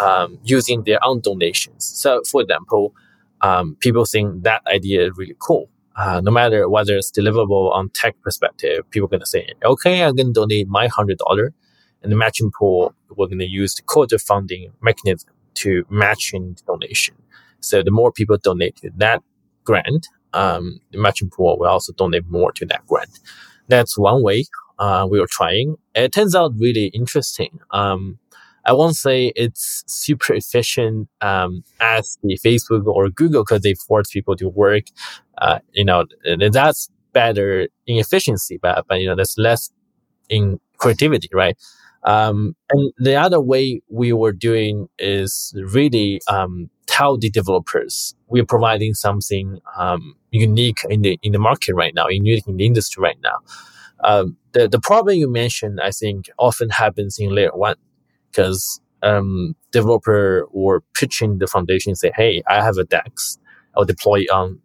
um, 0.00 0.38
using 0.44 0.84
their 0.84 1.02
own 1.02 1.20
donations. 1.20 1.84
So, 1.84 2.22
for 2.30 2.42
example, 2.42 2.94
um, 3.42 3.76
people 3.80 4.04
think 4.04 4.42
that 4.44 4.62
idea 4.66 5.06
is 5.06 5.12
really 5.16 5.36
cool. 5.38 5.68
Uh, 5.96 6.20
no 6.22 6.30
matter 6.30 6.68
whether 6.68 6.96
it's 6.96 7.10
deliverable 7.10 7.72
on 7.72 7.88
tech 7.90 8.14
perspective, 8.22 8.88
people 8.90 9.06
are 9.06 9.10
going 9.10 9.20
to 9.20 9.26
say, 9.26 9.48
okay, 9.64 10.02
I'm 10.02 10.14
going 10.14 10.28
to 10.28 10.32
donate 10.32 10.68
my 10.68 10.88
hundred 10.88 11.18
dollar 11.18 11.52
And 12.02 12.12
the 12.12 12.16
matching 12.16 12.50
pool, 12.56 12.94
we're 13.16 13.26
going 13.26 13.38
to 13.38 13.46
use 13.46 13.74
the 13.74 13.82
quota 13.82 14.18
funding 14.18 14.72
mechanism 14.82 15.30
to 15.54 15.84
match 15.90 16.32
in 16.34 16.54
the 16.56 16.62
donation. 16.66 17.14
So 17.60 17.82
the 17.82 17.90
more 17.90 18.12
people 18.12 18.36
donate 18.36 18.76
to 18.76 18.90
that 18.98 19.22
grant, 19.64 20.08
um, 20.34 20.80
the 20.92 20.98
matching 20.98 21.30
pool 21.30 21.58
will 21.58 21.68
also 21.68 21.92
donate 21.94 22.26
more 22.28 22.52
to 22.52 22.66
that 22.66 22.86
grant. 22.86 23.18
That's 23.68 23.96
one 23.98 24.22
way 24.22 24.44
uh, 24.78 25.06
we 25.10 25.18
were 25.18 25.26
trying. 25.28 25.76
It 25.94 26.12
turns 26.12 26.34
out 26.34 26.52
really 26.58 26.86
interesting. 26.88 27.58
Um, 27.70 28.18
I 28.66 28.72
won't 28.72 28.96
say 28.96 29.32
it's 29.36 29.84
super 29.86 30.34
efficient 30.34 31.08
um, 31.20 31.62
as 31.80 32.18
the 32.22 32.38
Facebook 32.44 32.84
or 32.86 33.08
Google 33.08 33.44
because 33.44 33.62
they 33.62 33.74
force 33.74 34.10
people 34.10 34.36
to 34.36 34.48
work. 34.48 34.84
Uh, 35.38 35.60
you 35.72 35.84
know, 35.84 36.04
and 36.24 36.42
that's 36.52 36.90
better 37.12 37.68
in 37.86 37.96
efficiency, 37.98 38.58
but, 38.60 38.84
but 38.88 39.00
you 39.00 39.06
know, 39.06 39.14
that's 39.14 39.38
less 39.38 39.70
in 40.28 40.58
creativity, 40.78 41.28
right? 41.32 41.56
Um, 42.04 42.54
and 42.70 42.92
the 42.98 43.16
other 43.16 43.40
way 43.40 43.80
we 43.88 44.12
were 44.12 44.32
doing 44.32 44.88
is 44.98 45.54
really 45.56 46.20
um, 46.28 46.70
tell 46.86 47.18
the 47.18 47.30
developers 47.30 48.14
we're 48.28 48.44
providing 48.44 48.94
something 48.94 49.58
um, 49.76 50.14
unique 50.30 50.78
in 50.88 51.02
the 51.02 51.18
in 51.22 51.32
the 51.32 51.38
market 51.38 51.74
right 51.74 51.94
now, 51.94 52.08
unique 52.08 52.46
in 52.46 52.56
the 52.56 52.66
industry 52.66 53.02
right 53.02 53.18
now. 53.22 53.38
Um, 54.04 54.36
the 54.52 54.68
the 54.68 54.80
problem 54.80 55.16
you 55.16 55.28
mentioned, 55.30 55.80
I 55.80 55.90
think, 55.90 56.30
often 56.38 56.70
happens 56.70 57.18
in 57.18 57.34
layer 57.34 57.50
one 57.52 57.76
because 58.30 58.80
um, 59.02 59.54
developer 59.72 60.46
or 60.52 60.82
pitching 60.94 61.38
the 61.38 61.46
foundation 61.46 61.94
say, 61.94 62.12
"Hey, 62.14 62.42
I 62.48 62.62
have 62.62 62.76
a 62.78 62.84
DEX. 62.84 63.38
I'll 63.76 63.84
deploy 63.84 64.24
on 64.32 64.60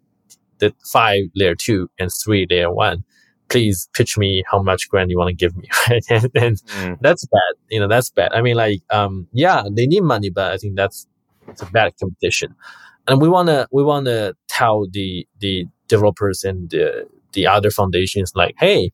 the 0.59 0.73
five 0.85 1.25
layer 1.35 1.55
two 1.55 1.89
and 1.99 2.09
three 2.23 2.47
layer 2.49 2.73
one. 2.73 3.03
Please 3.49 3.89
pitch 3.93 4.17
me 4.17 4.43
how 4.49 4.61
much 4.61 4.89
grant 4.89 5.09
you 5.09 5.17
want 5.17 5.29
to 5.29 5.35
give 5.35 5.55
me." 5.55 5.67
Right, 5.89 6.03
and, 6.09 6.31
and 6.35 6.57
mm. 6.57 6.97
that's 7.01 7.25
bad. 7.25 7.53
You 7.69 7.79
know, 7.79 7.87
that's 7.87 8.09
bad. 8.09 8.33
I 8.33 8.41
mean, 8.41 8.55
like, 8.55 8.81
um, 8.89 9.27
yeah, 9.33 9.63
they 9.69 9.87
need 9.87 10.03
money, 10.03 10.29
but 10.29 10.51
I 10.53 10.57
think 10.57 10.75
that's 10.75 11.07
it's 11.47 11.61
a 11.61 11.65
bad 11.65 11.93
competition. 11.99 12.55
And 13.07 13.21
we 13.21 13.27
wanna 13.29 13.67
we 13.71 13.83
wanna 13.83 14.33
tell 14.47 14.87
the 14.89 15.27
the 15.39 15.65
developers 15.87 16.43
and 16.43 16.69
the 16.69 17.07
the 17.33 17.47
other 17.47 17.71
foundations 17.71 18.33
like, 18.35 18.55
hey, 18.57 18.91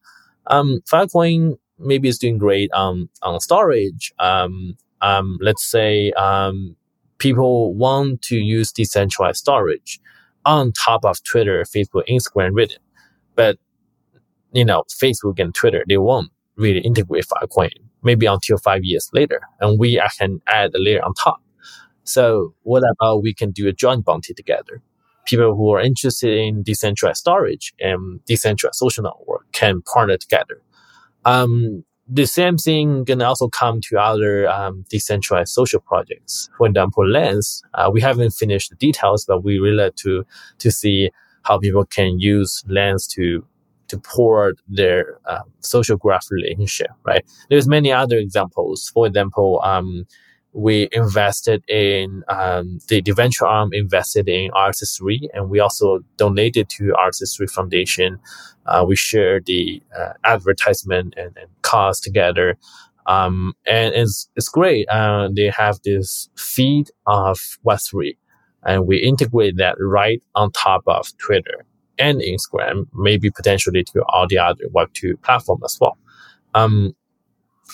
um, 0.48 0.80
Filecoin 0.92 1.58
maybe 1.80 2.10
it's 2.10 2.18
doing 2.18 2.38
great 2.38 2.72
on 2.74 3.10
on 3.22 3.40
storage. 3.40 4.14
Um, 4.20 4.78
um, 5.02 5.38
let's 5.42 5.64
say 5.64 6.12
um, 6.14 6.76
people 7.18 7.74
want 7.74 8.22
to 8.24 8.38
use 8.38 8.72
decentralized 8.72 9.38
storage 9.40 10.00
on 10.46 10.72
top 10.72 11.06
of 11.06 11.22
Twitter, 11.24 11.64
Facebook, 11.64 12.08
Instagram, 12.10 12.52
Reddit, 12.52 12.78
but 13.36 13.58
you 14.54 14.66
know, 14.66 14.84
Facebook 14.90 15.40
and 15.40 15.54
Twitter 15.54 15.84
they 15.88 15.98
won't 15.98 16.32
really 16.56 16.80
integrate 16.80 17.26
Filecoin 17.26 17.72
maybe 18.04 18.26
until 18.26 18.58
five 18.58 18.84
years 18.84 19.10
later, 19.14 19.42
and 19.60 19.80
we 19.80 20.02
can 20.18 20.42
add 20.48 20.74
a 20.74 20.80
layer 20.80 21.04
on 21.04 21.14
top. 21.14 21.42
So 22.04 22.54
what 22.64 22.84
about 22.90 23.22
we 23.22 23.34
can 23.34 23.52
do 23.52 23.68
a 23.68 23.74
joint 23.74 24.06
bounty 24.06 24.34
together? 24.34 24.82
People 25.26 25.56
who 25.56 25.74
are 25.74 25.82
interested 25.82 26.38
in 26.38 26.64
decentralized 26.64 27.20
storage 27.20 27.74
and 27.80 28.24
decentralized 28.26 28.78
social 28.78 29.04
network 29.04 29.52
can 29.52 29.82
partner 29.82 30.16
together. 30.16 30.62
Um, 31.28 31.84
the 32.08 32.26
same 32.26 32.58
thing 32.58 33.04
can 33.04 33.22
also 33.22 33.50
come 33.50 33.82
to 33.82 33.98
other 34.00 34.48
um, 34.48 34.86
decentralized 34.90 35.52
social 35.54 35.82
projects. 35.82 36.50
For 36.58 36.68
example, 36.68 37.06
Lens, 37.06 37.62
uh, 37.74 37.90
we 37.94 38.00
haven't 38.00 38.32
finished 38.32 38.70
the 38.70 38.78
details, 38.78 39.26
but 39.28 39.44
we 39.44 39.60
really 39.60 39.84
like 39.84 39.96
to 39.98 40.26
to 40.60 40.72
see 40.72 41.12
how 41.44 41.60
people 41.60 41.86
can 41.86 42.20
use 42.20 42.64
Lens 42.68 43.08
to 43.08 43.46
to 43.90 43.98
port 44.00 44.56
their 44.70 45.20
uh, 45.26 45.44
social 45.60 45.98
graph 45.98 46.28
relationship. 46.32 46.92
Right? 47.04 47.26
There's 47.50 47.68
many 47.68 47.92
other 47.92 48.18
examples. 48.18 48.90
For 48.94 49.06
example, 49.06 49.60
um, 49.64 50.06
we 50.58 50.90
invested 50.92 51.64
in 51.70 52.24
um, 52.30 52.80
the, 52.88 53.00
the 53.02 53.12
venture 53.12 53.46
arm 53.46 53.70
invested 53.74 54.28
in 54.28 54.50
RSS3 54.52 55.28
and 55.36 55.52
we 55.52 55.60
also 55.60 56.00
donated 56.18 56.68
to 56.70 56.96
RSS3 56.98 57.48
Foundation. 57.52 58.20
Uh, 58.66 58.84
we 58.86 58.96
share 58.96 59.40
the 59.40 59.84
uh, 59.96 60.14
advertisement 60.24 61.14
and, 61.16 61.38
and 61.38 61.48
cost 61.62 62.04
together. 62.04 62.58
Um, 63.06 63.54
and 63.68 63.94
it's, 63.94 64.30
it's 64.36 64.50
great. 64.50 64.90
Uh, 64.90 65.30
they 65.32 65.52
have 65.56 65.80
this 65.86 66.28
feed 66.36 66.90
of 67.06 67.40
Web3 67.64 68.18
and 68.64 68.88
we 68.88 68.98
integrate 68.98 69.58
that 69.58 69.76
right 69.80 70.24
on 70.34 70.52
top 70.54 70.82
of 70.88 71.16
Twitter 71.20 71.66
and 72.00 72.20
Instagram, 72.20 72.88
maybe 72.96 73.30
potentially 73.30 73.84
to 73.84 74.04
all 74.10 74.26
the 74.28 74.40
other 74.40 74.64
Web2 74.76 75.22
platform 75.22 75.62
as 75.64 75.78
well. 75.80 76.00
Um, 76.56 76.96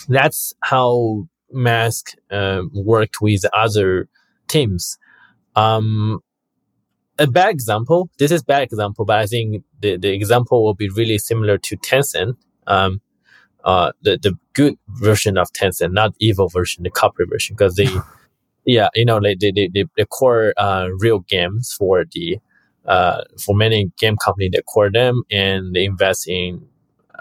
that's 0.06 0.52
how 0.60 1.28
Mask 1.54 2.14
uh, 2.30 2.62
worked 2.72 3.20
with 3.20 3.44
other 3.54 4.08
teams. 4.48 4.98
Um, 5.56 6.20
a 7.18 7.26
bad 7.26 7.50
example. 7.50 8.10
This 8.18 8.30
is 8.32 8.42
bad 8.42 8.62
example, 8.62 9.04
but 9.04 9.18
I 9.18 9.26
think 9.26 9.64
the, 9.80 9.96
the 9.96 10.10
example 10.12 10.64
will 10.64 10.74
be 10.74 10.88
really 10.88 11.18
similar 11.18 11.58
to 11.58 11.76
Tencent. 11.76 12.36
Um, 12.66 13.00
uh, 13.64 13.92
the 14.02 14.18
the 14.18 14.36
good 14.52 14.74
version 14.88 15.38
of 15.38 15.48
Tencent, 15.52 15.92
not 15.92 16.12
evil 16.18 16.48
version, 16.48 16.82
the 16.82 16.90
copy 16.90 17.24
version, 17.28 17.54
because 17.56 17.76
they, 17.76 17.88
yeah, 18.66 18.88
you 18.94 19.04
know, 19.04 19.18
like 19.18 19.38
they 19.38 19.52
they 19.52 19.68
they, 19.72 19.84
they 19.96 20.04
core 20.04 20.52
uh, 20.56 20.88
real 20.98 21.20
games 21.20 21.72
for 21.72 22.04
the 22.12 22.38
uh 22.86 23.22
for 23.42 23.54
many 23.56 23.90
game 23.96 24.14
company 24.22 24.50
they 24.52 24.60
core 24.60 24.90
them 24.92 25.22
and 25.30 25.74
they 25.74 25.86
invest 25.86 26.28
in 26.28 26.60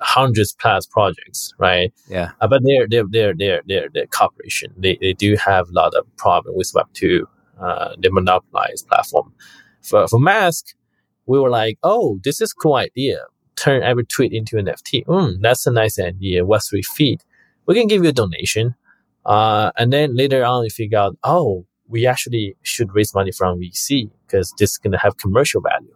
hundreds 0.03 0.53
plus 0.53 0.85
projects, 0.85 1.53
right? 1.57 1.93
Yeah. 2.09 2.31
Uh, 2.41 2.47
but 2.47 2.61
they're, 2.63 2.87
they're, 2.87 3.05
they're, 3.09 3.33
they're, 3.33 3.61
they're, 3.67 3.89
they're 3.93 4.07
corporation. 4.07 4.73
They, 4.77 4.97
they 5.01 5.13
do 5.13 5.35
have 5.35 5.69
a 5.69 5.71
lot 5.71 5.93
of 5.95 6.05
problem 6.17 6.55
with 6.55 6.71
Web2. 6.73 7.23
Uh, 7.59 7.95
they 7.97 8.09
monopolize 8.09 8.83
platform. 8.83 9.33
For, 9.81 10.07
for 10.07 10.19
Mask, 10.19 10.75
we 11.25 11.39
were 11.39 11.49
like, 11.49 11.77
oh, 11.83 12.19
this 12.23 12.41
is 12.41 12.53
cool 12.53 12.75
idea. 12.75 13.19
Turn 13.55 13.83
every 13.83 14.05
tweet 14.05 14.33
into 14.33 14.57
an 14.57 14.65
NFT. 14.65 15.05
Mm, 15.05 15.41
that's 15.41 15.65
a 15.67 15.71
nice 15.71 15.99
idea. 15.99 16.43
Web3 16.43 16.83
feed. 16.85 17.23
We 17.65 17.75
can 17.75 17.87
give 17.87 18.03
you 18.03 18.09
a 18.09 18.13
donation. 18.13 18.75
Uh, 19.25 19.71
and 19.77 19.93
then 19.93 20.15
later 20.15 20.43
on, 20.43 20.63
we 20.63 20.69
figure 20.69 20.97
out, 20.97 21.17
oh, 21.23 21.65
we 21.87 22.05
actually 22.05 22.55
should 22.63 22.93
raise 22.93 23.13
money 23.13 23.31
from 23.31 23.59
VC 23.59 24.09
because 24.25 24.53
this 24.57 24.71
is 24.71 24.77
going 24.77 24.91
to 24.91 24.97
have 24.97 25.17
commercial 25.17 25.61
value. 25.61 25.95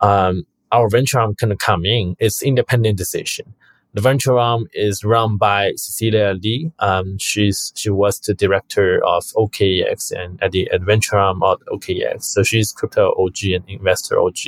Um, 0.00 0.46
our 0.76 0.90
venture 0.90 1.18
arm 1.18 1.34
can 1.34 1.56
come 1.56 1.86
in. 1.86 2.16
It's 2.18 2.42
independent 2.42 2.98
decision. 2.98 3.54
The 3.94 4.02
venture 4.02 4.38
arm 4.38 4.66
is 4.74 5.04
run 5.04 5.38
by 5.38 5.72
Cecilia 5.76 6.34
Lee. 6.34 6.70
Um, 6.80 7.16
she's 7.18 7.72
she 7.74 7.88
was 7.88 8.20
the 8.20 8.34
director 8.34 9.00
of 9.06 9.24
OKEX 9.42 10.12
and 10.12 10.42
at 10.42 10.52
the 10.52 10.66
adventure 10.66 11.16
arm 11.16 11.42
of 11.42 11.62
OKEX. 11.72 12.24
So 12.24 12.42
she's 12.42 12.72
crypto 12.72 13.14
OG 13.18 13.38
and 13.54 13.64
investor 13.68 14.20
OG. 14.20 14.38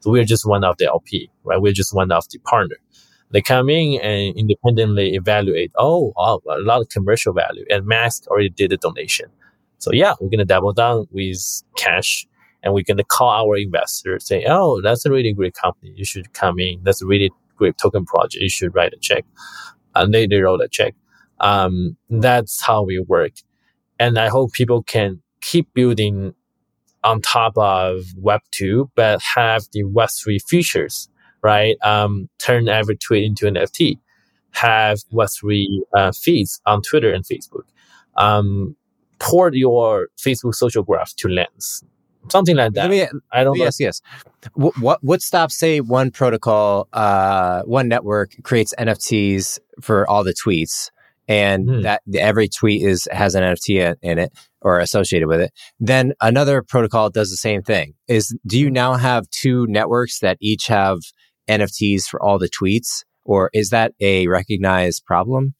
So 0.00 0.10
we're 0.10 0.24
just 0.24 0.44
one 0.44 0.64
of 0.64 0.76
the 0.78 0.86
LP, 0.86 1.30
right? 1.44 1.60
We're 1.60 1.72
just 1.72 1.94
one 1.94 2.10
of 2.10 2.28
the 2.30 2.38
partner. 2.40 2.78
They 3.30 3.42
come 3.42 3.70
in 3.70 4.00
and 4.00 4.36
independently 4.36 5.14
evaluate. 5.14 5.70
Oh, 5.76 6.12
oh 6.16 6.40
a 6.50 6.58
lot 6.58 6.80
of 6.80 6.88
commercial 6.88 7.32
value, 7.32 7.64
and 7.70 7.86
Mask 7.86 8.26
already 8.26 8.50
did 8.50 8.72
a 8.72 8.76
donation. 8.76 9.26
So 9.78 9.92
yeah, 9.92 10.14
we're 10.18 10.30
gonna 10.30 10.44
double 10.44 10.72
down 10.72 11.06
with 11.12 11.62
cash 11.76 12.26
and 12.66 12.74
we're 12.74 12.82
going 12.82 12.96
to 12.96 13.04
call 13.04 13.28
our 13.28 13.56
investors 13.56 14.26
say, 14.26 14.44
oh, 14.48 14.82
that's 14.82 15.06
a 15.06 15.10
really 15.10 15.32
great 15.32 15.54
company. 15.54 15.92
You 15.94 16.04
should 16.04 16.32
come 16.32 16.58
in. 16.58 16.80
That's 16.82 17.00
a 17.00 17.06
really 17.06 17.30
great 17.54 17.78
token 17.78 18.04
project. 18.04 18.42
You 18.42 18.48
should 18.48 18.74
write 18.74 18.92
a 18.92 18.98
check. 19.00 19.24
And 19.94 20.12
they, 20.12 20.26
they 20.26 20.40
wrote 20.40 20.60
a 20.60 20.66
check. 20.66 20.96
Um, 21.38 21.96
that's 22.10 22.60
how 22.60 22.82
we 22.82 22.98
work. 22.98 23.34
And 24.00 24.18
I 24.18 24.26
hope 24.26 24.52
people 24.52 24.82
can 24.82 25.22
keep 25.40 25.72
building 25.74 26.34
on 27.04 27.20
top 27.20 27.52
of 27.56 28.02
Web 28.16 28.40
2, 28.50 28.90
but 28.96 29.22
have 29.36 29.62
the 29.72 29.84
Web 29.84 30.08
3 30.10 30.40
features, 30.40 31.08
right? 31.42 31.76
Um, 31.84 32.28
turn 32.38 32.68
every 32.68 32.96
tweet 32.96 33.22
into 33.22 33.46
an 33.46 33.54
NFT, 33.54 34.00
have 34.50 34.98
Web 35.12 35.28
3 35.30 35.84
uh, 35.94 36.10
feeds 36.10 36.60
on 36.66 36.82
Twitter 36.82 37.12
and 37.12 37.24
Facebook. 37.24 37.68
Um, 38.16 38.74
port 39.20 39.54
your 39.54 40.08
Facebook 40.18 40.56
social 40.56 40.82
graph 40.82 41.14
to 41.14 41.28
Lens 41.28 41.84
something 42.30 42.56
like 42.56 42.72
that. 42.74 42.90
Me, 42.90 43.06
I 43.32 43.44
don't 43.44 43.56
yes, 43.56 43.80
know. 43.80 43.84
Yes, 43.86 44.00
What, 44.54 44.78
what 44.78 44.98
what 45.02 45.22
stops? 45.22 45.58
Say 45.58 45.80
one 45.80 46.10
protocol, 46.10 46.88
uh, 46.92 47.62
one 47.62 47.88
network 47.88 48.34
creates 48.42 48.74
NFTs 48.78 49.58
for 49.80 50.08
all 50.08 50.24
the 50.24 50.34
tweets, 50.34 50.90
and 51.28 51.68
mm. 51.68 51.82
that 51.82 52.02
every 52.14 52.48
tweet 52.48 52.82
is 52.82 53.08
has 53.10 53.34
an 53.34 53.42
NFT 53.42 53.96
in 54.02 54.18
it 54.18 54.32
or 54.60 54.80
associated 54.80 55.28
with 55.28 55.40
it. 55.40 55.52
Then 55.78 56.12
another 56.20 56.62
protocol 56.62 57.10
does 57.10 57.30
the 57.30 57.36
same 57.36 57.62
thing. 57.62 57.94
Is 58.08 58.36
do 58.46 58.58
you 58.58 58.70
now 58.70 58.94
have 58.94 59.28
two 59.30 59.66
networks 59.68 60.20
that 60.20 60.38
each 60.40 60.66
have 60.66 60.98
NFTs 61.48 62.04
for 62.04 62.22
all 62.22 62.38
the 62.38 62.48
tweets, 62.48 63.04
or 63.24 63.50
is 63.52 63.70
that 63.70 63.92
a 64.00 64.26
recognized 64.26 65.04
problem? 65.04 65.54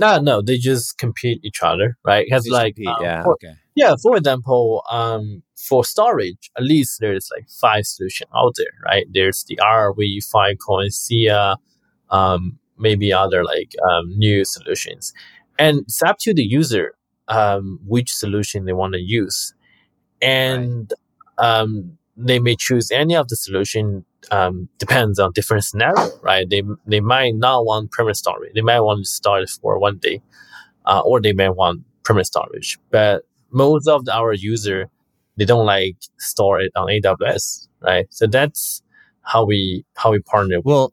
No, 0.00 0.20
no, 0.20 0.42
they 0.42 0.56
just 0.56 0.98
compete 0.98 1.40
each 1.44 1.62
other, 1.62 1.96
right? 2.04 2.24
Because 2.24 2.48
like, 2.48 2.76
um, 2.86 2.96
yeah, 3.00 3.24
okay. 3.26 3.54
Yeah. 3.74 3.94
For 4.02 4.16
example, 4.16 4.84
um, 4.90 5.42
for 5.56 5.84
storage, 5.84 6.50
at 6.56 6.64
least 6.64 6.98
there's 7.00 7.30
like 7.34 7.48
five 7.48 7.86
solutions 7.86 8.30
out 8.36 8.54
there, 8.56 8.66
right? 8.84 9.06
There's 9.12 9.44
the 9.44 9.56
Arweave, 9.62 10.28
Filecoin, 10.32 10.92
Sia, 10.92 11.56
um, 12.10 12.58
maybe 12.78 13.12
other 13.12 13.44
like 13.44 13.74
um, 13.90 14.18
new 14.18 14.44
solutions. 14.44 15.12
and 15.58 15.80
it's 15.80 16.02
up 16.02 16.18
to 16.20 16.34
the 16.34 16.42
user 16.44 16.94
um, 17.28 17.80
which 17.86 18.12
solution 18.12 18.64
they 18.64 18.72
want 18.72 18.94
to 18.94 19.00
use, 19.00 19.54
and 20.20 20.92
right. 21.38 21.46
um, 21.60 21.98
they 22.16 22.38
may 22.38 22.56
choose 22.56 22.90
any 22.90 23.16
of 23.16 23.28
the 23.28 23.36
solution. 23.36 24.04
Um, 24.30 24.68
depends 24.78 25.18
on 25.18 25.32
different 25.32 25.64
scenario, 25.64 26.10
right? 26.22 26.48
They 26.48 26.62
they 26.86 27.00
might 27.00 27.34
not 27.36 27.64
want 27.66 27.92
permanent 27.92 28.18
storage. 28.18 28.54
They 28.54 28.60
might 28.62 28.80
want 28.80 29.04
to 29.04 29.10
store 29.10 29.40
it 29.40 29.50
for 29.50 29.78
one 29.78 29.98
day, 29.98 30.22
uh, 30.86 31.02
or 31.04 31.20
they 31.20 31.32
may 31.32 31.48
want 31.48 31.82
permanent 32.04 32.28
storage. 32.28 32.78
But 32.90 33.24
most 33.52 33.88
of 33.88 34.08
our 34.08 34.32
user 34.32 34.88
they 35.36 35.44
don't 35.44 35.66
like 35.66 35.96
store 36.18 36.60
it 36.60 36.72
on 36.76 36.88
AWS, 36.88 37.68
right? 37.80 38.06
So 38.10 38.26
that's 38.26 38.82
how 39.22 39.44
we 39.44 39.84
how 39.94 40.10
we 40.12 40.20
partner. 40.20 40.60
Well, 40.62 40.92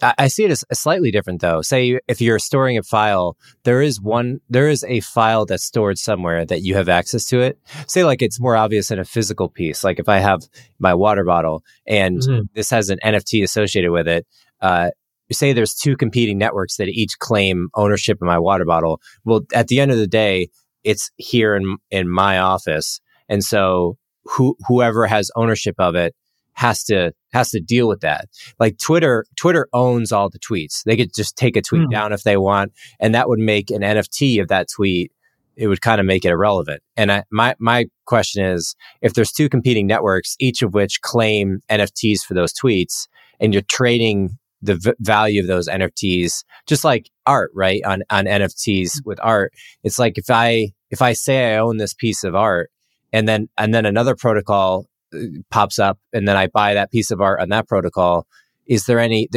I 0.00 0.28
see 0.28 0.44
it 0.44 0.50
as 0.50 0.64
slightly 0.72 1.10
different 1.10 1.40
though. 1.40 1.60
Say 1.62 1.98
if 2.06 2.20
you're 2.20 2.38
storing 2.38 2.78
a 2.78 2.82
file, 2.82 3.36
there 3.64 3.82
is 3.82 4.00
one, 4.00 4.40
there 4.48 4.68
is 4.68 4.84
a 4.84 5.00
file 5.00 5.44
that's 5.44 5.64
stored 5.64 5.98
somewhere 5.98 6.44
that 6.46 6.62
you 6.62 6.74
have 6.76 6.88
access 6.88 7.24
to 7.26 7.40
it. 7.40 7.58
Say 7.86 8.04
like 8.04 8.22
it's 8.22 8.40
more 8.40 8.56
obvious 8.56 8.90
in 8.90 8.98
a 8.98 9.04
physical 9.04 9.48
piece. 9.48 9.82
Like 9.82 9.98
if 9.98 10.08
I 10.08 10.18
have 10.18 10.42
my 10.78 10.94
water 10.94 11.24
bottle 11.24 11.64
and 11.86 12.20
mm-hmm. 12.20 12.42
this 12.54 12.70
has 12.70 12.90
an 12.90 12.98
NFT 13.04 13.42
associated 13.42 13.90
with 13.90 14.06
it, 14.06 14.26
uh, 14.60 14.90
say 15.32 15.52
there's 15.52 15.74
two 15.74 15.96
competing 15.96 16.38
networks 16.38 16.76
that 16.76 16.88
each 16.88 17.18
claim 17.18 17.68
ownership 17.74 18.18
of 18.20 18.26
my 18.26 18.38
water 18.38 18.64
bottle. 18.64 19.00
Well, 19.24 19.42
at 19.52 19.66
the 19.66 19.80
end 19.80 19.90
of 19.90 19.98
the 19.98 20.06
day, 20.06 20.48
it's 20.84 21.10
here 21.16 21.54
in, 21.54 21.76
in 21.90 22.08
my 22.08 22.38
office. 22.38 23.00
And 23.28 23.42
so 23.44 23.96
who, 24.24 24.56
whoever 24.66 25.06
has 25.06 25.30
ownership 25.36 25.76
of 25.78 25.94
it 25.94 26.14
has 26.58 26.82
to 26.82 27.12
has 27.32 27.50
to 27.50 27.60
deal 27.60 27.86
with 27.86 28.00
that. 28.00 28.28
Like 28.58 28.78
Twitter, 28.78 29.24
Twitter 29.36 29.68
owns 29.72 30.10
all 30.10 30.28
the 30.28 30.40
tweets. 30.40 30.82
They 30.84 30.96
could 30.96 31.14
just 31.14 31.36
take 31.36 31.56
a 31.56 31.62
tweet 31.62 31.82
mm. 31.82 31.90
down 31.90 32.12
if 32.12 32.24
they 32.24 32.36
want, 32.36 32.72
and 32.98 33.14
that 33.14 33.28
would 33.28 33.38
make 33.38 33.70
an 33.70 33.82
NFT 33.82 34.42
of 34.42 34.48
that 34.48 34.66
tweet. 34.74 35.12
It 35.56 35.68
would 35.68 35.80
kind 35.80 36.00
of 36.00 36.06
make 36.06 36.24
it 36.24 36.30
irrelevant. 36.30 36.82
And 36.96 37.12
I, 37.12 37.24
my 37.30 37.54
my 37.60 37.86
question 38.06 38.44
is, 38.44 38.74
if 39.02 39.14
there's 39.14 39.30
two 39.30 39.48
competing 39.48 39.86
networks, 39.86 40.34
each 40.40 40.62
of 40.62 40.74
which 40.74 41.00
claim 41.00 41.60
NFTs 41.70 42.22
for 42.22 42.34
those 42.34 42.52
tweets, 42.52 43.06
and 43.38 43.52
you're 43.52 43.62
trading 43.62 44.38
the 44.62 44.76
v- 44.76 44.92
value 45.00 45.40
of 45.40 45.46
those 45.46 45.68
NFTs, 45.68 46.44
just 46.66 46.84
like 46.84 47.10
art, 47.26 47.50
right? 47.54 47.82
On 47.84 48.02
on 48.10 48.24
NFTs 48.24 49.02
hmm. 49.02 49.08
with 49.08 49.20
art, 49.22 49.52
it's 49.82 49.98
like 49.98 50.18
if 50.18 50.30
I 50.30 50.72
if 50.90 51.02
I 51.02 51.12
say 51.12 51.54
I 51.54 51.58
own 51.58 51.76
this 51.76 51.94
piece 51.94 52.24
of 52.24 52.34
art, 52.34 52.70
and 53.12 53.28
then 53.28 53.48
and 53.56 53.72
then 53.72 53.86
another 53.86 54.14
protocol 54.16 54.86
pops 55.50 55.78
up 55.78 55.98
and 56.12 56.26
then 56.26 56.36
I 56.36 56.48
buy 56.48 56.74
that 56.74 56.90
piece 56.90 57.10
of 57.10 57.20
art 57.20 57.40
on 57.40 57.48
that 57.50 57.68
protocol. 57.68 58.26
Is 58.66 58.86
there 58.86 58.98
any, 58.98 59.28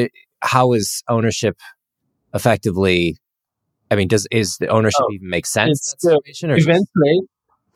how 0.41 0.73
is 0.73 1.03
ownership 1.07 1.57
effectively? 2.33 3.17
I 3.89 3.95
mean, 3.95 4.07
does, 4.07 4.27
is 4.31 4.57
the 4.57 4.67
ownership 4.67 5.01
oh, 5.03 5.13
even 5.13 5.29
make 5.29 5.45
sense? 5.45 5.95
Uh, 6.05 6.17
eventually, 6.25 7.21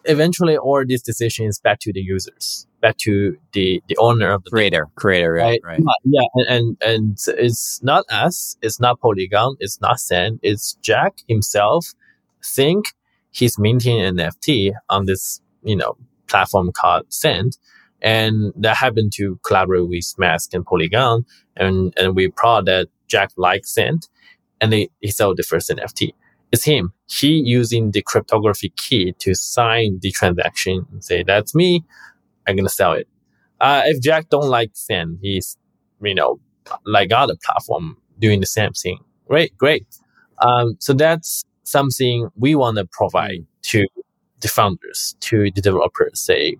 eventually 0.06 0.58
all 0.58 0.84
these 0.86 1.02
decisions 1.02 1.60
back 1.60 1.80
to 1.82 1.94
the 1.94 2.02
users, 2.02 2.68
back 2.86 2.98
to 2.98 3.38
the, 3.54 3.82
the 3.88 3.98
owner 3.98 4.32
of 4.32 4.44
the 4.44 4.52
creator, 4.52 4.88
creator, 4.96 5.34
right? 5.34 5.60
right. 5.64 5.82
Yeah. 6.04 6.22
And, 6.36 6.48
and, 6.48 6.78
and 6.82 7.18
it's 7.40 7.82
not 7.84 8.06
us. 8.10 8.58
It's 8.62 8.80
not 8.80 9.00
Polygon. 9.00 9.56
It's 9.60 9.82
not 9.82 10.00
Cent. 10.00 10.40
It's 10.44 10.74
Jack 10.82 11.18
himself 11.28 11.94
think 12.44 12.94
he's 13.32 13.58
minting 13.58 14.00
an 14.00 14.18
NFT 14.18 14.74
on 14.90 15.06
this, 15.06 15.42
you 15.64 15.76
know, 15.76 15.98
platform 16.28 16.72
called 16.72 17.12
Cent 17.12 17.58
and 18.02 18.54
that 18.56 18.78
happened 18.78 19.14
to 19.16 19.40
collaborate 19.44 19.88
with 19.88 20.14
Mask 20.18 20.54
and 20.54 20.64
Polygon. 20.64 21.26
And, 21.58 21.92
and 21.98 22.16
we 22.16 22.28
proud 22.28 22.68
that 22.68 22.88
Jack 23.08 23.32
likes 23.36 23.74
Cent 23.74 24.08
and 24.62 24.72
they, 24.72 24.90
he 25.02 25.10
sold 25.10 25.38
the 25.38 25.44
first 25.44 25.70
NFT. 25.70 26.14
It's 26.52 26.64
him. 26.64 26.94
He 27.08 27.30
using 27.30 27.92
the 27.92 28.04
cryptography 28.04 28.70
key 28.78 29.14
to 29.20 29.34
sign 29.34 30.00
the 30.02 30.12
transaction 30.12 30.86
and 30.92 31.04
say, 31.04 31.24
that's 31.24 31.56
me. 31.56 31.84
I'm 32.48 32.56
going 32.56 32.66
to 32.66 32.74
sell 32.74 32.94
it. 32.94 33.08
Uh, 33.60 33.84
if 33.86 34.02
Jack 34.02 34.30
don't 34.30 34.50
like 34.50 34.72
Cent, 34.74 35.20
he's, 35.22 35.58
you 36.02 36.16
know, 36.16 36.40
like 36.86 37.12
other 37.12 37.36
platform 37.44 37.98
doing 38.20 38.40
the 38.40 38.46
same 38.46 38.72
thing. 38.72 39.00
Great, 39.28 39.58
great. 39.58 39.86
Um, 40.42 40.76
so 40.80 40.94
that's 40.94 41.44
something 41.64 42.30
we 42.36 42.56
want 42.56 42.78
to 42.78 42.86
provide 42.86 43.46
to 43.64 43.86
the 44.42 44.48
founders, 44.48 45.16
to 45.22 45.52
the 45.52 45.62
developers. 45.62 46.20
Say, 46.20 46.58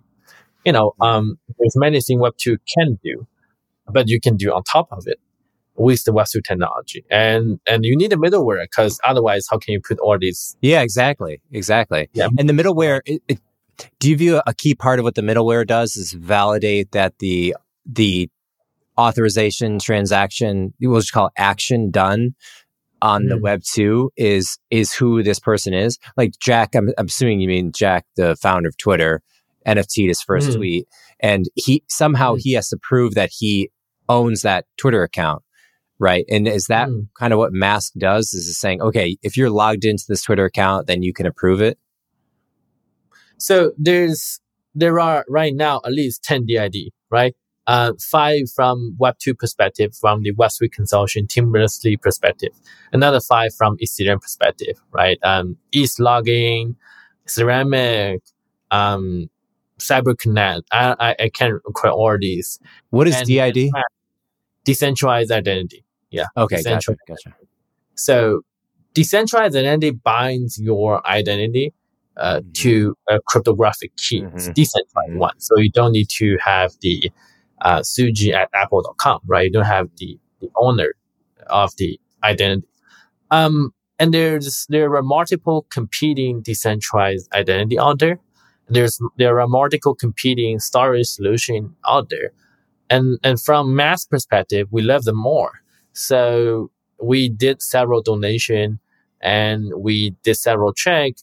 you 0.64 0.72
know, 0.72 0.94
um, 1.00 1.38
there's 1.58 1.76
many 1.76 2.00
things 2.00 2.20
Web2 2.20 2.58
can 2.76 2.98
do, 3.04 3.26
but 3.88 4.08
you 4.08 4.20
can 4.20 4.36
do 4.36 4.52
on 4.52 4.62
top 4.64 4.88
of 4.90 5.06
it 5.06 5.20
with 5.76 6.04
the 6.04 6.12
Web2 6.12 6.42
technology. 6.42 7.04
And, 7.10 7.60
and 7.66 7.84
you 7.84 7.96
need 7.96 8.12
a 8.12 8.16
middleware 8.16 8.64
because 8.64 8.98
otherwise, 9.04 9.46
how 9.50 9.58
can 9.58 9.72
you 9.72 9.80
put 9.80 9.98
all 10.00 10.18
these? 10.18 10.56
Yeah, 10.62 10.80
exactly. 10.82 11.40
Exactly. 11.52 12.08
Yeah. 12.14 12.28
And 12.38 12.48
the 12.48 12.52
middleware, 12.52 13.00
it, 13.04 13.22
it, 13.28 13.40
do 13.98 14.10
you 14.10 14.16
view 14.16 14.40
a 14.46 14.54
key 14.54 14.74
part 14.74 14.98
of 14.98 15.04
what 15.04 15.14
the 15.14 15.22
middleware 15.22 15.66
does 15.66 15.96
is 15.96 16.12
validate 16.12 16.92
that 16.92 17.18
the, 17.18 17.54
the 17.84 18.30
authorization 18.98 19.78
transaction, 19.78 20.72
we'll 20.80 21.00
just 21.00 21.12
call 21.12 21.30
action 21.36 21.90
done 21.90 22.34
on 23.02 23.24
mm. 23.24 23.28
the 23.28 23.38
web 23.38 23.62
2 23.62 24.10
is 24.16 24.58
is 24.70 24.94
who 24.94 25.22
this 25.22 25.38
person 25.38 25.74
is 25.74 25.98
like 26.16 26.32
jack 26.40 26.74
I'm, 26.74 26.88
I'm 26.96 27.04
assuming 27.04 27.40
you 27.40 27.46
mean 27.46 27.70
jack 27.70 28.06
the 28.16 28.36
founder 28.36 28.70
of 28.70 28.78
twitter 28.78 29.22
NFT 29.66 30.08
his 30.08 30.22
first 30.22 30.50
mm. 30.50 30.56
tweet, 30.56 30.88
and 31.20 31.46
he 31.54 31.82
somehow 31.88 32.34
mm. 32.36 32.40
he 32.40 32.52
has 32.52 32.68
to 32.68 32.76
prove 32.76 33.14
that 33.14 33.30
he 33.32 33.70
owns 34.08 34.42
that 34.42 34.66
Twitter 34.76 35.02
account, 35.02 35.42
right? 35.98 36.24
And 36.30 36.46
is 36.46 36.66
that 36.66 36.88
mm. 36.88 37.08
kind 37.18 37.32
of 37.32 37.38
what 37.38 37.52
Mask 37.52 37.92
does? 37.98 38.32
Is 38.32 38.48
it 38.48 38.54
saying, 38.54 38.80
okay, 38.80 39.16
if 39.22 39.36
you're 39.36 39.50
logged 39.50 39.84
into 39.84 40.04
this 40.08 40.22
Twitter 40.22 40.44
account, 40.44 40.86
then 40.86 41.02
you 41.02 41.12
can 41.12 41.26
approve 41.26 41.60
it? 41.60 41.78
So 43.38 43.72
there's 43.78 44.40
there 44.74 45.00
are 45.00 45.24
right 45.28 45.54
now 45.54 45.80
at 45.84 45.92
least 45.92 46.22
ten 46.22 46.46
DID, 46.46 46.90
right? 47.10 47.34
Uh, 47.66 47.92
five 48.00 48.42
from 48.54 48.96
Web2 49.00 49.36
perspective, 49.36 49.92
from 50.00 50.22
the 50.22 50.32
Web3 50.34 50.68
consortium 50.68 51.28
Tim 51.28 51.50
Berners-Lee 51.50 51.96
perspective, 51.96 52.52
another 52.92 53.18
five 53.18 53.52
from 53.58 53.76
Ethereum 53.78 54.20
perspective, 54.20 54.80
right? 54.92 55.18
Um, 55.24 55.56
ETH 55.72 55.98
logging, 55.98 56.76
Ceramic, 57.26 58.22
um, 58.70 59.28
CyberConnect. 59.78 60.62
I, 60.70 60.94
I, 60.98 61.16
I 61.24 61.28
can't 61.28 61.54
recall 61.64 61.90
all 61.90 62.16
these. 62.20 62.58
What 62.90 63.08
is 63.08 63.16
and 63.16 63.26
DID? 63.26 63.70
Decentralized 64.64 65.30
identity. 65.30 65.84
Yeah. 66.10 66.26
Okay. 66.36 66.62
Gotcha. 66.62 66.96
Gotcha. 67.06 67.34
So 67.94 68.42
decentralized 68.94 69.56
identity 69.56 69.90
binds 69.90 70.58
your 70.58 71.06
identity 71.06 71.74
uh, 72.16 72.40
mm-hmm. 72.40 72.50
to 72.52 72.96
a 73.08 73.18
cryptographic 73.26 73.94
key, 73.96 74.22
mm-hmm. 74.22 74.52
decentralized 74.52 75.10
mm-hmm. 75.10 75.18
one. 75.18 75.38
So 75.38 75.58
you 75.58 75.70
don't 75.70 75.92
need 75.92 76.08
to 76.16 76.38
have 76.44 76.72
the 76.80 77.10
uh, 77.62 77.80
Suji 77.80 78.32
at 78.32 78.48
apple.com, 78.54 79.20
right? 79.26 79.44
You 79.44 79.52
don't 79.52 79.64
have 79.64 79.88
the, 79.96 80.18
the 80.40 80.48
owner 80.56 80.94
of 81.46 81.76
the 81.76 81.98
identity. 82.22 82.66
Um, 83.30 83.72
and 83.98 84.12
there's 84.12 84.66
there 84.68 84.94
are 84.94 85.02
multiple 85.02 85.66
competing 85.70 86.42
decentralized 86.42 87.32
identity 87.34 87.78
out 87.78 87.98
there 87.98 88.20
there's 88.68 88.98
there 89.16 89.40
are 89.40 89.46
multiple 89.46 89.94
competing 89.94 90.58
storage 90.58 91.06
solution 91.06 91.74
out 91.88 92.10
there. 92.10 92.32
And 92.90 93.18
and 93.22 93.40
from 93.40 93.74
Mask 93.74 94.10
perspective, 94.10 94.68
we 94.70 94.82
love 94.82 95.04
them 95.04 95.16
more. 95.16 95.52
So 95.92 96.70
we 97.00 97.28
did 97.28 97.62
several 97.62 98.02
donation 98.02 98.80
and 99.20 99.72
we 99.76 100.10
did 100.22 100.36
several 100.36 100.72
check 100.72 101.14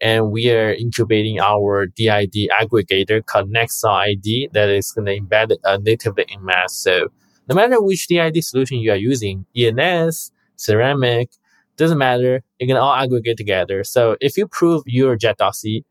and 0.00 0.30
we 0.30 0.50
are 0.50 0.72
incubating 0.72 1.40
our 1.40 1.86
DID 1.86 2.50
aggregator 2.60 3.24
called 3.24 3.50
Next.ID 3.50 4.50
that 4.52 4.68
is 4.68 4.92
going 4.92 5.06
to 5.06 5.20
embed 5.20 5.56
uh, 5.64 5.78
natively 5.82 6.26
in 6.28 6.44
Mask. 6.44 6.82
So 6.82 7.08
no 7.48 7.54
matter 7.54 7.80
which 7.80 8.06
DID 8.06 8.44
solution 8.44 8.78
you 8.78 8.92
are 8.92 8.96
using, 8.96 9.46
ENS, 9.56 10.32
ceramic, 10.56 11.30
doesn't 11.76 11.98
matter. 11.98 12.42
You 12.58 12.66
can 12.66 12.76
all 12.76 12.94
aggregate 12.94 13.36
together. 13.36 13.84
So 13.84 14.16
if 14.20 14.36
you 14.36 14.46
prove 14.46 14.82
your 14.86 15.16
Jet.C 15.16 15.84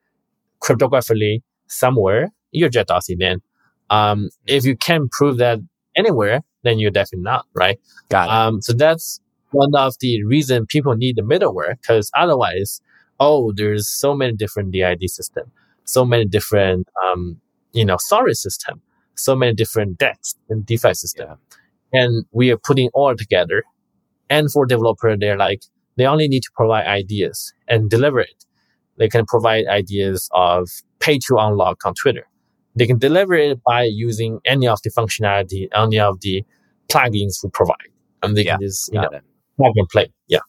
cryptographically 0.61 1.43
somewhere, 1.67 2.31
you're 2.51 2.69
Jet.C 2.69 3.15
then. 3.15 3.41
Um, 3.89 4.29
if 4.47 4.65
you 4.65 4.75
can 4.75 5.09
prove 5.09 5.37
that 5.37 5.59
anywhere, 5.95 6.41
then 6.63 6.79
you're 6.79 6.91
definitely 6.91 7.23
not, 7.23 7.45
right? 7.53 7.79
Got 8.09 8.29
it. 8.29 8.31
Um, 8.31 8.61
so 8.61 8.73
that's 8.73 9.19
one 9.51 9.75
of 9.75 9.93
the 9.99 10.23
reason 10.23 10.65
people 10.65 10.95
need 10.95 11.15
the 11.15 11.21
middleware 11.21 11.79
because 11.79 12.09
otherwise, 12.15 12.81
oh, 13.19 13.53
there's 13.55 13.87
so 13.87 14.13
many 14.15 14.33
different 14.33 14.71
DID 14.71 15.09
system, 15.09 15.51
so 15.83 16.05
many 16.05 16.25
different, 16.25 16.87
um, 17.05 17.39
you 17.73 17.85
know, 17.85 17.97
storage 17.99 18.37
system, 18.37 18.81
so 19.15 19.35
many 19.35 19.53
different 19.53 19.97
DEX 19.97 20.35
and 20.49 20.65
DeFi 20.65 20.93
system. 20.93 21.27
Yeah. 21.93 22.01
And 22.03 22.25
we 22.31 22.51
are 22.51 22.57
putting 22.57 22.89
all 22.93 23.15
together. 23.15 23.63
And 24.29 24.51
for 24.51 24.65
developer, 24.65 25.15
they're 25.17 25.37
like, 25.37 25.63
they 25.97 26.05
only 26.05 26.27
need 26.27 26.41
to 26.43 26.51
provide 26.55 26.87
ideas 26.87 27.53
and 27.67 27.89
deliver 27.89 28.19
it. 28.19 28.45
They 28.97 29.07
can 29.07 29.25
provide 29.25 29.67
ideas 29.67 30.29
of 30.33 30.69
pay 30.99 31.19
to 31.27 31.37
unlock 31.37 31.85
on 31.85 31.93
Twitter. 31.93 32.27
They 32.75 32.87
can 32.87 32.97
deliver 32.97 33.35
it 33.35 33.61
by 33.63 33.83
using 33.83 34.39
any 34.45 34.67
of 34.67 34.79
the 34.83 34.89
functionality, 34.89 35.67
any 35.73 35.99
of 35.99 36.19
the 36.21 36.43
plugins 36.89 37.43
we 37.43 37.49
provide. 37.51 37.75
And 38.21 38.35
they 38.35 38.43
yeah, 38.43 38.57
can 38.57 38.61
just, 38.67 38.91
you 38.91 38.99
know, 38.99 39.09
plug 39.57 39.73
and 39.75 39.87
play. 39.89 40.11
Yeah. 40.27 40.39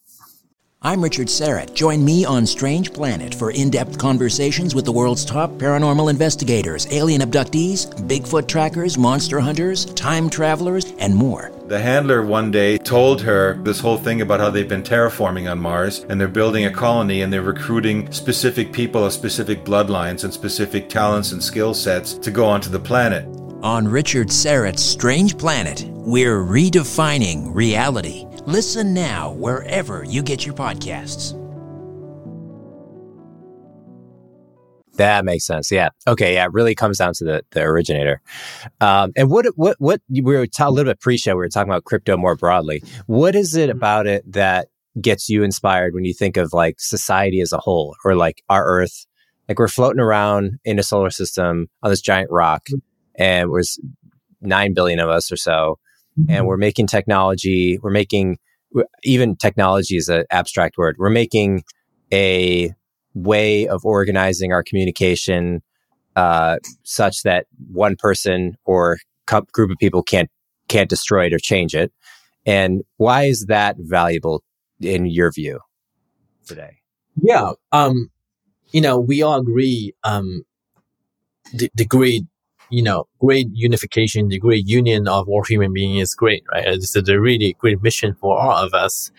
I'm 0.83 1.03
Richard 1.03 1.29
Syrett. 1.29 1.73
Join 1.73 2.05
me 2.05 2.27
on 2.27 2.45
Strange 2.45 2.93
Planet 2.93 3.35
for 3.35 3.51
in 3.51 3.71
depth 3.71 3.97
conversations 3.97 4.75
with 4.75 4.85
the 4.85 4.93
world's 4.93 5.25
top 5.25 5.51
paranormal 5.53 6.11
investigators, 6.11 6.87
alien 6.91 7.23
abductees, 7.23 7.87
Bigfoot 8.07 8.47
trackers, 8.47 8.99
monster 8.99 9.41
hunters, 9.41 9.87
time 9.95 10.29
travelers, 10.29 10.93
and 10.99 11.17
more. 11.17 11.51
The 11.69 11.81
handler 11.81 12.23
one 12.23 12.51
day 12.51 12.77
told 12.77 13.23
her 13.23 13.55
this 13.63 13.81
whole 13.81 13.97
thing 13.97 14.21
about 14.21 14.39
how 14.39 14.51
they've 14.51 14.69
been 14.69 14.83
terraforming 14.83 15.51
on 15.51 15.59
Mars 15.59 16.05
and 16.11 16.21
they're 16.21 16.29
building 16.29 16.67
a 16.67 16.71
colony 16.71 17.23
and 17.23 17.33
they're 17.33 17.41
recruiting 17.41 18.13
specific 18.13 18.71
people 18.71 19.03
of 19.03 19.15
specific 19.15 19.65
bloodlines 19.65 20.25
and 20.25 20.33
specific 20.33 20.91
talents 20.91 21.33
and 21.33 21.43
skill 21.43 21.73
sets 21.73 22.13
to 22.19 22.31
go 22.31 22.45
onto 22.45 22.69
the 22.69 22.79
planet. 22.79 23.25
On 23.63 23.89
Richard 23.89 24.29
Syrett's 24.29 24.83
Strange 24.83 25.39
Planet, 25.39 25.85
we're 25.89 26.45
redefining 26.45 27.53
reality. 27.55 28.27
Listen 28.47 28.95
now 28.95 29.33
wherever 29.33 30.05
you 30.05 30.23
get 30.23 30.47
your 30.47 30.55
podcasts. 30.55 31.35
That 34.97 35.25
makes 35.25 35.45
sense. 35.45 35.71
Yeah. 35.71 35.91
Okay. 36.07 36.35
Yeah. 36.35 36.47
It 36.47 36.53
really 36.53 36.75
comes 36.75 36.99
down 36.99 37.13
to 37.15 37.25
the, 37.25 37.43
the 37.51 37.63
originator. 37.63 38.21
Um, 38.81 39.13
and 39.17 39.31
what, 39.31 39.47
what, 39.57 39.77
what 39.79 40.01
we 40.09 40.23
were 40.23 40.47
ta- 40.47 40.69
a 40.69 40.71
little 40.71 40.91
bit 40.91 41.01
pre 41.01 41.19
show, 41.19 41.33
we 41.33 41.39
were 41.39 41.49
talking 41.49 41.71
about 41.71 41.85
crypto 41.85 42.17
more 42.17 42.37
broadly. 42.37 42.83
What 43.07 43.35
is 43.35 43.55
it 43.57 43.69
about 43.69 44.07
it 44.07 44.31
that 44.33 44.69
gets 45.01 45.29
you 45.29 45.43
inspired 45.43 45.93
when 45.93 46.05
you 46.05 46.15
think 46.15 46.37
of 46.37 46.53
like 46.53 46.81
society 46.81 47.41
as 47.41 47.53
a 47.53 47.59
whole 47.59 47.95
or 48.05 48.15
like 48.15 48.43
our 48.49 48.65
earth? 48.65 49.07
Like 49.49 49.59
we're 49.59 49.69
floating 49.69 50.01
around 50.01 50.59
in 50.65 50.79
a 50.79 50.83
solar 50.83 51.11
system 51.11 51.69
on 51.83 51.91
this 51.91 52.01
giant 52.01 52.31
rock 52.31 52.67
and 53.17 53.53
there's 53.53 53.79
9 54.41 54.75
billion 54.75 54.99
of 54.99 55.09
us 55.09 55.31
or 55.31 55.37
so. 55.37 55.79
And 56.29 56.47
we're 56.47 56.57
making 56.57 56.87
technology, 56.87 57.79
we're 57.83 57.91
making 57.91 58.39
even 59.05 59.37
technology 59.37 59.97
is 59.97 60.09
an 60.09 60.25
abstract 60.31 60.77
word. 60.77 60.97
We're 60.99 61.11
making 61.11 61.65
a 62.13 62.73
way 63.15 63.67
of 63.67 63.85
organizing 63.85 64.53
our 64.53 64.63
communication 64.63 65.63
uh, 66.15 66.59
such 66.83 67.23
that 67.23 67.47
one 67.71 67.97
person 67.97 68.57
or 68.65 68.99
co- 69.27 69.47
group 69.53 69.71
of 69.71 69.79
people 69.79 70.03
can't 70.03 70.31
can't 70.69 70.91
destroy 70.91 71.27
it 71.27 71.33
or 71.33 71.39
change 71.39 71.75
it. 71.75 71.93
And 72.45 72.83
why 72.97 73.25
is 73.25 73.47
that 73.49 73.77
valuable 73.79 74.43
in 74.81 75.07
your 75.07 75.31
view 75.33 75.61
today? 76.47 76.79
Yeah, 77.23 77.53
um, 77.73 78.11
you 78.73 78.81
know, 78.81 78.99
we 78.99 79.23
all 79.23 79.41
agree 79.41 79.95
um, 80.05 80.45
the, 81.53 81.71
the 81.75 81.85
great, 81.85 82.25
you 82.71 82.83
know, 82.83 83.07
great 83.21 83.49
unification, 83.53 84.29
the 84.29 84.39
great 84.39 84.67
union 84.67 85.09
of 85.09 85.29
all 85.29 85.45
human 85.45 85.73
beings 85.73 86.11
is 86.11 86.15
great, 86.15 86.45
right? 86.53 86.67
It's 86.67 86.97
a 86.97 87.21
really 87.21 87.57
great 87.59 87.83
mission 87.83 88.15
for 88.15 88.39
all 88.39 88.53
of 88.53 88.75
us. 88.75 89.11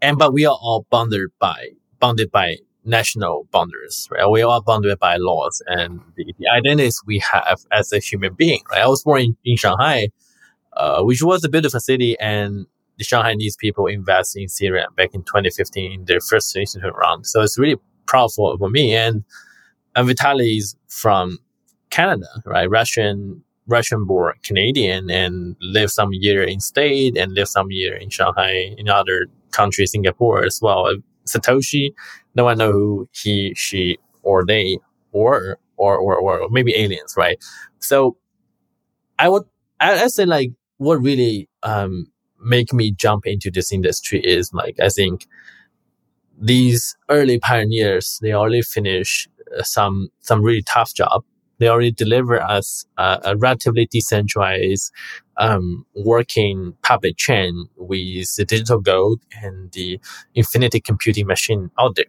And 0.00 0.18
but 0.18 0.32
we 0.32 0.46
are 0.46 0.56
all 0.60 0.86
bounded 0.90 1.30
by 1.40 1.70
bounded 1.98 2.30
by 2.30 2.58
national 2.84 3.48
boundaries, 3.50 4.08
right? 4.10 4.28
We 4.28 4.42
are 4.42 4.62
bounded 4.62 4.98
by 4.98 5.16
laws 5.16 5.60
and 5.66 6.00
the, 6.16 6.32
the 6.38 6.48
identities 6.48 7.00
we 7.06 7.18
have 7.32 7.60
as 7.72 7.92
a 7.92 7.98
human 7.98 8.34
being, 8.34 8.62
right? 8.70 8.82
I 8.82 8.88
was 8.88 9.02
born 9.02 9.22
in, 9.22 9.36
in 9.44 9.56
Shanghai, 9.56 10.08
uh, 10.74 11.02
which 11.02 11.22
was 11.22 11.44
a 11.44 11.48
beautiful 11.48 11.80
city 11.80 12.18
and 12.20 12.66
the 12.96 13.04
Shanghainese 13.04 13.58
people 13.58 13.86
invest 13.86 14.36
in 14.36 14.48
Syria 14.48 14.86
back 14.96 15.10
in 15.14 15.22
2015 15.22 15.92
in 15.92 16.04
their 16.06 16.20
first 16.20 16.54
institutional 16.56 16.92
round. 16.92 17.26
So 17.26 17.42
it's 17.42 17.58
really 17.58 17.76
proud 18.06 18.32
for, 18.32 18.56
for 18.58 18.70
me. 18.70 18.94
And, 18.94 19.24
and 19.94 20.08
Vitalik 20.08 20.58
is 20.58 20.76
from 20.88 21.38
Canada, 21.90 22.28
right? 22.44 22.68
Russian, 22.70 23.42
Russian 23.66 24.06
born 24.06 24.34
Canadian 24.42 25.10
and 25.10 25.56
live 25.60 25.90
some 25.90 26.10
year 26.12 26.42
in 26.42 26.60
state 26.60 27.16
and 27.16 27.32
live 27.32 27.48
some 27.48 27.70
year 27.70 27.94
in 27.94 28.10
Shanghai, 28.10 28.74
in 28.78 28.88
other 28.88 29.26
countries, 29.50 29.92
Singapore 29.92 30.44
as 30.44 30.60
well. 30.62 30.90
Satoshi, 31.26 31.92
no 32.34 32.44
one 32.44 32.58
know 32.58 32.72
who 32.72 33.08
he, 33.12 33.52
she, 33.54 33.98
or 34.22 34.44
they, 34.46 34.78
or, 35.12 35.58
or, 35.76 35.96
or, 35.98 36.16
or 36.18 36.48
maybe 36.50 36.74
aliens, 36.74 37.14
right? 37.16 37.38
So 37.78 38.16
I 39.18 39.28
would, 39.28 39.44
I, 39.80 40.04
I 40.04 40.06
say 40.06 40.24
like, 40.24 40.52
what 40.78 40.96
really, 40.96 41.48
um, 41.62 42.06
make 42.40 42.72
me 42.72 42.92
jump 42.92 43.26
into 43.26 43.50
this 43.50 43.72
industry 43.72 44.20
is 44.20 44.52
like, 44.52 44.78
I 44.80 44.88
think 44.88 45.26
these 46.40 46.96
early 47.08 47.38
pioneers, 47.40 48.18
they 48.22 48.32
already 48.32 48.62
finish 48.62 49.28
uh, 49.58 49.62
some, 49.62 50.08
some 50.20 50.42
really 50.42 50.62
tough 50.62 50.94
job. 50.94 51.24
They 51.58 51.68
already 51.68 51.92
deliver 51.92 52.40
us 52.40 52.86
a, 52.96 53.20
a 53.24 53.36
relatively 53.36 53.86
decentralized, 53.86 54.92
um, 55.36 55.86
working 55.94 56.74
public 56.82 57.16
chain 57.16 57.68
with 57.76 58.36
the 58.36 58.44
digital 58.44 58.80
gold 58.80 59.20
and 59.42 59.70
the 59.72 60.00
infinity 60.34 60.80
computing 60.80 61.26
machine 61.26 61.70
out 61.78 61.96
there. 61.96 62.04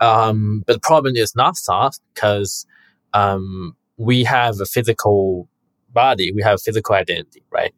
Um, 0.00 0.64
but 0.66 0.74
the 0.74 0.80
problem 0.80 1.16
is 1.16 1.36
not 1.36 1.56
solved 1.56 2.00
because, 2.14 2.66
um, 3.12 3.76
we 3.98 4.24
have 4.24 4.60
a 4.60 4.66
physical 4.66 5.48
body, 5.90 6.32
we 6.32 6.42
have 6.42 6.60
physical 6.60 6.94
identity, 6.94 7.44
right? 7.50 7.74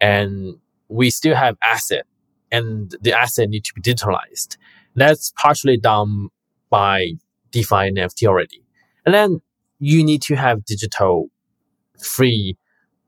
And 0.00 0.56
we 0.88 1.10
still 1.10 1.34
have 1.34 1.56
asset 1.62 2.04
and 2.52 2.94
the 3.00 3.12
asset 3.12 3.48
need 3.48 3.64
to 3.64 3.74
be 3.74 3.80
digitalized. 3.80 4.56
That's 4.94 5.32
partially 5.36 5.76
done 5.76 6.28
by 6.70 7.12
DeFi 7.50 7.90
NFT 7.92 8.26
already. 8.26 8.62
And 9.04 9.14
then 9.14 9.40
you 9.90 10.04
need 10.04 10.22
to 10.22 10.34
have 10.34 10.64
digital 10.64 11.14
free 12.14 12.56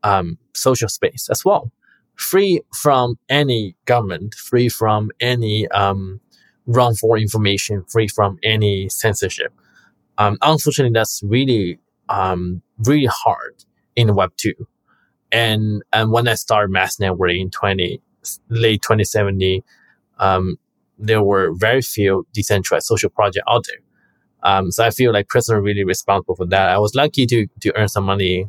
um, 0.02 0.38
social 0.52 0.88
space 0.88 1.28
as 1.30 1.44
well, 1.44 1.72
free 2.16 2.60
from 2.82 3.18
any 3.28 3.74
government, 3.84 4.34
free 4.34 4.68
from 4.68 5.10
any 5.20 5.66
um, 5.68 6.20
wrongful 6.66 7.14
information, 7.14 7.84
free 7.92 8.08
from 8.08 8.38
any 8.42 8.88
censorship. 8.88 9.52
Um, 10.18 10.36
unfortunately, 10.42 10.92
that's 10.98 11.22
really 11.24 11.78
um, 12.08 12.62
really 12.84 13.08
hard 13.24 13.64
in 13.94 14.14
Web 14.14 14.32
two. 14.36 14.54
And 15.32 15.82
and 15.92 16.12
when 16.12 16.28
I 16.28 16.34
started 16.34 16.70
mass 16.70 16.96
networking 16.96 17.40
in 17.40 17.50
twenty 17.50 18.00
late 18.48 18.82
twenty 18.82 19.04
seventeen, 19.04 19.62
um, 20.18 20.56
there 20.98 21.22
were 21.22 21.52
very 21.54 21.82
few 21.82 22.26
decentralized 22.32 22.86
social 22.86 23.10
projects 23.10 23.44
out 23.48 23.64
there. 23.66 23.82
Um, 24.42 24.70
so 24.70 24.84
I 24.84 24.90
feel 24.90 25.12
like 25.12 25.28
Prism 25.28 25.62
really 25.62 25.84
responsible 25.84 26.36
for 26.36 26.46
that. 26.46 26.70
I 26.70 26.78
was 26.78 26.94
lucky 26.94 27.26
to 27.26 27.46
to 27.60 27.76
earn 27.76 27.88
some 27.88 28.04
money 28.04 28.46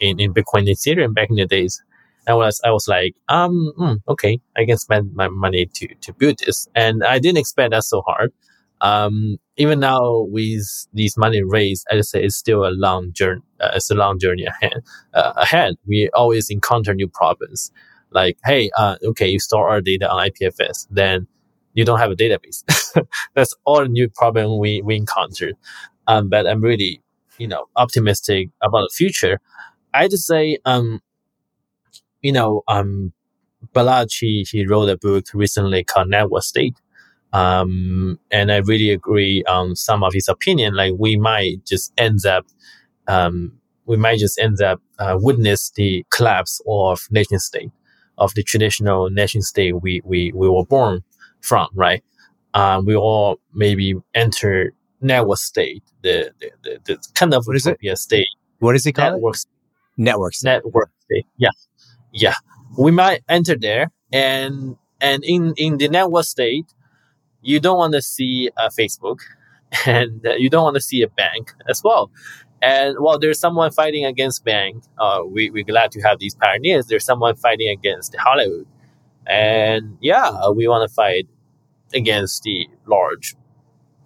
in, 0.00 0.20
in 0.20 0.32
Bitcoin 0.32 0.60
and 0.60 0.68
Ethereum 0.68 1.14
back 1.14 1.30
in 1.30 1.36
the 1.36 1.46
days. 1.46 1.82
I 2.26 2.34
was 2.34 2.60
I 2.64 2.70
was 2.70 2.86
like, 2.88 3.14
um, 3.28 3.72
mm, 3.78 3.98
okay, 4.08 4.40
I 4.56 4.64
can 4.66 4.76
spend 4.78 5.14
my 5.14 5.28
money 5.28 5.66
to 5.66 5.88
to 6.02 6.12
build 6.12 6.38
this, 6.40 6.68
and 6.74 7.02
I 7.04 7.18
didn't 7.18 7.38
expect 7.38 7.70
that 7.72 7.84
so 7.84 8.02
hard. 8.02 8.32
Um, 8.80 9.38
even 9.56 9.80
now 9.80 10.20
with 10.28 10.62
these 10.92 11.16
money 11.16 11.42
raised, 11.42 11.86
I 11.90 11.96
just 11.96 12.10
say 12.10 12.22
it's 12.22 12.36
still 12.36 12.64
a 12.64 12.70
long 12.70 13.12
journey. 13.12 13.42
Uh, 13.60 13.70
it's 13.74 13.90
a 13.90 13.94
long 13.94 14.18
journey 14.18 14.44
ahead. 14.44 14.82
Uh, 15.14 15.32
ahead, 15.36 15.74
we 15.86 16.10
always 16.14 16.48
encounter 16.50 16.94
new 16.94 17.08
problems. 17.08 17.72
Like, 18.10 18.38
hey, 18.44 18.70
uh, 18.78 18.96
okay, 19.04 19.28
you 19.28 19.40
store 19.40 19.68
our 19.68 19.80
data 19.80 20.08
on 20.08 20.30
IPFS, 20.30 20.86
then 20.90 21.26
you 21.74 21.84
don't 21.84 21.98
have 21.98 22.10
a 22.10 22.16
database. 22.16 22.64
That's 23.34 23.54
all 23.64 23.84
new 23.84 24.08
problem 24.08 24.58
we, 24.58 24.82
we 24.82 24.96
encountered. 24.96 25.54
Um, 26.06 26.28
but 26.28 26.46
I'm 26.46 26.60
really, 26.60 27.02
you 27.38 27.46
know, 27.46 27.66
optimistic 27.76 28.50
about 28.62 28.88
the 28.88 28.94
future. 28.94 29.40
I 29.94 30.08
just 30.08 30.26
say, 30.26 30.58
um, 30.64 31.00
you 32.22 32.32
know, 32.32 32.62
um, 32.68 33.12
he, 34.10 34.46
he 34.50 34.66
wrote 34.66 34.88
a 34.88 34.96
book 34.96 35.26
recently 35.34 35.84
called 35.84 36.08
Network 36.08 36.42
State. 36.42 36.76
Um, 37.32 38.18
and 38.30 38.50
I 38.50 38.56
really 38.58 38.90
agree 38.90 39.44
on 39.44 39.76
some 39.76 40.02
of 40.02 40.14
his 40.14 40.28
opinion. 40.28 40.74
Like 40.74 40.94
we 40.98 41.16
might 41.16 41.64
just 41.66 41.92
end 41.98 42.24
up, 42.26 42.46
um, 43.06 43.52
we 43.86 43.96
might 43.96 44.18
just 44.18 44.38
end 44.38 44.60
up, 44.62 44.80
uh, 44.98 45.16
witness 45.20 45.70
the 45.76 46.04
collapse 46.10 46.60
of 46.66 47.06
nation 47.10 47.38
state, 47.38 47.70
of 48.16 48.34
the 48.34 48.42
traditional 48.42 49.10
nation 49.10 49.42
state 49.42 49.82
we, 49.82 50.00
we, 50.04 50.32
we 50.34 50.48
were 50.48 50.64
born 50.64 51.04
from, 51.40 51.68
right? 51.74 52.02
Um, 52.54 52.84
we 52.86 52.96
all 52.96 53.40
maybe 53.54 53.94
enter 54.14 54.72
network 55.00 55.38
state, 55.38 55.82
the, 56.02 56.32
the, 56.40 56.50
the, 56.62 56.80
the 56.84 56.98
kind 57.14 57.34
of 57.34 57.46
what 57.46 57.56
is 57.56 57.66
it? 57.66 57.78
state. 57.98 58.26
What 58.58 58.74
is 58.74 58.86
it 58.86 58.92
called? 58.92 59.14
Network, 59.14 59.36
network 59.96 60.34
state. 60.34 60.62
network 60.64 60.90
state. 61.04 61.26
Yeah. 61.36 61.50
Yeah. 62.12 62.34
We 62.78 62.90
might 62.90 63.22
enter 63.28 63.56
there 63.56 63.90
and, 64.12 64.76
and 65.00 65.22
in, 65.24 65.54
in 65.56 65.78
the 65.78 65.88
network 65.88 66.24
state, 66.24 66.66
you 67.42 67.60
don't 67.60 67.78
want 67.78 67.94
to 67.94 68.02
see 68.02 68.50
a 68.56 68.68
Facebook 68.68 69.20
and 69.86 70.20
you 70.38 70.50
don't 70.50 70.64
want 70.64 70.74
to 70.76 70.80
see 70.80 71.02
a 71.02 71.08
bank 71.08 71.52
as 71.68 71.82
well. 71.84 72.10
And 72.60 72.96
while 72.98 73.18
there's 73.18 73.38
someone 73.38 73.70
fighting 73.70 74.04
against 74.04 74.44
bank, 74.44 74.82
uh, 74.98 75.20
we, 75.24 75.50
we're 75.50 75.64
glad 75.64 75.92
to 75.92 76.00
have 76.00 76.18
these 76.18 76.34
pioneers. 76.34 76.86
There's 76.86 77.04
someone 77.04 77.36
fighting 77.36 77.68
against 77.68 78.16
Hollywood. 78.16 78.66
And 79.28 79.98
yeah, 80.00 80.50
we 80.50 80.68
want 80.68 80.88
to 80.88 80.94
fight 80.94 81.28
against 81.92 82.42
the 82.42 82.66
large 82.86 83.34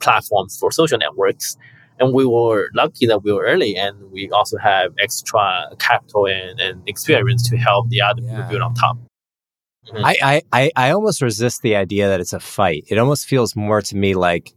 platforms 0.00 0.58
for 0.58 0.70
social 0.72 0.98
networks. 0.98 1.56
And 1.98 2.12
we 2.12 2.26
were 2.26 2.68
lucky 2.74 3.06
that 3.06 3.22
we 3.22 3.32
were 3.32 3.44
early 3.44 3.76
and 3.76 4.10
we 4.10 4.28
also 4.30 4.58
have 4.58 4.92
extra 4.98 5.70
capital 5.78 6.26
and, 6.26 6.58
and 6.58 6.82
experience 6.88 7.48
to 7.50 7.56
help 7.56 7.88
the 7.90 8.00
other 8.00 8.22
people 8.22 8.42
build 8.48 8.62
on 8.62 8.74
top. 8.74 8.98
Mm-hmm. 9.86 10.04
I, 10.04 10.42
I, 10.52 10.70
I 10.76 10.90
almost 10.90 11.22
resist 11.22 11.62
the 11.62 11.76
idea 11.76 12.08
that 12.08 12.20
it's 12.20 12.32
a 12.32 12.40
fight. 12.40 12.84
It 12.88 12.98
almost 12.98 13.26
feels 13.26 13.54
more 13.56 13.82
to 13.82 13.96
me 13.96 14.14
like 14.14 14.52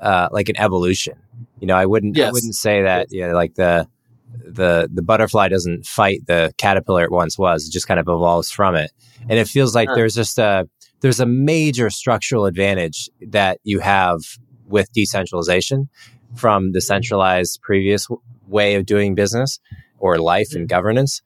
uh, 0.00 0.28
like 0.30 0.48
an 0.50 0.58
evolution. 0.58 1.18
You 1.60 1.66
know, 1.66 1.76
I 1.76 1.86
wouldn't 1.86 2.16
yes. 2.16 2.28
I 2.28 2.32
wouldn't 2.32 2.54
say 2.54 2.82
that 2.82 3.08
yes. 3.10 3.12
you 3.12 3.26
know, 3.26 3.34
like 3.34 3.54
the 3.54 3.88
the 4.32 4.88
the 4.92 5.02
butterfly 5.02 5.48
doesn't 5.48 5.86
fight 5.86 6.26
the 6.26 6.52
caterpillar 6.58 7.04
it 7.04 7.10
once 7.10 7.38
was. 7.38 7.66
It 7.66 7.72
just 7.72 7.88
kind 7.88 8.00
of 8.00 8.08
evolves 8.08 8.50
from 8.50 8.74
it. 8.74 8.92
And 9.28 9.38
it 9.38 9.48
feels 9.48 9.74
like 9.74 9.88
there's 9.94 10.14
just 10.14 10.38
a 10.38 10.68
there's 11.00 11.20
a 11.20 11.26
major 11.26 11.90
structural 11.90 12.46
advantage 12.46 13.10
that 13.28 13.60
you 13.64 13.80
have 13.80 14.20
with 14.66 14.92
decentralization 14.92 15.88
from 16.34 16.72
the 16.72 16.80
centralized 16.80 17.60
previous 17.62 18.08
way 18.46 18.74
of 18.74 18.86
doing 18.86 19.14
business 19.14 19.60
or 19.98 20.18
life 20.18 20.54
and 20.54 20.68
governance. 20.68 21.22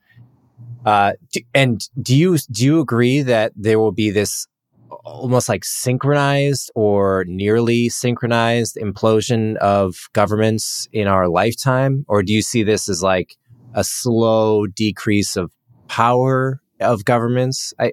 Uh, 0.84 1.12
and 1.54 1.88
do 2.00 2.16
you 2.16 2.38
do 2.50 2.64
you 2.64 2.80
agree 2.80 3.22
that 3.22 3.52
there 3.54 3.78
will 3.78 3.92
be 3.92 4.10
this 4.10 4.46
almost 5.04 5.48
like 5.48 5.64
synchronized 5.64 6.70
or 6.74 7.24
nearly 7.26 7.88
synchronized 7.88 8.76
implosion 8.76 9.56
of 9.56 9.96
governments 10.12 10.88
in 10.92 11.06
our 11.06 11.28
lifetime, 11.28 12.04
or 12.08 12.22
do 12.22 12.32
you 12.32 12.42
see 12.42 12.62
this 12.62 12.88
as 12.88 13.02
like 13.02 13.36
a 13.74 13.84
slow 13.84 14.66
decrease 14.66 15.36
of 15.36 15.52
power 15.88 16.60
of 16.80 17.04
governments? 17.04 17.72
I 17.78 17.92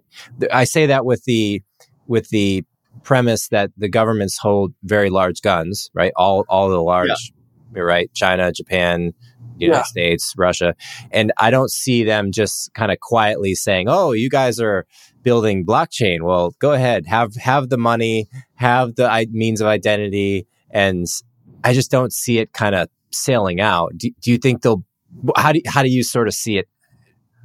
I 0.52 0.64
say 0.64 0.86
that 0.88 1.06
with 1.06 1.24
the 1.26 1.62
with 2.08 2.30
the 2.30 2.64
premise 3.04 3.50
that 3.50 3.72
the 3.78 3.90
governments 3.90 4.38
hold 4.38 4.74
very 4.84 5.10
large 5.10 5.42
guns, 5.42 5.90
right? 5.94 6.12
All 6.16 6.46
all 6.50 6.70
the 6.70 6.82
large, 6.82 7.32
yeah. 7.76 7.82
right? 7.82 8.14
China, 8.14 8.52
Japan, 8.52 9.14
United 9.60 9.80
yeah. 9.80 9.84
States, 9.84 10.34
Russia, 10.38 10.76
and 11.12 11.32
I 11.38 11.50
don't 11.50 11.72
see 11.72 12.04
them 12.04 12.32
just 12.32 12.74
kind 12.74 12.92
of 12.92 13.00
quietly 13.00 13.56
saying, 13.56 13.88
"Oh, 13.90 14.12
you 14.12 14.30
guys 14.30 14.60
are 14.60 14.86
building 15.24 15.66
blockchain." 15.66 16.22
Well, 16.22 16.56
go 16.60 16.74
ahead, 16.74 17.06
have 17.08 17.36
have 17.36 17.70
the 17.70 17.78
money, 17.78 18.28
have 18.56 18.96
the 18.96 19.28
means 19.32 19.62
of 19.62 19.68
identity, 19.68 20.48
and 20.70 21.06
I 21.64 21.74
just 21.74 21.92
don't 21.92 22.14
see 22.14 22.40
it 22.40 22.54
kind 22.54 22.76
of 22.76 22.90
sailing 23.12 23.60
out. 23.60 23.94
Do, 23.98 24.10
do 24.22 24.32
you 24.32 24.38
think 24.38 24.62
they'll? 24.62 24.84
How 25.36 25.52
do 25.52 25.62
how 25.66 25.84
do 25.84 25.90
you 25.90 26.04
sort 26.04 26.28
of 26.28 26.34
see 26.34 26.58
it 26.58 26.68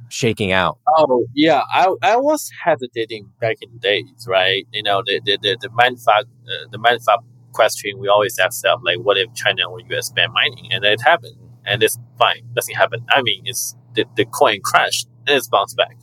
shaking 0.09 0.51
out? 0.51 0.79
Oh 0.87 1.25
yeah, 1.33 1.63
I 1.73 1.93
I 2.01 2.17
was 2.17 2.49
hesitating 2.63 3.29
back 3.39 3.57
in 3.61 3.71
the 3.73 3.79
days, 3.79 4.27
right? 4.27 4.65
You 4.71 4.83
know, 4.83 5.01
the 5.05 5.21
the 5.25 5.37
the, 5.41 5.57
the 5.61 5.69
manfact 5.73 6.27
uh, 6.47 6.67
the 6.71 6.77
manfact 6.77 7.23
question 7.53 7.99
we 7.99 8.07
always 8.09 8.37
ask 8.39 8.65
ourselves, 8.65 8.83
like, 8.83 8.97
what 8.97 9.17
if 9.17 9.33
China 9.35 9.69
or 9.69 9.79
US 9.91 10.11
ban 10.11 10.33
mining, 10.33 10.73
and 10.73 10.83
it 10.83 11.01
happened, 11.01 11.37
and 11.65 11.83
it's 11.83 11.97
fine, 12.17 12.47
nothing 12.55 12.75
happened. 12.75 13.03
I 13.09 13.21
mean, 13.21 13.43
it's 13.45 13.75
the, 13.95 14.05
the 14.15 14.25
coin 14.25 14.59
crashed 14.63 15.07
and 15.27 15.37
it's 15.37 15.47
bounced 15.47 15.77
back, 15.77 15.97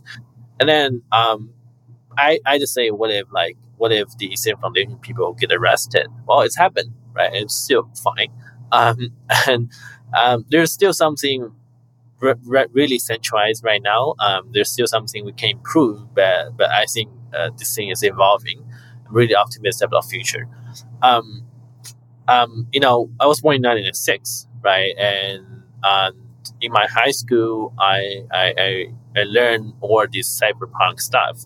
and 0.61 0.69
then 0.69 1.03
um, 1.13 1.51
I 2.17 2.41
I 2.47 2.59
just 2.59 2.75
say, 2.75 2.91
what 2.91 3.11
if 3.11 3.27
like 3.33 3.57
what 3.77 3.93
if 3.93 4.09
the 4.19 4.29
Ethereum 4.31 4.61
Foundation 4.61 4.99
people 4.99 5.33
get 5.35 5.53
arrested? 5.53 6.09
Well, 6.27 6.43
it's 6.43 6.57
happened, 6.57 6.93
right? 7.15 7.31
It's 7.35 7.55
still 7.55 7.91
fine, 8.03 8.33
um, 8.73 9.15
and 9.49 9.71
um, 10.19 10.45
there's 10.51 10.73
still 10.73 10.93
something 10.93 11.53
re- 12.21 12.35
re- 12.45 12.67
really 12.73 12.99
centralized 12.99 13.65
right 13.65 13.83
now. 13.83 14.15
Um, 14.21 14.51
there's 14.53 14.71
still 14.71 14.87
something 14.87 15.25
we 15.25 15.33
can 15.33 15.51
improve, 15.51 16.15
but 16.15 16.57
but 16.57 16.71
I 16.71 16.85
think 16.87 17.11
uh, 17.35 17.51
this 17.57 17.75
thing 17.75 17.89
is 17.91 18.03
evolving. 18.03 18.65
I'm 19.09 19.15
really 19.15 19.35
optimistic 19.35 19.87
about 19.89 20.05
the 20.05 20.09
future. 20.09 20.49
Um, 21.03 21.47
um, 22.29 22.69
you 22.73 22.81
know, 22.81 23.11
I 23.21 23.27
was 23.27 23.41
born 23.41 23.57
in 23.57 23.63
1996, 23.63 24.47
right? 24.63 24.97
And 24.97 25.63
um, 25.83 26.13
in 26.61 26.73
my 26.73 26.87
high 26.87 27.11
school, 27.11 27.73
I, 27.79 28.25
I, 28.33 28.55
I, 28.59 28.87
I 29.17 29.23
learned 29.25 29.75
all 29.81 30.07
this 30.13 30.41
cyberpunk 30.41 31.01
stuff. 31.01 31.45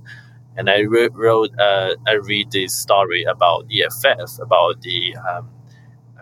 And 0.56 0.70
I 0.70 0.80
re- 0.80 1.08
wrote, 1.12 1.50
uh, 1.58 1.96
I 2.06 2.12
read 2.12 2.52
this 2.52 2.74
story 2.74 3.24
about 3.24 3.66
EFF, 3.72 4.38
about 4.40 4.82
the 4.82 5.16
um, 5.16 5.50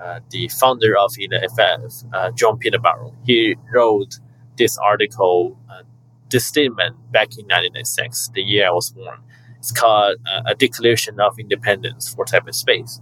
uh, 0.02 0.18
the 0.30 0.48
founder 0.48 0.96
of 0.96 1.12
EFF, 1.20 2.04
uh, 2.12 2.30
John 2.32 2.58
Perry 2.58 2.78
Barlow. 2.78 3.14
He 3.24 3.54
wrote 3.72 4.18
this 4.56 4.76
article, 4.76 5.56
uh, 5.70 5.82
this 6.28 6.44
statement 6.44 6.96
back 7.12 7.38
in 7.38 7.44
1996, 7.44 8.30
the 8.34 8.42
year 8.42 8.66
I 8.66 8.70
was 8.72 8.90
born. 8.90 9.20
It's 9.58 9.70
called 9.70 10.16
uh, 10.26 10.42
A 10.46 10.56
Declaration 10.56 11.20
of 11.20 11.38
Independence 11.38 12.12
for 12.12 12.24
Cyberspace. 12.24 13.00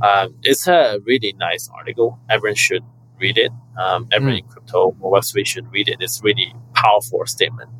Um, 0.00 0.36
it's 0.42 0.66
a 0.66 1.00
really 1.04 1.34
nice 1.34 1.68
article. 1.68 2.18
Everyone 2.30 2.54
should 2.54 2.84
read 3.20 3.38
it. 3.38 3.52
Um, 3.78 4.08
everyone 4.12 4.40
mm. 4.40 4.48
crypto 4.48 4.96
or 5.00 5.12
Web3 5.12 5.46
should 5.46 5.72
read 5.72 5.88
it. 5.88 5.96
It's 6.00 6.22
really 6.22 6.54
powerful 6.74 7.24
statement. 7.26 7.70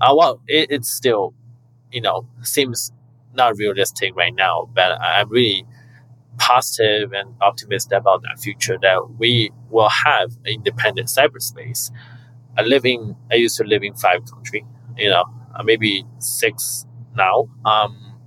Uh, 0.00 0.14
well, 0.16 0.40
it, 0.46 0.70
it 0.70 0.84
still, 0.84 1.34
you 1.90 2.00
know, 2.00 2.26
seems 2.42 2.92
not 3.34 3.56
realistic 3.56 4.16
right 4.16 4.34
now, 4.34 4.68
but 4.74 5.00
I'm 5.00 5.28
really 5.28 5.66
positive 6.38 7.12
and 7.12 7.34
optimistic 7.40 7.98
about 7.98 8.22
that 8.22 8.40
future 8.40 8.78
that 8.80 9.18
we 9.18 9.50
will 9.68 9.90
have 9.90 10.32
an 10.44 10.54
independent 10.54 11.08
cyberspace 11.08 11.90
I 12.56 12.62
live 12.62 12.84
in, 12.84 13.16
I 13.30 13.36
used 13.36 13.56
to 13.58 13.64
live 13.64 13.82
in 13.82 13.94
five 13.94 14.24
countries, 14.30 14.64
you 14.96 15.08
know, 15.08 15.24
uh, 15.54 15.62
maybe 15.62 16.04
six 16.18 16.86
now. 17.16 17.48
Um, 17.64 18.18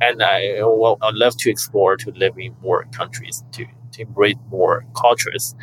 and 0.00 0.22
I 0.22 0.62
well, 0.62 0.98
I'd 1.02 1.14
love 1.14 1.36
to 1.38 1.50
explore 1.50 1.96
to 1.98 2.10
live 2.12 2.38
in 2.38 2.56
more 2.62 2.86
countries, 2.92 3.44
to, 3.52 3.66
to 3.92 4.02
embrace 4.02 4.36
more 4.48 4.84
cultures, 4.96 5.54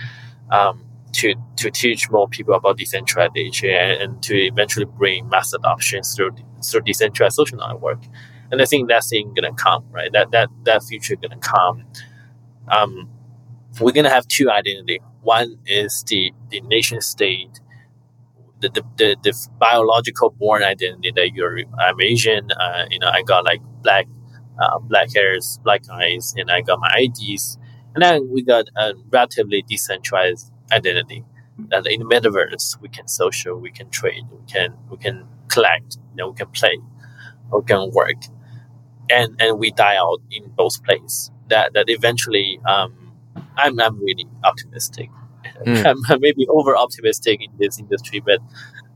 um, 0.51 0.85
to, 1.13 1.33
to 1.57 1.71
teach 1.71 2.09
more 2.11 2.27
people 2.27 2.53
about 2.53 2.77
decentralization 2.77 3.69
and, 3.69 4.01
and 4.01 4.23
to 4.23 4.35
eventually 4.35 4.85
bring 4.85 5.29
mass 5.29 5.53
adoption 5.53 6.03
through, 6.03 6.31
through 6.63 6.81
decentralized 6.81 7.35
social 7.35 7.57
network. 7.57 8.03
And 8.51 8.61
I 8.61 8.65
think 8.65 8.89
that 8.89 9.03
thing 9.03 9.33
gonna 9.33 9.53
come, 9.53 9.85
right? 9.91 10.11
That, 10.11 10.31
that, 10.31 10.49
that 10.63 10.83
future 10.83 11.15
gonna 11.15 11.39
come. 11.39 11.85
Um, 12.67 13.09
we're 13.79 13.91
gonna 13.91 14.09
have 14.09 14.27
two 14.27 14.49
identity. 14.49 14.99
One 15.21 15.57
is 15.65 16.03
the, 16.07 16.31
the 16.49 16.61
nation 16.61 17.01
state 17.01 17.59
the, 18.59 18.69
the, 18.69 18.83
the, 18.97 19.17
the 19.23 19.47
biological 19.59 20.29
born 20.31 20.63
identity 20.63 21.11
that 21.15 21.31
you're 21.33 21.59
I'm 21.79 21.99
Asian. 22.01 22.51
Uh, 22.51 22.85
you 22.89 22.99
know, 22.99 23.09
I 23.09 23.21
got 23.21 23.45
like 23.45 23.61
black 23.81 24.07
uh, 24.61 24.79
black 24.79 25.13
hairs, 25.13 25.59
black 25.63 25.81
eyes, 25.91 26.33
and 26.37 26.49
I 26.49 26.61
got 26.61 26.79
my 26.79 26.89
IDs. 26.97 27.57
And 27.95 28.03
then 28.03 28.29
we 28.29 28.43
got 28.43 28.65
a 28.75 28.93
relatively 29.09 29.63
decentralized 29.67 30.51
identity. 30.71 31.23
That 31.69 31.87
in 31.87 32.01
the 32.01 32.05
metaverse, 32.05 32.81
we 32.81 32.89
can 32.89 33.07
social, 33.07 33.57
we 33.57 33.71
can 33.71 33.89
trade, 33.89 34.23
we 34.29 34.45
can 34.51 34.75
we 34.89 34.97
can 34.97 35.25
collect, 35.47 35.95
you 36.11 36.17
know, 36.17 36.29
we 36.29 36.35
can 36.35 36.47
play, 36.47 36.77
we 37.51 37.63
can 37.63 37.91
work, 37.91 38.21
and 39.09 39.41
and 39.41 39.57
we 39.57 39.71
die 39.71 39.95
out 39.95 40.21
in 40.29 40.49
both 40.49 40.83
places. 40.83 41.31
That 41.47 41.73
that 41.73 41.85
eventually, 41.87 42.59
um, 42.67 43.13
I'm 43.55 43.79
I'm 43.79 43.97
really 43.99 44.27
optimistic 44.43 45.09
Mm. 45.65 46.03
I'm 46.09 46.21
maybe 46.21 46.47
over 46.47 46.75
optimistic 46.75 47.41
in 47.41 47.51
this 47.57 47.79
industry, 47.79 48.19
but 48.19 48.39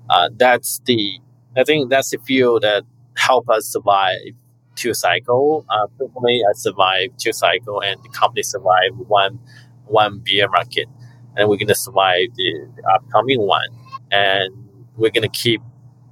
uh, 0.10 0.30
that's 0.36 0.82
the 0.86 1.20
I 1.56 1.64
think 1.64 1.90
that's 1.90 2.10
the 2.10 2.18
field 2.18 2.64
that 2.64 2.84
help 3.16 3.50
us 3.50 3.68
survive 3.68 4.34
two 4.80 4.94
cycle. 4.94 5.66
Uh, 5.70 5.88
personally, 5.98 6.42
I 6.48 6.54
survived 6.54 7.20
two 7.20 7.34
cycle, 7.34 7.82
and 7.82 8.02
the 8.04 8.10
company 8.10 8.44
survived 8.44 8.98
one 9.08 9.40
one 9.86 10.20
bear 10.20 10.48
market, 10.50 10.88
and 11.36 11.50
we're 11.50 11.58
gonna 11.58 11.76
survive 11.76 12.28
the, 12.36 12.68
the 12.76 12.84
upcoming 12.96 13.42
one, 13.42 13.70
and 14.12 14.54
we're 14.96 15.12
gonna 15.12 15.30
keep 15.30 15.62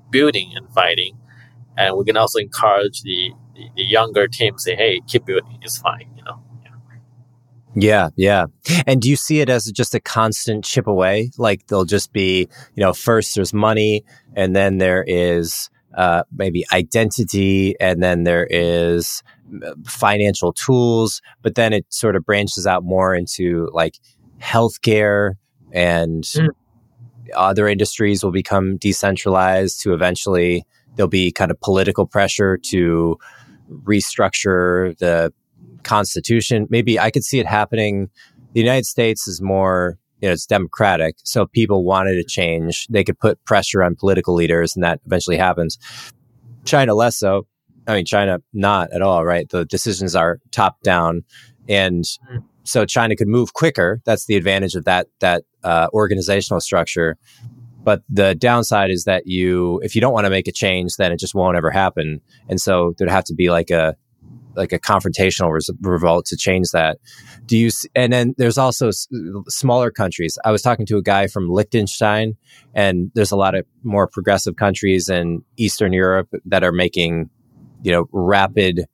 building 0.09 0.51
and 0.55 0.67
fighting, 0.73 1.17
and 1.77 1.95
we're 1.95 2.03
gonna 2.03 2.21
also 2.21 2.39
encourage 2.39 3.01
the, 3.03 3.31
the, 3.55 3.69
the 3.75 3.83
younger 3.83 4.27
team 4.27 4.57
say, 4.57 4.75
hey, 4.75 5.01
keep 5.07 5.25
building, 5.25 5.59
it's 5.61 5.77
fine, 5.77 6.09
you 6.15 6.23
know. 6.23 6.41
Yeah, 7.79 8.09
yeah. 8.15 8.45
And 8.87 8.99
do 9.03 9.09
you 9.09 9.15
see 9.15 9.39
it 9.39 9.49
as 9.49 9.65
just 9.71 9.93
a 9.93 9.99
constant 9.99 10.65
chip 10.65 10.87
away? 10.87 11.29
Like 11.37 11.67
there'll 11.67 11.85
just 11.85 12.11
be, 12.11 12.47
you 12.73 12.81
know, 12.81 12.91
first 12.91 13.35
there's 13.35 13.53
money 13.53 14.03
and 14.35 14.55
then 14.55 14.79
there 14.79 15.03
is 15.07 15.69
uh, 15.97 16.23
maybe 16.31 16.63
identity 16.71 17.75
and 17.79 18.01
then 18.01 18.23
there 18.23 18.47
is 18.49 19.23
uh, 19.65 19.73
financial 19.85 20.53
tools, 20.53 21.21
but 21.41 21.55
then 21.55 21.73
it 21.73 21.85
sort 21.89 22.15
of 22.15 22.23
branches 22.23 22.67
out 22.67 22.83
more 22.83 23.15
into 23.15 23.69
like 23.73 23.95
healthcare 24.39 25.33
and 25.73 26.23
mm. 26.23 26.49
other 27.35 27.67
industries 27.67 28.23
will 28.23 28.31
become 28.31 28.77
decentralized 28.77 29.81
to 29.81 29.93
eventually 29.93 30.63
there'll 30.95 31.09
be 31.09 31.31
kind 31.31 31.51
of 31.51 31.59
political 31.61 32.05
pressure 32.05 32.57
to 32.57 33.17
restructure 33.71 34.97
the 34.99 35.33
constitution. 35.83 36.67
Maybe 36.69 36.99
I 36.99 37.09
could 37.09 37.23
see 37.23 37.39
it 37.39 37.47
happening. 37.47 38.09
The 38.53 38.59
United 38.59 38.85
States 38.85 39.27
is 39.27 39.41
more, 39.41 39.97
you 40.21 40.27
know, 40.27 40.33
it's 40.33 40.45
democratic. 40.45 41.15
So 41.23 41.43
if 41.43 41.51
people 41.51 41.83
wanted 41.83 42.15
to 42.15 42.23
change, 42.23 42.87
they 42.87 43.03
could 43.03 43.19
put 43.19 43.43
pressure 43.45 43.83
on 43.83 43.95
political 43.95 44.33
leaders 44.33 44.75
and 44.75 44.83
that 44.83 44.99
eventually 45.05 45.37
happens. 45.37 45.77
China 46.65 46.93
less 46.93 47.17
so. 47.17 47.47
I 47.87 47.95
mean, 47.95 48.05
China 48.05 48.39
not 48.53 48.91
at 48.91 49.01
all, 49.01 49.25
right? 49.25 49.47
The 49.47 49.65
decisions 49.65 50.15
are 50.15 50.39
top 50.51 50.81
down. 50.81 51.23
And 51.69 52.05
so 52.63 52.85
China 52.85 53.15
could 53.15 53.27
move 53.27 53.53
quicker. 53.53 54.01
That's 54.05 54.25
the 54.25 54.35
advantage 54.35 54.75
of 54.75 54.85
that, 54.85 55.07
that 55.19 55.43
uh, 55.63 55.87
organizational 55.93 56.59
structure. 56.59 57.17
But 57.83 58.01
the 58.09 58.35
downside 58.35 58.91
is 58.91 59.05
that 59.05 59.27
you, 59.27 59.79
if 59.81 59.95
you 59.95 60.01
don't 60.01 60.11
want 60.11 60.25
to 60.25 60.29
make 60.29 60.49
a 60.49 60.51
change, 60.51 60.97
then 60.97 61.13
it 61.13 61.19
just 61.19 61.33
won't 61.33 61.55
ever 61.55 61.71
happen. 61.71 62.19
And 62.49 62.59
so 62.59 62.93
there'd 62.97 63.09
have 63.09 63.23
to 63.25 63.33
be 63.33 63.49
like 63.49 63.69
a, 63.69 63.95
like 64.55 64.73
a 64.73 64.79
confrontational 64.79 65.57
revolt 65.81 66.25
to 66.25 66.35
change 66.35 66.71
that. 66.71 66.97
Do 67.45 67.57
you? 67.57 67.69
And 67.95 68.11
then 68.11 68.33
there's 68.37 68.57
also 68.57 68.87
s- 68.89 69.07
smaller 69.47 69.91
countries. 69.91 70.37
I 70.43 70.51
was 70.51 70.61
talking 70.61 70.85
to 70.87 70.97
a 70.97 71.01
guy 71.01 71.27
from 71.27 71.49
Liechtenstein, 71.49 72.35
and 72.73 73.11
there's 73.13 73.31
a 73.31 73.37
lot 73.37 73.55
of 73.55 73.65
more 73.83 74.07
progressive 74.07 74.55
countries 74.55 75.09
in 75.09 75.43
Eastern 75.57 75.93
Europe 75.93 76.29
that 76.45 76.63
are 76.63 76.71
making, 76.71 77.29
you 77.83 77.91
know, 77.91 78.07
rapid 78.11 78.85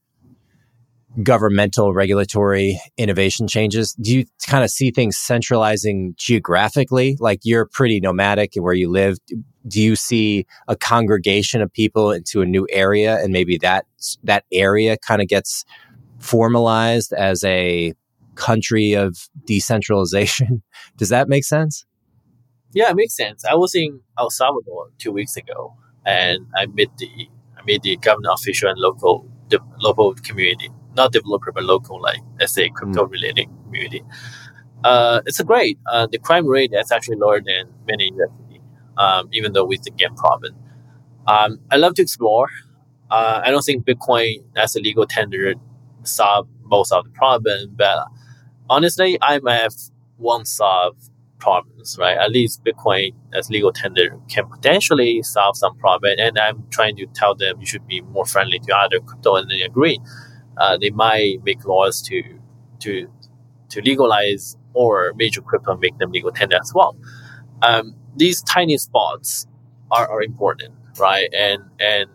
governmental 1.21 1.93
regulatory 1.93 2.79
innovation 2.97 3.47
changes. 3.47 3.93
Do 3.93 4.17
you 4.17 4.25
kind 4.47 4.63
of 4.63 4.69
see 4.69 4.91
things 4.91 5.17
centralizing 5.17 6.15
geographically? 6.17 7.17
Like 7.19 7.41
you're 7.43 7.65
pretty 7.65 7.99
nomadic 7.99 8.53
where 8.55 8.73
you 8.73 8.89
live. 8.89 9.17
Do 9.68 9.82
you 9.82 9.95
see 9.95 10.45
a 10.68 10.76
congregation 10.76 11.61
of 11.61 11.72
people 11.72 12.11
into 12.11 12.41
a 12.41 12.45
new 12.45 12.68
area 12.70 13.22
and 13.22 13.32
maybe 13.32 13.57
that 13.59 13.86
that 14.24 14.45
area 14.51 14.97
kind 14.97 15.22
of 15.22 15.28
gets 15.28 15.66
formalized 16.20 17.14
as 17.14 17.43
a 17.43 17.93
country 18.36 18.93
of 18.93 19.30
decentralization? 19.45 20.64
Does 20.97 21.09
that 21.09 21.30
make 21.30 21.45
sense? 21.45 21.86
Yeah, 22.74 22.89
it 22.89 22.95
makes 22.95 23.16
sense. 23.16 23.45
I 23.45 23.55
was 23.55 23.76
in 23.76 24.01
El 24.18 24.32
Salvador 24.32 24.89
two 24.97 25.11
weeks 25.11 25.38
ago 25.38 25.76
and 26.05 26.47
I 26.55 26.66
met 26.66 26.97
the 26.97 27.09
I 27.57 27.61
met 27.66 27.84
the 27.84 27.95
government 27.97 28.34
official 28.38 28.70
and 28.70 28.80
local 28.80 29.30
the 29.49 29.59
local 29.80 30.14
community 30.16 30.70
not 30.95 31.11
developer 31.11 31.51
but 31.51 31.64
local, 31.64 32.01
like 32.01 32.20
let's 32.39 32.53
say 32.53 32.70
crypto 32.70 33.05
related 33.05 33.47
mm. 33.47 33.64
community. 33.64 34.03
Uh, 34.84 35.22
it's 35.26 35.39
a 35.39 35.43
great. 35.43 35.80
Uh, 35.89 36.07
the 36.11 36.20
crime 36.20 36.45
rate 36.45 36.72
is 36.74 36.91
actually 36.91 37.16
lower 37.16 37.39
than 37.39 37.72
many 37.88 38.11
um, 38.97 39.29
even 39.31 39.53
though 39.53 39.65
with 39.65 39.83
the 39.83 39.91
game 39.91 40.15
problem. 40.15 40.55
Um, 41.27 41.59
I 41.71 41.77
love 41.77 41.93
to 41.95 42.01
explore. 42.01 42.47
Uh, 43.09 43.41
I 43.43 43.51
don't 43.51 43.63
think 43.63 43.85
Bitcoin 43.85 44.43
as 44.55 44.75
a 44.75 44.79
legal 44.79 45.05
tender 45.05 45.53
solve 46.03 46.47
most 46.63 46.91
of 46.91 47.05
the 47.05 47.11
problem, 47.11 47.73
but 47.75 48.07
honestly, 48.69 49.17
IMF 49.19 49.91
won't 50.17 50.47
solve 50.47 50.97
problems, 51.39 51.97
right? 51.99 52.17
At 52.17 52.31
least 52.31 52.63
Bitcoin 52.63 53.13
as 53.33 53.49
legal 53.49 53.71
tender 53.71 54.17
can 54.29 54.47
potentially 54.47 55.21
solve 55.21 55.57
some 55.57 55.77
problem. 55.77 56.15
And 56.17 56.39
I'm 56.39 56.63
trying 56.69 56.95
to 56.97 57.05
tell 57.07 57.35
them 57.35 57.59
you 57.59 57.65
should 57.65 57.85
be 57.85 58.01
more 58.01 58.25
friendly 58.25 58.59
to 58.59 58.75
other 58.75 58.99
crypto, 58.99 59.35
and 59.35 59.49
they 59.49 59.61
agree 59.61 59.99
uh, 60.57 60.77
they 60.77 60.89
might 60.89 61.43
make 61.43 61.65
laws 61.65 62.01
to 62.01 62.21
to 62.79 63.09
to 63.69 63.81
legalize 63.81 64.57
or 64.73 65.13
major 65.15 65.41
crypto 65.41 65.75
make 65.77 65.97
them 65.97 66.11
legal 66.11 66.31
tender 66.31 66.57
as 66.57 66.71
well. 66.73 66.95
Um, 67.61 67.95
these 68.16 68.41
tiny 68.43 68.78
spots 68.78 69.47
are, 69.91 70.09
are 70.09 70.22
important, 70.22 70.74
right? 70.97 71.30
And 71.34 71.64
and 71.80 72.09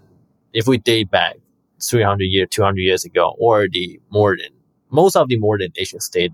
if 0.53 0.67
we 0.67 0.79
date 0.79 1.11
back 1.11 1.37
300 1.83 2.25
years, 2.25 2.49
200 2.51 2.81
years 2.81 3.05
ago, 3.05 3.35
or 3.39 3.69
the 3.71 4.01
modern, 4.11 4.51
most 4.91 5.17
of 5.17 5.29
the 5.29 5.39
modern 5.39 5.71
Asian 5.77 6.01
state, 6.01 6.33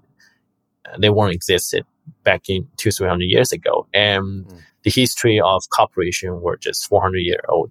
uh, 0.87 0.97
they 0.99 1.11
weren't 1.11 1.35
existed 1.35 1.85
back 2.23 2.49
in 2.49 2.67
two, 2.77 2.91
300 2.91 3.25
years 3.25 3.53
ago. 3.53 3.87
And 3.93 4.47
mm. 4.47 4.61
the 4.83 4.91
history 4.91 5.41
of 5.41 5.63
cooperation 5.71 6.41
were 6.41 6.57
just 6.57 6.89
400 6.89 7.19
year 7.19 7.41
old. 7.49 7.71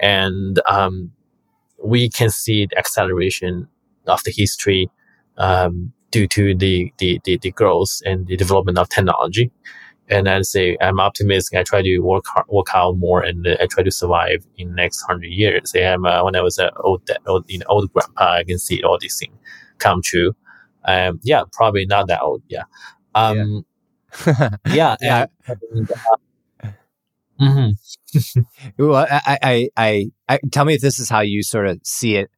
And 0.00 0.60
um, 0.68 1.12
we 1.82 2.08
can 2.08 2.30
see 2.30 2.66
the 2.66 2.78
acceleration 2.78 3.68
of 4.06 4.22
the 4.24 4.32
history 4.32 4.90
um, 5.38 5.92
due 6.10 6.26
to 6.28 6.54
the, 6.54 6.92
the, 6.98 7.20
the, 7.24 7.38
the, 7.38 7.50
growth 7.52 8.00
and 8.04 8.26
the 8.26 8.36
development 8.36 8.78
of 8.78 8.88
technology. 8.88 9.50
And 10.12 10.28
I 10.28 10.42
say 10.42 10.76
I'm 10.80 11.00
optimistic. 11.00 11.58
I 11.58 11.62
try 11.62 11.82
to 11.82 11.98
work 12.00 12.24
hard, 12.26 12.46
work 12.48 12.66
out 12.74 12.98
more, 12.98 13.22
and 13.22 13.46
uh, 13.46 13.56
I 13.60 13.66
try 13.66 13.82
to 13.82 13.90
survive 13.90 14.46
in 14.58 14.68
the 14.68 14.74
next 14.74 15.02
hundred 15.02 15.30
years. 15.30 15.72
I'm 15.74 16.04
uh, 16.04 16.22
when 16.24 16.36
I 16.36 16.42
was 16.42 16.58
an 16.58 16.70
old, 16.80 17.08
old, 17.26 17.44
you 17.48 17.58
know, 17.58 17.66
old 17.68 17.92
grandpa, 17.92 18.34
I 18.34 18.44
can 18.44 18.58
see 18.58 18.82
all 18.82 18.98
these 19.00 19.18
things 19.18 19.34
come 19.78 20.02
true. 20.02 20.34
Um, 20.84 21.20
yeah, 21.22 21.42
probably 21.52 21.86
not 21.86 22.08
that 22.08 22.20
old. 22.20 22.42
Yeah. 22.48 22.64
Um, 23.14 23.64
yeah. 24.26 24.50
yeah, 24.66 24.96
yeah. 25.00 25.26
And, 25.48 25.90
uh, 26.62 26.68
mm-hmm. 27.40 28.40
well, 28.78 29.06
I, 29.10 29.38
I, 29.42 29.68
I, 29.76 30.10
I, 30.28 30.40
tell 30.50 30.64
me 30.64 30.74
if 30.74 30.80
this 30.80 30.98
is 30.98 31.08
how 31.08 31.20
you 31.20 31.42
sort 31.42 31.66
of 31.66 31.80
see 31.84 32.16
it. 32.16 32.30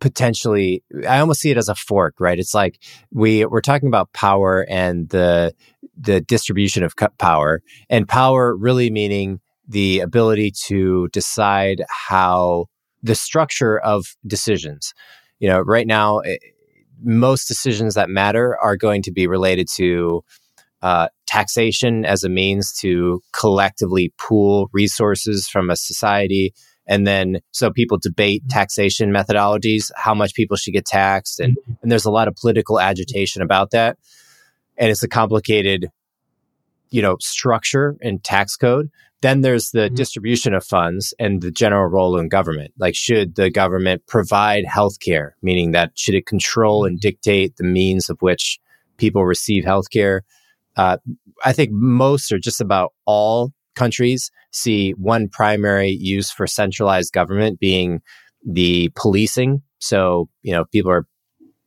Potentially, 0.00 0.82
I 1.08 1.20
almost 1.20 1.40
see 1.40 1.50
it 1.50 1.56
as 1.56 1.68
a 1.68 1.74
fork, 1.74 2.16
right? 2.20 2.38
It's 2.38 2.54
like 2.54 2.78
we 3.12 3.46
we're 3.46 3.62
talking 3.62 3.88
about 3.88 4.12
power 4.12 4.66
and 4.68 5.08
the 5.08 5.54
the 5.96 6.20
distribution 6.20 6.82
of 6.82 6.94
power, 7.18 7.62
and 7.88 8.06
power 8.06 8.54
really 8.54 8.90
meaning 8.90 9.40
the 9.66 10.00
ability 10.00 10.52
to 10.66 11.08
decide 11.08 11.82
how 11.88 12.66
the 13.02 13.14
structure 13.14 13.78
of 13.78 14.16
decisions. 14.26 14.92
You 15.38 15.48
know, 15.48 15.60
right 15.60 15.86
now, 15.86 16.18
eh, 16.18 16.36
most 17.02 17.46
decisions 17.46 17.94
that 17.94 18.10
matter 18.10 18.56
are 18.62 18.76
going 18.76 19.02
to 19.02 19.12
be 19.12 19.26
related 19.26 19.68
to 19.76 20.22
uh, 20.82 21.08
taxation 21.26 22.04
as 22.04 22.22
a 22.22 22.28
means 22.28 22.72
to 22.80 23.20
collectively 23.32 24.12
pool 24.18 24.68
resources 24.72 25.48
from 25.48 25.70
a 25.70 25.76
society. 25.76 26.52
And 26.86 27.06
then, 27.06 27.40
so 27.50 27.70
people 27.70 27.98
debate 27.98 28.42
mm-hmm. 28.42 28.58
taxation 28.58 29.10
methodologies, 29.12 29.90
how 29.96 30.14
much 30.14 30.34
people 30.34 30.56
should 30.56 30.74
get 30.74 30.86
taxed. 30.86 31.40
And, 31.40 31.56
mm-hmm. 31.56 31.72
and 31.82 31.90
there's 31.90 32.04
a 32.04 32.10
lot 32.10 32.28
of 32.28 32.36
political 32.36 32.80
agitation 32.80 33.42
about 33.42 33.70
that. 33.72 33.98
And 34.76 34.90
it's 34.90 35.02
a 35.02 35.08
complicated, 35.08 35.90
you 36.90 37.02
know, 37.02 37.16
structure 37.20 37.96
and 38.02 38.22
tax 38.22 38.56
code. 38.56 38.90
Then 39.22 39.40
there's 39.40 39.70
the 39.70 39.86
mm-hmm. 39.86 39.94
distribution 39.94 40.54
of 40.54 40.64
funds 40.64 41.14
and 41.18 41.42
the 41.42 41.50
general 41.50 41.86
role 41.86 42.18
in 42.18 42.28
government. 42.28 42.72
Like, 42.78 42.94
should 42.94 43.34
the 43.34 43.50
government 43.50 44.06
provide 44.06 44.64
healthcare, 44.64 45.30
meaning 45.42 45.72
that 45.72 45.92
should 45.98 46.14
it 46.14 46.26
control 46.26 46.84
and 46.84 47.00
dictate 47.00 47.56
the 47.56 47.64
means 47.64 48.10
of 48.10 48.18
which 48.20 48.60
people 48.98 49.24
receive 49.24 49.64
healthcare? 49.64 50.20
Uh, 50.76 50.98
I 51.44 51.52
think 51.52 51.70
most 51.72 52.30
or 52.30 52.38
just 52.38 52.60
about 52.60 52.92
all 53.06 53.52
countries 53.76 54.30
see 54.52 54.92
one 54.92 55.28
primary 55.28 55.90
use 55.90 56.30
for 56.30 56.46
centralized 56.46 57.12
government 57.12 57.60
being 57.60 58.00
the 58.44 58.90
policing. 58.96 59.62
So, 59.78 60.28
you 60.42 60.52
know, 60.52 60.64
people 60.72 60.90
are 60.90 61.06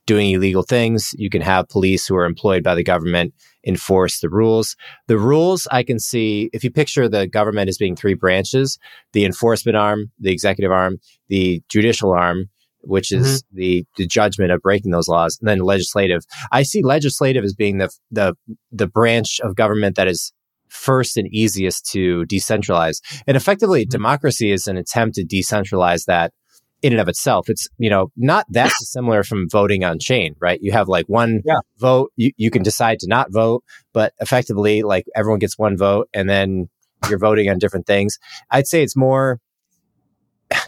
doing 0.05 0.31
illegal 0.31 0.63
things. 0.63 1.11
You 1.17 1.29
can 1.29 1.41
have 1.41 1.69
police 1.69 2.07
who 2.07 2.15
are 2.15 2.25
employed 2.25 2.63
by 2.63 2.73
the 2.73 2.83
government 2.83 3.33
enforce 3.63 4.21
the 4.21 4.29
rules. 4.29 4.75
The 5.07 5.19
rules 5.19 5.67
I 5.71 5.83
can 5.83 5.99
see, 5.99 6.49
if 6.51 6.63
you 6.63 6.71
picture 6.71 7.07
the 7.07 7.27
government 7.27 7.69
as 7.69 7.77
being 7.77 7.95
three 7.95 8.15
branches, 8.15 8.79
the 9.13 9.23
enforcement 9.23 9.77
arm, 9.77 10.11
the 10.19 10.31
executive 10.31 10.71
arm, 10.71 10.97
the 11.27 11.61
judicial 11.69 12.11
arm, 12.11 12.49
which 12.81 13.11
is 13.11 13.43
mm-hmm. 13.43 13.57
the, 13.57 13.85
the 13.97 14.07
judgment 14.07 14.51
of 14.51 14.61
breaking 14.61 14.91
those 14.91 15.07
laws, 15.07 15.37
and 15.39 15.47
then 15.47 15.59
legislative. 15.59 16.23
I 16.51 16.63
see 16.63 16.81
legislative 16.81 17.43
as 17.43 17.53
being 17.53 17.77
the 17.77 17.89
the 18.09 18.35
the 18.71 18.87
branch 18.87 19.39
of 19.41 19.55
government 19.55 19.95
that 19.97 20.07
is 20.07 20.33
first 20.69 21.17
and 21.17 21.27
easiest 21.33 21.89
to 21.91 22.25
decentralize. 22.25 23.01
And 23.27 23.35
effectively, 23.35 23.83
mm-hmm. 23.83 23.89
democracy 23.89 24.51
is 24.51 24.67
an 24.67 24.77
attempt 24.77 25.15
to 25.15 25.25
decentralize 25.25 26.05
that 26.05 26.33
in 26.81 26.93
and 26.93 27.01
of 27.01 27.09
itself. 27.09 27.49
It's, 27.49 27.67
you 27.77 27.89
know, 27.89 28.11
not 28.15 28.45
that 28.51 28.71
dissimilar 28.79 29.23
from 29.23 29.49
voting 29.49 29.83
on 29.83 29.99
chain, 29.99 30.35
right? 30.39 30.59
You 30.61 30.71
have 30.71 30.87
like 30.87 31.07
one 31.07 31.41
yeah. 31.45 31.59
vote, 31.77 32.11
you, 32.15 32.31
you 32.37 32.51
can 32.51 32.63
decide 32.63 32.99
to 32.99 33.07
not 33.07 33.31
vote, 33.31 33.63
but 33.93 34.13
effectively, 34.19 34.83
like 34.83 35.05
everyone 35.15 35.39
gets 35.39 35.57
one 35.57 35.77
vote 35.77 36.09
and 36.13 36.29
then 36.29 36.69
you're 37.09 37.19
voting 37.19 37.49
on 37.49 37.57
different 37.57 37.85
things. 37.85 38.17
I'd 38.49 38.67
say 38.67 38.81
it's 38.81 38.95
more 38.95 39.39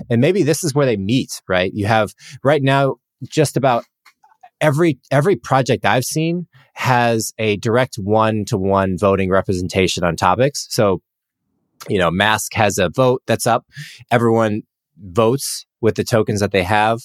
and 0.10 0.22
maybe 0.22 0.44
this 0.44 0.64
is 0.64 0.74
where 0.74 0.86
they 0.86 0.98
meet, 0.98 1.42
right? 1.48 1.72
You 1.74 1.88
have 1.88 2.14
right 2.44 2.62
now 2.62 2.98
just 3.24 3.58
about 3.58 3.86
every 4.62 5.00
every 5.12 5.36
project 5.36 5.86
I've 5.86 6.06
seen 6.06 6.48
has 6.74 7.34
a 7.38 7.58
direct 7.58 7.96
one 7.96 8.46
to 8.46 8.58
one 8.58 8.98
voting 8.98 9.30
representation 9.30 10.04
on 10.04 10.16
topics. 10.16 10.68
So, 10.70 11.02
you 11.90 11.98
know, 11.98 12.10
Mask 12.10 12.54
has 12.54 12.78
a 12.78 12.90
vote 12.90 13.22
that's 13.26 13.48
up. 13.48 13.66
Everyone 14.10 14.62
votes 14.98 15.66
with 15.82 15.96
the 15.96 16.04
tokens 16.04 16.40
that 16.40 16.52
they 16.52 16.64
have 16.64 17.02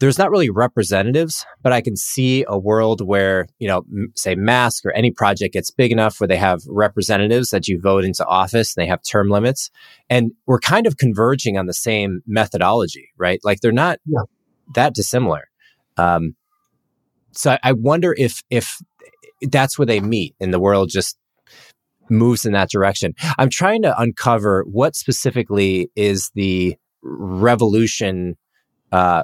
there's 0.00 0.18
not 0.18 0.30
really 0.30 0.48
representatives, 0.48 1.44
but 1.62 1.72
I 1.72 1.82
can 1.82 1.94
see 1.94 2.44
a 2.48 2.58
world 2.58 3.06
where, 3.06 3.46
you 3.58 3.68
know, 3.68 3.84
m- 3.92 4.12
say 4.16 4.34
Mask 4.34 4.84
or 4.86 4.92
any 4.92 5.10
project 5.10 5.52
gets 5.52 5.70
big 5.70 5.92
enough 5.92 6.18
where 6.18 6.26
they 6.26 6.38
have 6.38 6.62
representatives 6.66 7.50
that 7.50 7.68
you 7.68 7.78
vote 7.78 8.04
into 8.04 8.26
office 8.26 8.74
and 8.74 8.82
they 8.82 8.88
have 8.88 9.02
term 9.02 9.28
limits. 9.28 9.70
And 10.08 10.32
we're 10.46 10.58
kind 10.58 10.86
of 10.86 10.96
converging 10.96 11.58
on 11.58 11.66
the 11.66 11.74
same 11.74 12.22
methodology, 12.26 13.10
right? 13.18 13.40
Like 13.44 13.60
they're 13.60 13.72
not 13.72 13.98
yeah. 14.06 14.22
that 14.74 14.94
dissimilar. 14.94 15.48
Um, 15.98 16.34
so 17.32 17.56
I, 17.62 17.72
wonder 17.72 18.14
if, 18.16 18.42
if 18.50 18.80
that's 19.42 19.78
where 19.78 19.86
they 19.86 20.00
meet 20.00 20.34
and 20.40 20.52
the 20.52 20.60
world 20.60 20.90
just 20.90 21.16
moves 22.08 22.44
in 22.44 22.52
that 22.52 22.70
direction. 22.70 23.14
I'm 23.38 23.50
trying 23.50 23.82
to 23.82 23.98
uncover 23.98 24.64
what 24.64 24.96
specifically 24.96 25.90
is 25.94 26.30
the 26.34 26.76
revolution 27.02 28.36
uh, 28.92 29.22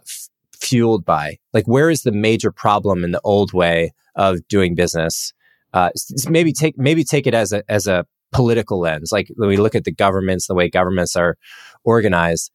fueled 0.52 1.04
by? 1.04 1.38
Like, 1.52 1.66
where 1.66 1.90
is 1.90 2.02
the 2.02 2.12
major 2.12 2.50
problem 2.50 3.04
in 3.04 3.12
the 3.12 3.20
old 3.24 3.52
way 3.52 3.92
of 4.14 4.46
doing 4.48 4.74
business? 4.74 5.32
Uh, 5.72 5.90
maybe 6.28 6.52
take 6.52 6.78
maybe 6.78 7.04
take 7.04 7.26
it 7.26 7.34
as 7.34 7.52
a 7.52 7.62
as 7.70 7.86
a 7.86 8.06
political 8.32 8.80
lens, 8.80 9.10
like 9.12 9.28
when 9.36 9.48
we 9.48 9.56
look 9.56 9.74
at 9.74 9.84
the 9.84 9.92
governments, 9.92 10.46
the 10.46 10.54
way 10.54 10.68
governments 10.68 11.16
are 11.16 11.36
organized, 11.84 12.50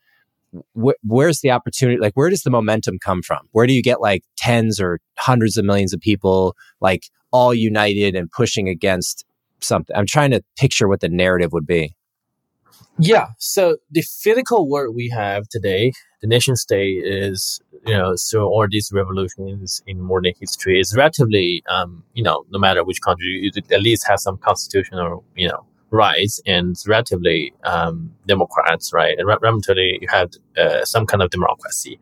wh- 0.75 0.99
where's 1.03 1.41
the 1.41 1.51
opportunity? 1.51 1.99
Like, 1.99 2.13
where 2.13 2.29
does 2.29 2.43
the 2.43 2.49
momentum 2.49 2.99
come 2.99 3.21
from? 3.21 3.47
Where 3.51 3.67
do 3.67 3.73
you 3.73 3.81
get 3.81 4.01
like 4.01 4.23
tens 4.37 4.79
or 4.79 4.99
hundreds 5.17 5.57
of 5.57 5.65
millions 5.65 5.93
of 5.93 5.99
people 5.99 6.55
like 6.79 7.09
all 7.31 7.53
united 7.53 8.15
and 8.15 8.29
pushing 8.31 8.67
against 8.67 9.25
something? 9.59 9.95
I'm 9.95 10.05
trying 10.05 10.31
to 10.31 10.43
picture 10.57 10.87
what 10.87 11.01
the 11.01 11.09
narrative 11.09 11.53
would 11.53 11.67
be. 11.67 11.95
Yeah. 12.99 13.27
So 13.39 13.77
the 13.89 14.01
physical 14.01 14.69
world 14.69 14.95
we 14.95 15.09
have 15.09 15.47
today, 15.49 15.93
the 16.21 16.27
nation 16.27 16.55
state 16.55 17.03
is, 17.03 17.59
you 17.85 17.97
know, 17.97 18.15
through 18.29 18.45
all 18.45 18.67
these 18.69 18.91
revolutions 18.93 19.81
in 19.87 19.99
modern 20.01 20.33
history 20.39 20.79
is 20.79 20.95
relatively, 20.95 21.63
um, 21.67 22.03
you 22.13 22.21
know, 22.21 22.45
no 22.51 22.59
matter 22.59 22.83
which 22.83 23.01
country, 23.01 23.39
you 23.41 23.61
at 23.71 23.81
least 23.81 24.07
have 24.07 24.19
some 24.19 24.37
constitutional, 24.37 25.23
you 25.35 25.47
know, 25.47 25.65
rights 25.91 26.41
and 26.45 26.75
relatively 26.87 27.53
um, 27.63 28.11
democrats, 28.27 28.93
right? 28.93 29.17
And 29.17 29.27
relatively 29.27 29.99
you 30.01 30.07
have 30.09 30.31
uh, 30.57 30.83
some 30.85 31.05
kind 31.05 31.21
of 31.21 31.29
democracy. 31.29 31.99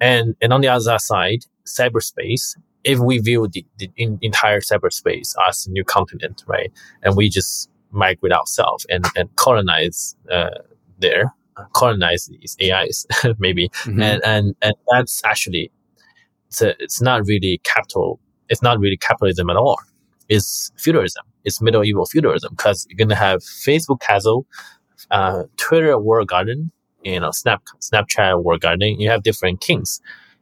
And 0.00 0.36
and 0.40 0.52
on 0.52 0.60
the 0.60 0.68
other 0.68 0.98
side, 0.98 1.44
cyberspace. 1.66 2.56
If 2.84 3.00
we 3.00 3.18
view 3.18 3.48
the, 3.48 3.66
the 3.78 3.90
in, 3.96 4.18
entire 4.22 4.60
cyberspace 4.60 5.34
as 5.48 5.66
a 5.66 5.70
new 5.70 5.84
continent, 5.84 6.44
right, 6.46 6.72
and 7.02 7.16
we 7.16 7.28
just 7.28 7.68
migrate 7.90 8.32
ourselves 8.32 8.86
and 8.88 9.04
and 9.16 9.34
colonize 9.36 10.16
uh, 10.30 10.50
there, 10.98 11.34
colonize 11.74 12.26
these 12.26 12.56
AIs, 12.62 13.06
maybe, 13.38 13.68
mm-hmm. 13.68 14.00
and 14.00 14.24
and 14.24 14.54
and 14.62 14.74
that's 14.90 15.22
actually 15.24 15.70
it's 16.46 16.62
a, 16.62 16.80
it's 16.82 17.02
not 17.02 17.26
really 17.26 17.60
capital. 17.64 18.20
It's 18.48 18.62
not 18.62 18.78
really 18.78 18.96
capitalism 18.96 19.50
at 19.50 19.56
all. 19.56 19.78
It's 20.28 20.70
feudalism 20.76 21.24
it's 21.48 21.62
medieval 21.62 22.04
feudalism 22.06 22.50
because 22.54 22.86
you're 22.88 22.96
gonna 22.96 23.16
have 23.16 23.40
Facebook 23.40 24.00
Castle, 24.00 24.46
uh, 25.10 25.44
Twitter 25.56 25.98
Walled 25.98 26.28
Garden, 26.28 26.70
you 27.02 27.18
know, 27.18 27.30
Snap 27.32 27.62
Snapchat 27.80 28.44
Walled 28.44 28.60
Garden. 28.60 29.00
You 29.00 29.08
have 29.10 29.22
different 29.22 29.60
kings, 29.60 30.00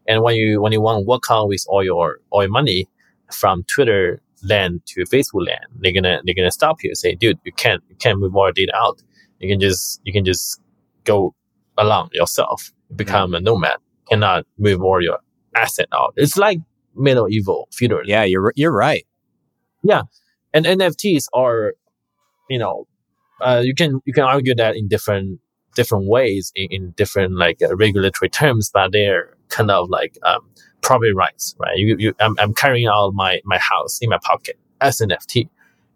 and 0.08 0.22
when 0.22 0.34
you 0.34 0.60
when 0.60 0.72
you 0.72 0.80
want 0.80 0.96
to 1.00 1.06
work 1.06 1.30
on 1.30 1.48
with 1.48 1.64
all 1.68 1.84
your 1.84 2.18
all 2.30 2.42
your 2.42 2.50
money 2.50 2.88
from 3.32 3.62
Twitter 3.64 4.20
land 4.42 4.82
to 4.86 5.04
Facebook 5.04 5.46
land, 5.46 5.66
they're 5.80 5.92
gonna 5.92 6.20
they're 6.24 6.34
gonna 6.34 6.50
stop 6.50 6.82
you 6.82 6.90
and 6.90 6.98
say, 6.98 7.14
dude, 7.14 7.38
you 7.44 7.52
can't 7.52 7.82
you 7.88 7.96
can't 7.96 8.18
move 8.18 8.32
more 8.32 8.52
data 8.52 8.74
out. 8.76 9.00
You 9.38 9.48
can 9.48 9.60
just 9.60 10.00
you 10.04 10.12
can 10.12 10.24
just 10.24 10.60
go 11.04 11.34
along 11.78 12.10
yourself, 12.12 12.72
become 12.96 13.34
a 13.34 13.40
nomad. 13.40 13.78
Cannot 14.10 14.44
move 14.58 14.82
all 14.82 15.02
your 15.02 15.18
asset 15.54 15.88
out. 15.92 16.14
It's 16.16 16.36
like 16.36 16.58
medieval 16.94 17.68
feudalism. 17.72 18.08
Yeah, 18.08 18.24
you're 18.24 18.52
you're 18.56 18.72
right. 18.72 19.06
Yeah 19.84 20.02
and 20.56 20.64
NFTs 20.64 21.26
are, 21.34 21.74
you 22.48 22.58
know, 22.58 22.86
uh, 23.42 23.60
you 23.62 23.74
can 23.74 24.00
you 24.06 24.12
can 24.14 24.24
argue 24.24 24.54
that 24.54 24.74
in 24.74 24.88
different 24.88 25.40
different 25.74 26.06
ways 26.06 26.50
in, 26.56 26.68
in 26.70 26.90
different 26.92 27.36
like 27.36 27.60
uh, 27.62 27.76
regulatory 27.76 28.30
terms, 28.30 28.70
but 28.72 28.92
they're 28.92 29.36
kind 29.48 29.70
of 29.70 29.90
like 29.90 30.16
um, 30.22 30.40
property 30.80 31.12
rights, 31.12 31.54
right? 31.58 31.76
You, 31.76 31.96
you, 31.98 32.14
I'm, 32.20 32.34
I'm 32.38 32.54
carrying 32.54 32.86
out 32.86 33.12
my 33.12 33.40
my 33.44 33.58
house 33.58 33.98
in 34.00 34.08
my 34.08 34.18
pocket 34.22 34.58
as 34.80 35.02
an 35.02 35.10
NFT, 35.10 35.50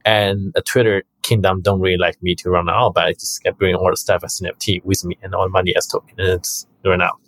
and 0.05 0.53
a 0.55 0.61
Twitter 0.61 1.05
kingdom 1.23 1.63
don't 1.63 1.81
really 1.81 1.97
like 1.97 2.23
me 2.23 2.35
to 2.35 2.51
run 2.51 2.69
out, 2.69 2.95
but 2.95 3.05
I 3.05 3.13
just 3.15 3.43
kept 3.43 3.59
doing 3.59 3.75
all 3.75 3.91
the 3.91 3.97
stuff 3.97 4.23
as 4.25 4.39
NFT 4.41 4.85
with 4.85 5.03
me 5.07 5.17
and 5.23 5.35
all 5.35 5.45
the 5.45 5.51
money 5.51 5.75
as 5.75 5.87
token, 5.87 6.15
and 6.19 6.29
it's 6.29 6.67
run 6.85 7.01
out. 7.01 7.19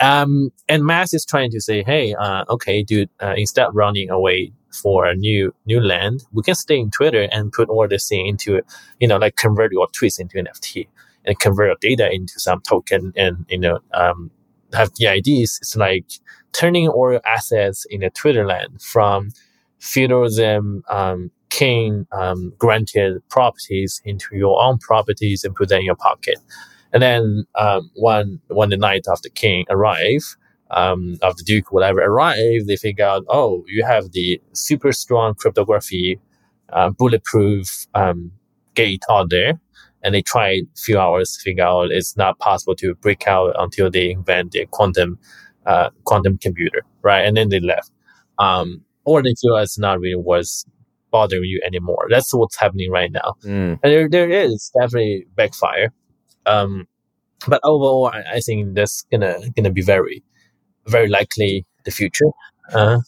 Um, 0.00 0.50
and 0.68 0.84
Mask 0.84 1.14
is 1.14 1.24
trying 1.24 1.50
to 1.52 1.60
say, 1.60 1.82
hey, 1.82 2.14
uh, 2.14 2.44
okay, 2.50 2.82
dude, 2.82 3.08
uh, 3.22 3.34
instead 3.36 3.66
of 3.66 3.74
running 3.74 4.10
away 4.10 4.52
for 4.76 5.06
a 5.06 5.14
new 5.14 5.54
new 5.66 5.80
land, 5.80 6.24
we 6.32 6.42
can 6.42 6.54
stay 6.54 6.78
in 6.78 6.90
Twitter 6.90 7.28
and 7.32 7.52
put 7.52 7.68
all 7.68 7.88
this 7.88 8.08
thing 8.08 8.26
into, 8.26 8.60
you 9.00 9.08
know, 9.08 9.16
like 9.16 9.36
convert 9.36 9.72
your 9.72 9.88
tweets 9.88 10.20
into 10.20 10.36
NFT 10.36 10.88
and 11.24 11.38
convert 11.38 11.66
your 11.66 11.96
data 11.96 12.12
into 12.12 12.38
some 12.38 12.60
token 12.62 13.12
and, 13.16 13.44
you 13.48 13.58
know, 13.58 13.78
um, 13.94 14.30
have 14.72 14.90
the 14.96 15.06
IDs. 15.06 15.58
It's 15.60 15.76
like 15.76 16.06
turning 16.52 16.88
all 16.88 17.12
your 17.12 17.26
assets 17.26 17.86
in 17.90 18.02
a 18.02 18.10
Twitter 18.10 18.46
land 18.46 18.80
from 18.82 19.30
feudalism, 19.78 20.82
um, 20.88 21.30
king, 21.50 22.06
um, 22.12 22.52
granted 22.58 23.22
properties 23.28 24.00
into 24.04 24.36
your 24.36 24.62
own 24.62 24.78
properties 24.78 25.44
and 25.44 25.54
put 25.54 25.68
them 25.68 25.80
in 25.80 25.86
your 25.86 25.96
pocket. 25.96 26.38
And 26.92 27.02
then, 27.02 27.44
um, 27.56 27.90
when, 27.94 28.40
when 28.48 28.70
the 28.70 28.76
knight 28.76 29.06
of 29.08 29.20
the 29.22 29.30
king 29.30 29.66
arrive, 29.68 30.36
um, 30.70 31.16
of 31.22 31.36
the 31.36 31.44
Duke, 31.44 31.72
whatever, 31.72 32.00
arrive, 32.00 32.66
they 32.66 32.76
figure 32.76 33.04
out, 33.04 33.24
oh, 33.28 33.64
you 33.68 33.84
have 33.84 34.12
the 34.12 34.40
super 34.52 34.92
strong 34.92 35.34
cryptography, 35.34 36.18
uh, 36.72 36.90
bulletproof 36.90 37.86
um, 37.94 38.32
gate 38.74 39.02
out 39.10 39.30
there. 39.30 39.60
And 40.02 40.14
they 40.14 40.22
try 40.22 40.48
a 40.50 40.62
few 40.76 40.98
hours 40.98 41.36
to 41.36 41.42
figure 41.42 41.64
out 41.64 41.90
it's 41.90 42.16
not 42.16 42.38
possible 42.38 42.76
to 42.76 42.94
break 42.96 43.26
out 43.26 43.54
until 43.58 43.90
they 43.90 44.10
invent 44.10 44.52
the 44.52 44.66
quantum 44.66 45.18
uh, 45.64 45.90
quantum 46.04 46.38
computer, 46.38 46.84
right? 47.02 47.22
And 47.22 47.36
then 47.36 47.48
they 47.48 47.58
left. 47.58 47.90
Um, 48.38 48.84
or 49.04 49.22
they 49.22 49.34
feel 49.40 49.56
it's 49.56 49.78
not 49.78 49.98
really 49.98 50.14
worth 50.14 50.64
bothering 51.10 51.44
you 51.44 51.60
anymore. 51.64 52.06
That's 52.08 52.32
what's 52.34 52.56
happening 52.56 52.90
right 52.90 53.10
now. 53.10 53.34
Mm. 53.42 53.78
And 53.82 53.92
there, 53.92 54.08
there 54.08 54.30
is 54.30 54.70
definitely 54.78 55.26
backfire. 55.34 55.92
Um, 56.44 56.86
but 57.48 57.60
overall, 57.64 58.10
I, 58.12 58.22
I 58.34 58.40
think 58.40 58.74
that's 58.74 59.06
gonna 59.10 59.38
gonna 59.56 59.70
be 59.70 59.82
very 59.82 60.22
very 60.86 61.08
likely 61.08 61.66
the 61.84 61.90
future. 61.90 62.26
Uh, 62.72 63.00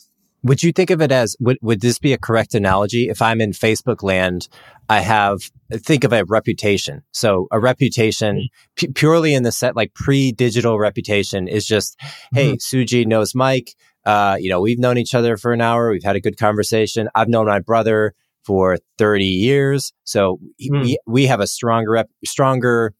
would 0.42 0.62
you 0.62 0.72
think 0.72 0.90
of 0.90 1.02
it 1.02 1.10
as 1.10 1.36
would, 1.40 1.58
would 1.62 1.80
this 1.80 1.98
be 1.98 2.12
a 2.12 2.18
correct 2.18 2.54
analogy? 2.54 3.08
If 3.08 3.20
I'm 3.20 3.40
in 3.40 3.50
Facebook 3.50 4.02
land, 4.02 4.48
I 4.88 5.00
have 5.00 5.40
think 5.72 6.04
of 6.04 6.12
a 6.12 6.24
reputation. 6.24 7.02
So 7.12 7.48
a 7.50 7.58
reputation 7.58 8.36
mm-hmm. 8.36 8.46
p- 8.76 8.92
purely 8.92 9.34
in 9.34 9.42
the 9.42 9.52
set 9.52 9.76
like 9.76 9.92
pre-digital 9.94 10.78
reputation 10.78 11.48
is 11.48 11.66
just, 11.66 11.96
hey, 12.32 12.52
mm-hmm. 12.52 12.76
Suji 12.76 13.06
knows 13.06 13.34
Mike. 13.34 13.74
Uh, 14.06 14.36
you 14.40 14.48
know, 14.48 14.60
we've 14.60 14.78
known 14.78 14.96
each 14.96 15.14
other 15.14 15.36
for 15.36 15.52
an 15.52 15.60
hour. 15.60 15.90
We've 15.90 16.04
had 16.04 16.16
a 16.16 16.20
good 16.20 16.38
conversation. 16.38 17.08
I've 17.14 17.28
known 17.28 17.46
my 17.46 17.58
brother 17.58 18.14
for 18.44 18.78
30 18.96 19.26
years. 19.26 19.92
So 20.04 20.38
mm. 20.62 20.82
we, 20.82 20.98
we 21.06 21.26
have 21.26 21.40
a 21.40 21.46
stronger, 21.46 21.90
rep, 21.90 22.08
stronger 22.24 22.94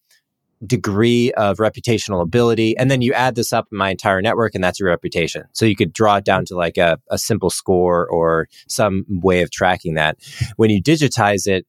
degree 0.66 1.32
of 1.32 1.58
reputational 1.58 2.20
ability. 2.20 2.76
And 2.76 2.90
then 2.90 3.02
you 3.02 3.12
add 3.12 3.34
this 3.34 3.52
up 3.52 3.68
in 3.70 3.78
my 3.78 3.90
entire 3.90 4.20
network 4.20 4.54
and 4.54 4.62
that's 4.62 4.80
your 4.80 4.88
reputation. 4.88 5.44
So 5.52 5.64
you 5.64 5.76
could 5.76 5.92
draw 5.92 6.16
it 6.16 6.24
down 6.24 6.44
to 6.46 6.56
like 6.56 6.76
a, 6.76 6.98
a 7.10 7.18
simple 7.18 7.50
score 7.50 8.08
or 8.08 8.48
some 8.68 9.04
way 9.08 9.42
of 9.42 9.50
tracking 9.50 9.94
that. 9.94 10.18
When 10.56 10.70
you 10.70 10.82
digitize 10.82 11.46
it 11.46 11.66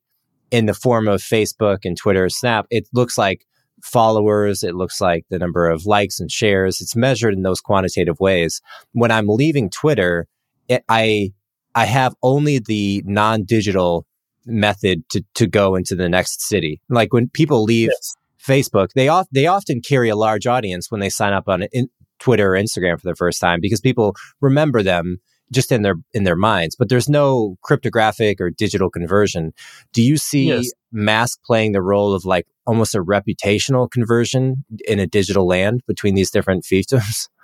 in 0.51 0.65
the 0.65 0.73
form 0.73 1.07
of 1.07 1.21
Facebook 1.21 1.79
and 1.83 1.95
Twitter, 1.95 2.27
Snap, 2.29 2.65
it 2.71 2.87
looks 2.93 3.17
like 3.17 3.45
followers. 3.83 4.63
It 4.63 4.75
looks 4.75 4.99
like 4.99 5.25
the 5.29 5.39
number 5.39 5.69
of 5.69 5.85
likes 5.85 6.19
and 6.19 6.31
shares. 6.31 6.81
It's 6.81 6.95
measured 6.95 7.33
in 7.33 7.43
those 7.43 7.61
quantitative 7.61 8.19
ways. 8.19 8.61
When 8.93 9.11
I'm 9.11 9.27
leaving 9.27 9.69
Twitter, 9.69 10.27
it, 10.67 10.83
I, 10.89 11.33
I 11.75 11.85
have 11.85 12.15
only 12.23 12.59
the 12.59 13.03
non-digital 13.05 14.05
method 14.45 15.07
to, 15.09 15.23
to 15.35 15.47
go 15.47 15.75
into 15.75 15.95
the 15.95 16.09
next 16.09 16.41
city. 16.41 16.81
Like 16.89 17.13
when 17.13 17.29
people 17.29 17.63
leave 17.63 17.89
yes. 17.89 18.15
Facebook, 18.45 18.89
they 18.93 19.07
off, 19.07 19.27
they 19.31 19.47
often 19.47 19.81
carry 19.81 20.09
a 20.09 20.15
large 20.15 20.47
audience 20.47 20.89
when 20.89 21.01
they 21.01 21.09
sign 21.09 21.33
up 21.33 21.47
on 21.47 21.63
in, 21.71 21.89
Twitter 22.19 22.53
or 22.53 22.57
Instagram 22.57 22.99
for 22.99 23.07
the 23.07 23.15
first 23.15 23.39
time 23.39 23.59
because 23.61 23.81
people 23.81 24.15
remember 24.41 24.83
them 24.83 25.19
just 25.51 25.71
in 25.71 25.81
their 25.81 25.95
in 26.13 26.25
their 26.25 26.35
minds. 26.35 26.75
But 26.75 26.89
there's 26.89 27.09
no 27.09 27.57
cryptographic 27.63 28.39
or 28.39 28.49
digital 28.49 28.89
conversion. 28.89 29.53
Do 29.93 30.01
you 30.01 30.17
see 30.17 30.47
yes. 30.47 30.71
Mask 30.91 31.39
playing 31.43 31.71
the 31.71 31.81
role 31.81 32.13
of 32.13 32.25
like 32.25 32.45
almost 32.67 32.93
a 32.93 33.03
reputational 33.03 33.89
conversion 33.89 34.65
in 34.87 34.99
a 34.99 35.07
digital 35.07 35.47
land 35.47 35.81
between 35.87 36.15
these 36.15 36.31
different 36.31 36.63
fiefdoms? 36.63 37.29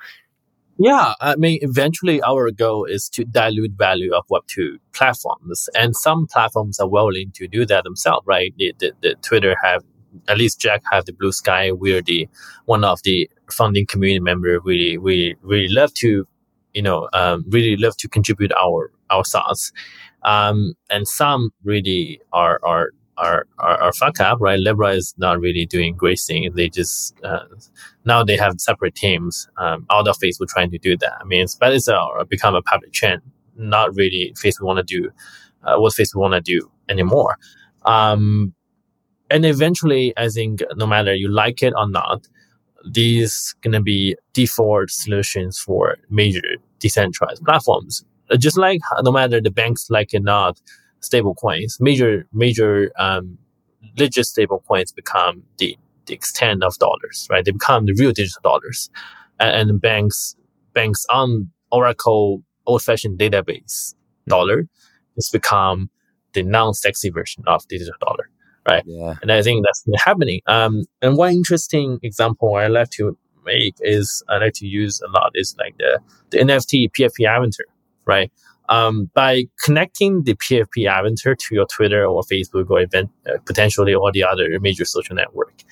Yeah, 0.77 1.13
I 1.21 1.37
mean, 1.37 1.59
eventually 1.61 2.21
our 2.21 2.51
goal 2.51 2.83
is 2.83 3.07
to 3.13 3.23
dilute 3.23 3.71
value 3.77 4.13
of 4.13 4.25
Web2 4.27 4.79
platforms, 4.93 5.69
and 5.73 5.95
some 5.95 6.27
platforms 6.27 6.81
are 6.81 6.89
willing 6.89 7.31
to 7.35 7.47
do 7.47 7.65
that 7.65 7.85
themselves, 7.85 8.27
right? 8.27 8.53
The, 8.57 8.75
the, 8.79 8.91
the 9.01 9.15
Twitter 9.21 9.55
have 9.63 9.83
at 10.27 10.37
least 10.37 10.59
Jack 10.59 10.83
have 10.91 11.05
the 11.05 11.13
blue 11.13 11.31
sky. 11.31 11.71
We're 11.71 12.01
the 12.01 12.27
one 12.65 12.83
of 12.83 12.99
the 13.03 13.29
founding 13.51 13.85
community 13.85 14.19
member. 14.19 14.59
We 14.59 14.97
we 14.97 15.35
really 15.41 15.69
love 15.69 15.93
to, 15.95 16.27
you 16.73 16.81
know, 16.81 17.09
um, 17.13 17.45
really 17.49 17.75
love 17.77 17.97
to 17.97 18.07
contribute 18.07 18.51
our 18.53 18.91
our 19.09 19.23
thoughts. 19.23 19.71
Um, 20.23 20.73
and 20.89 21.07
some 21.07 21.51
really 21.63 22.21
are 22.33 22.59
are 22.63 22.89
are 23.17 23.45
are, 23.59 23.77
are 23.81 23.93
fuck 23.93 24.19
up, 24.19 24.39
right? 24.41 24.59
Libra 24.59 24.89
is 24.89 25.13
not 25.17 25.39
really 25.39 25.65
doing 25.65 25.95
great 25.95 26.19
things. 26.19 26.55
They 26.55 26.69
just 26.69 27.15
uh, 27.23 27.45
now 28.05 28.23
they 28.23 28.37
have 28.37 28.55
separate 28.57 28.95
teams 28.95 29.47
um, 29.57 29.85
out 29.91 30.07
of 30.07 30.17
Facebook 30.17 30.47
trying 30.49 30.71
to 30.71 30.77
do 30.79 30.97
that. 30.97 31.13
I 31.21 31.23
mean, 31.25 31.45
but 31.59 31.73
it's 31.73 31.87
a, 31.87 32.25
become 32.27 32.55
a 32.55 32.61
public 32.61 32.91
chain. 32.91 33.19
Not 33.57 33.95
really 33.95 34.33
Facebook 34.35 34.63
want 34.63 34.77
to 34.77 34.83
do 34.83 35.11
uh, 35.63 35.77
what 35.77 35.93
Facebook 35.93 36.21
want 36.21 36.33
to 36.33 36.41
do 36.41 36.71
anymore. 36.89 37.37
Um, 37.85 38.54
and 39.29 39.45
eventually, 39.45 40.13
I 40.17 40.29
think 40.29 40.61
no 40.75 40.85
matter 40.87 41.13
you 41.13 41.29
like 41.29 41.63
it 41.63 41.73
or 41.75 41.89
not, 41.89 42.27
these 42.91 43.55
gonna 43.61 43.81
be 43.81 44.15
default 44.33 44.89
solutions 44.91 45.59
for 45.59 45.97
major 46.09 46.41
decentralized 46.79 47.43
platforms. 47.43 48.03
Uh, 48.29 48.37
just 48.37 48.57
like 48.57 48.79
no 49.01 49.11
matter 49.11 49.41
the 49.41 49.51
banks 49.51 49.89
like 49.89 50.13
it 50.13 50.17
or 50.17 50.21
not, 50.21 50.61
stable 50.99 51.35
coins, 51.35 51.77
major 51.79 52.27
major 52.33 52.91
um, 52.97 53.37
legit 53.97 54.25
stable 54.25 54.63
coins 54.67 54.91
become 54.91 55.43
the, 55.57 55.77
the 56.05 56.13
extent 56.13 56.63
of 56.63 56.75
dollars, 56.77 57.27
right? 57.29 57.45
They 57.45 57.51
become 57.51 57.85
the 57.85 57.95
real 57.97 58.11
digital 58.11 58.41
dollars. 58.43 58.89
And, 59.39 59.69
and 59.69 59.81
banks, 59.81 60.35
banks 60.73 61.05
on 61.09 61.51
Oracle 61.71 62.43
old 62.65 62.81
fashioned 62.81 63.19
database 63.19 63.93
dollar 64.27 64.67
has 65.15 65.29
become 65.29 65.89
the 66.33 66.43
non-sexy 66.43 67.09
version 67.09 67.43
of 67.47 67.67
digital 67.67 67.93
dollar, 68.01 68.29
right? 68.67 68.83
Yeah. 68.85 69.15
And 69.21 69.31
I 69.31 69.41
think 69.41 69.65
that's 69.65 69.85
happening. 70.03 70.41
Um, 70.47 70.83
and 71.01 71.17
one 71.17 71.33
interesting 71.33 71.99
example 72.03 72.55
I 72.55 72.67
like 72.67 72.89
to 72.91 73.17
make 73.45 73.75
is 73.81 74.23
I 74.29 74.37
like 74.37 74.53
to 74.55 74.67
use 74.67 75.01
a 75.01 75.11
lot 75.11 75.31
is 75.35 75.55
like 75.59 75.77
the, 75.77 75.99
the 76.31 76.39
NFT 76.39 76.89
PFP 76.91 77.27
avatar, 77.27 77.65
right? 78.05 78.31
Um, 78.67 79.11
by 79.13 79.43
connecting 79.63 80.23
the 80.23 80.35
PFP 80.35 80.87
avatar 80.87 81.35
to 81.35 81.55
your 81.55 81.67
Twitter 81.67 82.05
or 82.05 82.23
Facebook 82.23 82.69
or 82.69 82.81
event, 82.81 83.11
uh, 83.27 83.37
potentially 83.45 83.93
all 83.93 84.11
the 84.11 84.23
other 84.23 84.59
major 84.59 84.85
social 84.85 85.15
network, 85.15 85.63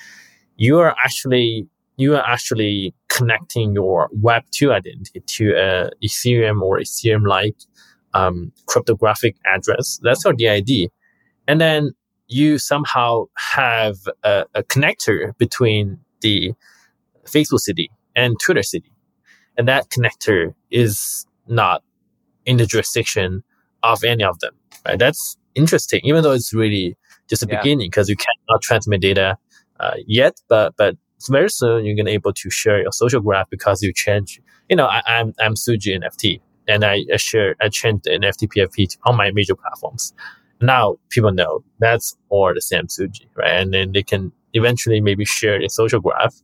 you 0.58 0.80
are 0.80 0.96
actually 1.04 1.68
you 1.98 2.16
are 2.16 2.26
actually 2.26 2.94
connecting 3.10 3.74
your 3.74 4.10
Web2 4.20 4.72
identity 4.72 5.20
to 5.20 5.54
a 5.54 5.92
Ethereum 6.04 6.62
or 6.62 6.80
Ethereum 6.80 7.28
like 7.28 7.56
um, 8.14 8.52
cryptographic 8.66 9.36
address. 9.46 10.00
That's 10.02 10.24
your 10.26 10.34
DID. 10.34 10.90
And 11.48 11.62
then 11.62 11.92
you 12.28 12.58
somehow 12.58 13.26
have 13.38 13.96
a, 14.24 14.46
a 14.56 14.64
connector 14.64 15.38
between 15.38 16.00
the 16.22 16.54
Facebook 17.26 17.60
city 17.60 17.92
and 18.16 18.40
Twitter 18.40 18.64
city. 18.64 18.92
And 19.58 19.68
that 19.68 19.90
connector 19.90 20.54
is 20.72 21.26
not 21.48 21.84
in 22.46 22.58
the 22.58 22.66
jurisdiction 22.66 23.44
of 23.84 24.04
any 24.04 24.24
of 24.24 24.40
them. 24.40 24.54
Right? 24.86 24.98
That's 24.98 25.38
interesting, 25.56 26.02
even 26.04 26.24
though 26.24 26.32
it's 26.32 26.54
really 26.54 26.98
just 27.30 27.44
a 27.44 27.48
yeah. 27.48 27.62
beginning 27.62 27.88
because 27.88 28.10
you 28.10 28.16
cannot 28.16 28.62
transmit 28.62 29.02
data 29.02 29.38
uh, 29.80 29.96
yet, 30.06 30.40
but 30.50 30.74
but 30.78 30.96
very 31.30 31.50
soon 31.50 31.86
you're 31.86 31.96
gonna 31.96 32.10
be 32.10 32.14
able 32.14 32.34
to 32.34 32.50
share 32.50 32.82
your 32.82 32.92
social 32.92 33.22
graph 33.22 33.50
because 33.50 33.82
you 33.82 33.94
change. 33.94 34.42
You 34.70 34.76
know, 34.76 34.86
I, 34.86 35.02
am 35.08 35.28
I'm, 35.28 35.34
I'm 35.40 35.54
Suji 35.56 35.98
NFT, 35.98 36.42
and 36.68 36.84
I, 36.84 37.04
I 37.14 37.18
share 37.18 37.56
I 37.62 37.70
changed 37.70 38.04
the 38.06 38.12
NFT 38.12 38.50
PFP 38.50 38.98
on 39.06 39.16
my 39.16 39.32
major 39.32 39.56
platforms. 39.56 40.14
Now 40.64 40.98
people 41.10 41.32
know 41.32 41.64
that's 41.80 42.16
all 42.30 42.54
the 42.54 42.62
same 42.62 42.88
Suji, 42.88 43.28
right? 43.36 43.52
And 43.52 43.74
then 43.74 43.92
they 43.92 44.04
can 44.04 44.32
eventually 44.54 45.02
maybe 45.02 45.26
share 45.26 45.60
the 45.60 45.70
social 45.70 46.00
graph 46.00 46.36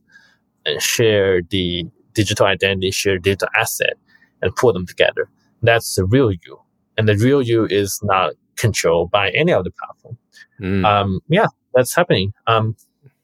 and 0.66 0.80
share 0.82 1.42
the 1.42 1.86
digital 2.12 2.46
identity, 2.46 2.90
share 2.90 3.18
digital 3.18 3.48
asset, 3.56 3.94
and 4.42 4.54
pull 4.56 4.72
them 4.72 4.86
together. 4.86 5.28
That's 5.62 5.94
the 5.94 6.04
real 6.04 6.32
you, 6.32 6.60
and 6.96 7.08
the 7.08 7.16
real 7.16 7.42
you 7.42 7.66
is 7.66 7.98
not 8.02 8.34
controlled 8.56 9.10
by 9.10 9.30
any 9.30 9.52
of 9.52 9.64
the 9.64 9.70
platform. 9.70 10.18
Mm. 10.60 10.84
Um, 10.84 11.20
yeah, 11.28 11.46
that's 11.74 11.94
happening. 11.94 12.32
Um, 12.46 12.76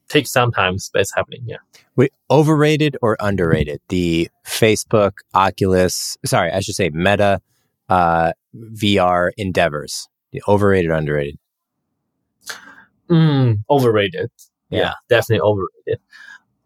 takes 0.09 0.31
some 0.31 0.51
time, 0.51 0.77
but 0.93 1.01
it's 1.01 1.13
happening. 1.13 1.43
Yeah. 1.45 1.57
We 1.95 2.09
overrated 2.31 2.97
or 3.01 3.17
underrated? 3.19 3.81
The 3.89 4.29
Facebook, 4.45 5.13
Oculus, 5.33 6.17
sorry, 6.25 6.51
I 6.51 6.61
should 6.61 6.75
say 6.75 6.89
Meta, 6.89 7.41
uh, 7.89 8.33
VR 8.55 9.31
endeavors. 9.37 10.07
The 10.31 10.41
overrated, 10.47 10.91
underrated? 10.91 11.37
Mm, 13.09 13.59
overrated. 13.69 14.29
Yeah. 14.69 14.79
yeah, 14.79 14.93
definitely 15.09 15.41
overrated. 15.41 16.01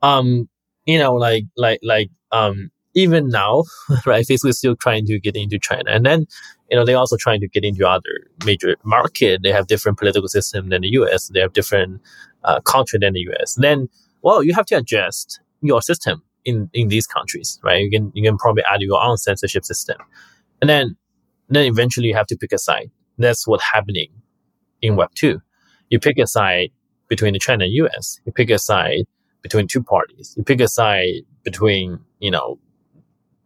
Um, 0.01 0.49
you 0.85 0.97
know, 0.97 1.13
like, 1.13 1.43
like, 1.55 1.79
like, 1.83 2.09
um, 2.31 2.71
even 2.93 3.29
now, 3.29 3.63
right? 4.05 4.25
Facebook 4.25 4.49
is 4.49 4.57
still 4.57 4.75
trying 4.75 5.05
to 5.05 5.19
get 5.19 5.35
into 5.35 5.59
China, 5.59 5.91
and 5.91 6.05
then 6.05 6.25
you 6.69 6.77
know 6.77 6.83
they're 6.83 6.97
also 6.97 7.15
trying 7.17 7.39
to 7.39 7.47
get 7.47 7.63
into 7.63 7.87
other 7.87 8.27
major 8.43 8.75
market. 8.83 9.41
They 9.43 9.51
have 9.51 9.67
different 9.67 9.97
political 9.97 10.27
system 10.27 10.69
than 10.69 10.81
the 10.81 10.89
U.S. 10.89 11.29
They 11.29 11.39
have 11.39 11.53
different 11.53 12.01
uh, 12.43 12.59
country 12.61 12.99
than 12.99 13.13
the 13.13 13.25
US, 13.31 13.55
then 13.55 13.87
well, 14.21 14.43
you 14.43 14.53
have 14.53 14.65
to 14.67 14.75
adjust 14.75 15.39
your 15.61 15.81
system 15.81 16.23
in 16.45 16.69
in 16.73 16.87
these 16.87 17.07
countries, 17.07 17.59
right? 17.63 17.81
You 17.81 17.89
can 17.89 18.11
you 18.13 18.23
can 18.23 18.37
probably 18.37 18.63
add 18.63 18.81
your 18.81 19.01
own 19.01 19.17
censorship 19.17 19.65
system, 19.65 19.97
and 20.61 20.69
then 20.69 20.95
then 21.49 21.65
eventually 21.65 22.07
you 22.07 22.15
have 22.15 22.27
to 22.27 22.37
pick 22.37 22.51
a 22.51 22.57
side. 22.57 22.91
That's 23.17 23.47
what's 23.47 23.63
happening 23.63 24.09
in 24.81 24.95
Web 24.95 25.09
two. 25.15 25.41
You 25.89 25.99
pick 25.99 26.17
a 26.17 26.27
side 26.27 26.69
between 27.07 27.37
China 27.39 27.65
and 27.65 27.73
US. 27.73 28.19
You 28.25 28.31
pick 28.31 28.49
a 28.49 28.59
side 28.59 29.03
between 29.41 29.67
two 29.67 29.83
parties. 29.83 30.33
You 30.37 30.43
pick 30.43 30.61
a 30.61 30.67
side 30.67 31.21
between 31.43 31.99
you 32.19 32.31
know 32.31 32.59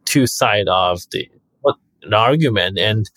two 0.04 0.26
side 0.26 0.68
of 0.68 1.02
the 1.10 1.28
an 2.02 2.14
argument 2.14 2.78
and 2.78 3.10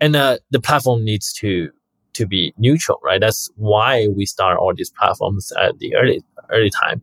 and 0.00 0.14
uh, 0.14 0.38
the 0.50 0.60
platform 0.60 1.04
needs 1.04 1.32
to 1.34 1.70
to 2.14 2.26
be 2.26 2.52
neutral, 2.58 2.98
right? 3.02 3.20
That's 3.20 3.48
why 3.56 4.08
we 4.08 4.26
start 4.26 4.58
all 4.58 4.74
these 4.74 4.90
platforms 4.90 5.52
at 5.60 5.78
the 5.78 5.94
early 5.94 6.20
early 6.50 6.70
time. 6.82 7.02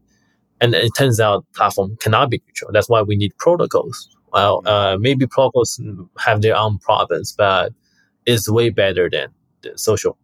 And 0.61 0.73
it 0.73 0.91
turns 0.97 1.19
out 1.19 1.45
platform 1.53 1.97
cannot 1.99 2.29
be 2.29 2.41
neutral. 2.47 2.71
That's 2.71 2.89
why 2.89 3.01
we 3.01 3.15
need 3.15 3.37
protocols. 3.37 4.09
Well, 4.33 4.61
uh, 4.65 4.97
maybe 4.99 5.27
protocols 5.27 5.79
have 6.17 6.41
their 6.41 6.55
own 6.55 6.79
problems, 6.79 7.33
but 7.37 7.73
it's 8.25 8.49
way 8.49 8.69
better 8.69 9.09
than 9.09 9.29
the 9.61 9.77
social 9.77 10.17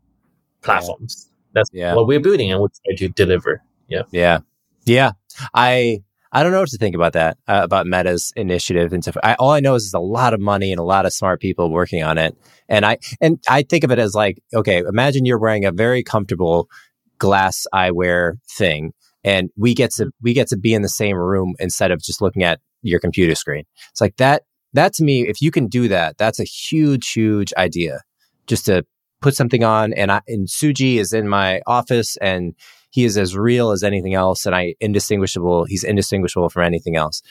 platforms. 0.61 1.27
Yeah. 1.27 1.31
That's 1.53 1.69
yeah. 1.73 1.95
what 1.95 2.07
we're 2.07 2.19
building 2.19 2.51
and 2.51 2.61
we 2.61 2.67
try 2.85 2.95
to 2.95 3.09
deliver. 3.09 3.63
Yeah. 3.87 4.03
Yeah. 4.11 4.39
Yeah. 4.85 5.11
I 5.53 6.03
I 6.33 6.43
don't 6.43 6.53
know 6.53 6.61
what 6.61 6.69
to 6.69 6.77
think 6.77 6.95
about 6.95 7.13
that, 7.13 7.37
uh, 7.45 7.59
about 7.63 7.87
Meta's 7.87 8.31
initiative 8.37 8.93
and 8.93 9.03
stuff. 9.03 9.17
I, 9.21 9.33
all 9.33 9.51
I 9.51 9.59
know 9.59 9.75
is 9.75 9.83
there's 9.83 10.01
a 10.01 10.05
lot 10.05 10.33
of 10.33 10.39
money 10.39 10.71
and 10.71 10.79
a 10.79 10.83
lot 10.83 11.05
of 11.05 11.11
smart 11.11 11.41
people 11.41 11.69
working 11.69 12.03
on 12.03 12.17
it. 12.17 12.37
And 12.69 12.85
I, 12.85 12.99
and 13.19 13.37
I 13.49 13.63
think 13.63 13.83
of 13.83 13.91
it 13.91 13.99
as 13.99 14.15
like, 14.15 14.41
okay, 14.53 14.77
imagine 14.77 15.25
you're 15.25 15.39
wearing 15.39 15.65
a 15.65 15.73
very 15.73 16.03
comfortable 16.03 16.69
glass 17.17 17.67
eyewear 17.73 18.35
thing 18.49 18.93
and 19.25 19.49
we 19.57 19.73
get 19.73 19.91
to, 19.95 20.11
we 20.21 20.33
get 20.33 20.47
to 20.47 20.57
be 20.57 20.73
in 20.73 20.83
the 20.83 20.89
same 20.89 21.17
room 21.17 21.53
instead 21.59 21.91
of 21.91 22.01
just 22.01 22.21
looking 22.21 22.43
at 22.43 22.61
your 22.81 23.01
computer 23.01 23.35
screen. 23.35 23.65
It's 23.89 23.99
like 23.99 24.15
that, 24.15 24.43
that 24.73 24.93
to 24.95 25.03
me, 25.03 25.27
if 25.27 25.41
you 25.41 25.51
can 25.51 25.67
do 25.67 25.87
that, 25.87 26.17
that's 26.17 26.39
a 26.39 26.43
huge, 26.43 27.11
huge 27.11 27.53
idea 27.57 28.01
just 28.47 28.65
to 28.65 28.85
put 29.21 29.35
something 29.35 29.63
on. 29.63 29.93
And 29.93 30.11
I, 30.11 30.21
and 30.27 30.47
Suji 30.47 30.95
is 30.95 31.13
in 31.13 31.27
my 31.27 31.61
office 31.67 32.17
and 32.17 32.55
he 32.91 33.05
is 33.05 33.17
as 33.17 33.35
real 33.37 33.71
as 33.71 33.83
anything 33.83 34.13
else, 34.13 34.45
and 34.45 34.53
I 34.53 34.75
indistinguishable. 34.81 35.63
He's 35.63 35.83
indistinguishable 35.83 36.49
from 36.49 36.63
anything 36.63 36.97
else. 36.97 37.21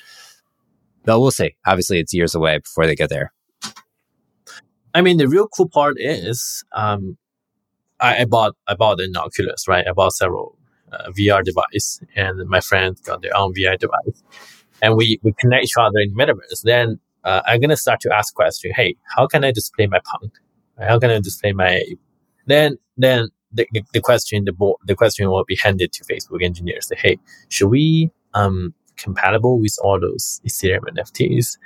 But 1.05 1.20
we'll 1.20 1.30
see. 1.30 1.55
Obviously, 1.66 2.01
it's 2.01 2.14
years 2.14 2.34
away 2.34 2.59
before 2.59 2.86
they 2.86 2.95
get 2.95 3.11
there. 3.11 3.32
I 4.95 5.03
mean, 5.03 5.18
the 5.18 5.28
real 5.28 5.47
cool 5.47 5.68
part 5.68 5.97
is, 5.99 6.64
um, 6.72 7.16
I, 8.01 8.22
I, 8.22 8.24
bought 8.24 8.55
I 8.66 8.74
bought 8.74 9.01
an 9.01 9.16
Oculus, 9.16 9.68
right? 9.68 9.86
I 9.86 9.93
bought 9.93 10.14
several 10.14 10.57
uh, 10.91 11.11
VR 11.11 11.45
device, 11.45 12.01
and 12.16 12.49
my 12.49 12.61
friends 12.61 13.01
got 13.03 13.20
their 13.20 13.36
own 13.36 13.53
VR 13.53 13.78
device, 13.78 14.22
and 14.82 14.97
we 14.97 15.20
we 15.22 15.34
connect 15.38 15.64
each 15.64 15.76
other 15.78 15.99
in 15.99 16.14
the 16.14 16.24
metaverse. 16.24 16.62
Then 16.62 17.01
uh, 17.25 17.43
I'm 17.47 17.61
gonna 17.61 17.77
start 17.77 18.01
to 18.01 18.14
ask 18.14 18.34
questions. 18.34 18.75
Hey, 18.76 18.97
how 19.17 19.26
can 19.26 19.45
I 19.45 19.53
display 19.53 19.87
my 19.87 20.01
punk? 20.05 20.33
How 20.79 20.99
can 20.99 21.11
I 21.11 21.21
display 21.21 21.53
my? 21.53 21.83
Then 22.47 22.79
then 22.97 23.29
the, 23.53 23.67
the, 23.92 24.01
question 24.01 24.45
the, 24.45 24.75
the 24.87 24.95
question 24.95 25.29
will 25.29 25.45
be 25.45 25.57
handed 25.57 25.92
to 25.92 26.05
Facebook 26.05 26.42
engineers. 26.42 26.87
Say, 26.87 26.97
hey, 26.97 27.18
should 27.49 27.68
we 27.68 28.11
um 28.34 28.75
compatible 28.97 29.59
with 29.59 29.76
all 29.83 29.99
those 30.01 30.41
Ethereum 30.47 30.80
NFTs? 30.97 31.57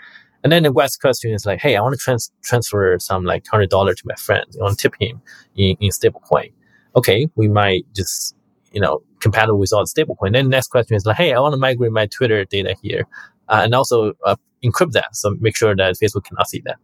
And 0.43 0.53
then 0.53 0.63
the 0.63 0.71
next 0.71 0.99
question 0.99 1.33
is 1.33 1.47
like, 1.47 1.61
hey, 1.61 1.75
I 1.75 1.81
want 1.81 1.95
to 1.95 1.99
trans- 1.99 2.31
transfer 2.43 2.99
some 2.99 3.25
like 3.25 3.47
hundred 3.47 3.71
dollar 3.71 3.95
to 3.95 4.03
my 4.05 4.15
friend. 4.15 4.45
I 4.59 4.63
want 4.63 4.79
to 4.79 4.83
tip 4.83 4.95
him 5.01 5.23
in, 5.57 5.77
in 5.81 5.91
stablecoin. 5.91 6.53
Okay, 6.97 7.29
we 7.35 7.49
might 7.49 7.87
just 7.95 8.37
you 8.73 8.81
know 8.81 9.03
compatible 9.21 9.59
with 9.59 9.73
all 9.73 9.85
the 9.85 9.91
stablecoin. 9.91 10.33
Then 10.33 10.47
the 10.47 10.51
next 10.51 10.69
question 10.69 10.97
is 10.97 11.07
like, 11.07 11.17
hey, 11.17 11.33
I 11.33 11.41
want 11.41 11.55
to 11.55 11.59
migrate 11.59 11.93
my 11.93 12.07
Twitter 12.07 12.45
data 12.45 12.77
here, 12.83 13.07
uh, 13.49 13.63
and 13.65 13.75
also 13.75 14.13
uh, 14.25 14.37
encrypt 14.65 14.93
that, 14.93 15.15
so 15.15 15.37
make 15.41 15.57
sure 15.57 15.75
that 15.75 15.97
Facebook 15.97 16.25
cannot 16.25 16.49
see 16.49 16.63
that. 16.65 16.77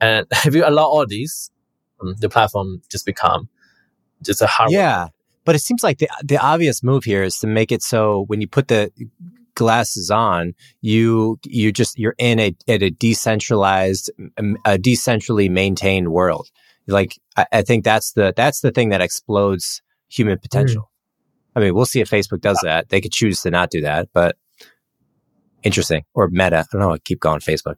And 0.00 0.26
if 0.46 0.54
you 0.54 0.64
allow 0.66 0.84
all 0.84 1.06
these, 1.06 1.50
um, 2.00 2.14
the 2.18 2.28
platform 2.28 2.82
just 2.90 3.06
become 3.06 3.48
just 4.22 4.42
a 4.42 4.46
hardware. 4.46 4.80
Yeah, 4.80 5.08
but 5.44 5.54
it 5.54 5.60
seems 5.60 5.82
like 5.82 5.98
the 5.98 6.08
the 6.22 6.38
obvious 6.38 6.82
move 6.82 7.04
here 7.04 7.22
is 7.22 7.38
to 7.38 7.46
make 7.46 7.72
it 7.72 7.82
so 7.82 8.24
when 8.28 8.40
you 8.40 8.48
put 8.48 8.68
the 8.68 8.90
glasses 9.54 10.10
on, 10.10 10.54
you 10.80 11.38
you 11.44 11.72
just 11.72 11.98
you're 11.98 12.14
in 12.18 12.38
a 12.40 12.54
at 12.68 12.82
a 12.82 12.90
decentralized, 12.90 14.10
a 14.64 14.78
decentrally 14.78 15.50
maintained 15.50 16.12
world. 16.12 16.50
Like 16.86 17.18
I, 17.36 17.46
I 17.52 17.62
think 17.62 17.84
that's 17.84 18.12
the 18.12 18.32
that's 18.36 18.60
the 18.60 18.70
thing 18.70 18.90
that 18.90 19.00
explodes 19.00 19.82
human 20.08 20.38
potential. 20.38 20.82
Mm. 20.82 20.88
I 21.56 21.60
mean, 21.60 21.74
we'll 21.74 21.86
see 21.86 22.00
if 22.00 22.10
Facebook 22.10 22.40
does 22.40 22.58
that. 22.64 22.88
They 22.88 23.00
could 23.00 23.12
choose 23.12 23.40
to 23.42 23.50
not 23.50 23.70
do 23.70 23.80
that, 23.82 24.08
but 24.12 24.36
interesting 25.64 26.04
or 26.14 26.28
meta. 26.28 26.60
I 26.60 26.64
don't 26.70 26.80
know. 26.80 26.92
I 26.92 26.98
keep 26.98 27.20
going 27.20 27.40
Facebook. 27.40 27.76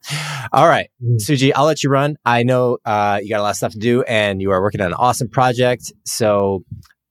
All 0.52 0.68
right, 0.68 0.90
mm. 1.02 1.16
Suji, 1.16 1.52
I'll 1.54 1.64
let 1.64 1.82
you 1.82 1.90
run. 1.90 2.16
I 2.24 2.42
know 2.42 2.78
uh, 2.84 3.20
you 3.22 3.30
got 3.30 3.40
a 3.40 3.42
lot 3.42 3.50
of 3.50 3.56
stuff 3.56 3.72
to 3.72 3.78
do 3.78 4.02
and 4.02 4.42
you 4.42 4.50
are 4.50 4.60
working 4.60 4.80
on 4.80 4.88
an 4.88 4.94
awesome 4.94 5.28
project. 5.28 5.92
So 6.04 6.64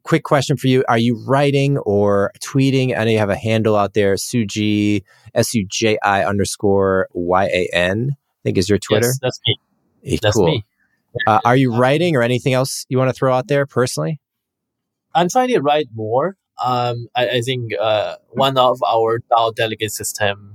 quick 0.03 0.23
question 0.23 0.55
for 0.55 0.67
you. 0.67 0.83
Are 0.87 0.97
you 0.97 1.21
writing 1.25 1.77
or 1.79 2.31
tweeting? 2.39 2.97
I 2.97 3.03
know 3.03 3.11
you 3.11 3.17
have 3.17 3.29
a 3.29 3.35
handle 3.35 3.75
out 3.75 3.93
there, 3.93 4.15
Suji, 4.15 5.03
S-U-J-I 5.33 6.23
underscore 6.23 7.07
Y-A-N, 7.13 8.11
I 8.11 8.15
think 8.43 8.57
is 8.57 8.69
your 8.69 8.77
Twitter. 8.77 9.07
Yes, 9.07 9.19
that's 9.21 9.39
me. 9.45 9.57
Hey, 10.03 10.19
that's 10.21 10.35
cool. 10.35 10.45
me. 10.45 10.65
Uh, 11.25 11.39
are 11.45 11.55
you 11.55 11.73
writing 11.73 12.15
or 12.15 12.21
anything 12.21 12.53
else 12.53 12.85
you 12.89 12.97
want 12.97 13.09
to 13.09 13.13
throw 13.13 13.33
out 13.33 13.47
there 13.47 13.65
personally? 13.65 14.19
I'm 15.13 15.29
trying 15.29 15.47
to 15.49 15.59
write 15.59 15.87
more. 15.93 16.35
Um, 16.63 17.07
I, 17.15 17.29
I 17.29 17.41
think 17.41 17.71
uh, 17.79 18.15
one 18.29 18.57
of 18.57 18.81
our 18.83 19.19
DAO 19.31 19.55
delegate 19.55 19.91
system 19.91 20.54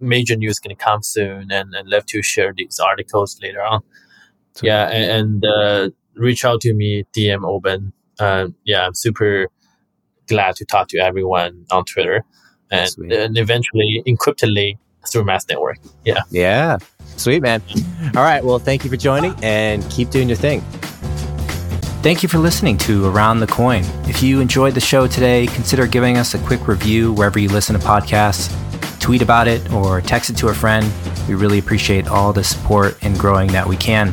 major 0.00 0.36
news 0.36 0.58
going 0.58 0.74
to 0.74 0.82
come 0.82 1.02
soon, 1.02 1.50
and 1.50 1.74
and 1.74 1.88
love 1.88 2.06
to 2.06 2.22
share 2.22 2.52
these 2.56 2.78
articles 2.78 3.38
later 3.42 3.62
on. 3.62 3.82
So, 4.54 4.66
yeah, 4.66 4.88
and, 4.88 5.42
and 5.42 5.44
uh, 5.44 5.90
reach 6.14 6.44
out 6.44 6.60
to 6.62 6.74
me, 6.74 7.04
DM 7.14 7.44
open. 7.44 7.92
Uh, 8.18 8.48
yeah, 8.64 8.86
I'm 8.86 8.94
super 8.94 9.48
glad 10.26 10.56
to 10.56 10.64
talk 10.64 10.88
to 10.88 10.98
everyone 10.98 11.64
on 11.70 11.84
Twitter, 11.84 12.24
and, 12.70 12.90
and 13.12 13.38
eventually 13.38 14.02
encryptedly 14.06 14.78
through 15.10 15.24
Mask 15.24 15.48
Network. 15.48 15.78
Yeah. 16.04 16.20
Yeah. 16.30 16.78
Sweet, 17.16 17.42
man. 17.42 17.62
All 18.16 18.22
right. 18.22 18.44
Well, 18.44 18.58
thank 18.58 18.84
you 18.84 18.90
for 18.90 18.96
joining 18.96 19.34
and 19.42 19.88
keep 19.90 20.10
doing 20.10 20.28
your 20.28 20.36
thing. 20.36 20.60
Thank 22.00 22.22
you 22.22 22.28
for 22.28 22.38
listening 22.38 22.78
to 22.78 23.06
Around 23.06 23.40
the 23.40 23.46
Coin. 23.48 23.82
If 24.04 24.22
you 24.22 24.40
enjoyed 24.40 24.74
the 24.74 24.80
show 24.80 25.08
today, 25.08 25.46
consider 25.48 25.86
giving 25.86 26.16
us 26.16 26.32
a 26.34 26.38
quick 26.38 26.68
review 26.68 27.12
wherever 27.12 27.38
you 27.38 27.48
listen 27.48 27.78
to 27.78 27.84
podcasts. 27.84 28.54
Tweet 29.08 29.22
about 29.22 29.48
it 29.48 29.72
or 29.72 30.02
text 30.02 30.28
it 30.28 30.36
to 30.36 30.48
a 30.48 30.54
friend. 30.54 30.86
We 31.26 31.34
really 31.34 31.58
appreciate 31.58 32.08
all 32.08 32.34
the 32.34 32.44
support 32.44 32.98
and 33.00 33.18
growing 33.18 33.50
that 33.52 33.66
we 33.66 33.74
can. 33.74 34.08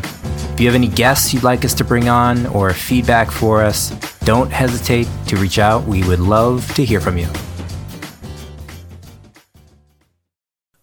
If 0.54 0.62
you 0.62 0.68
have 0.68 0.74
any 0.74 0.88
guests 0.88 1.34
you'd 1.34 1.44
like 1.44 1.66
us 1.66 1.74
to 1.74 1.84
bring 1.84 2.08
on 2.08 2.46
or 2.46 2.72
feedback 2.72 3.30
for 3.30 3.62
us, 3.62 3.90
don't 4.20 4.50
hesitate 4.50 5.10
to 5.28 5.36
reach 5.36 5.60
out. 5.60 5.84
We 5.84 6.08
would 6.08 6.22
love 6.22 6.74
to 6.76 6.86
hear 6.86 7.02
from 7.02 7.18
you. 7.18 7.28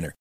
winner. 0.00 0.20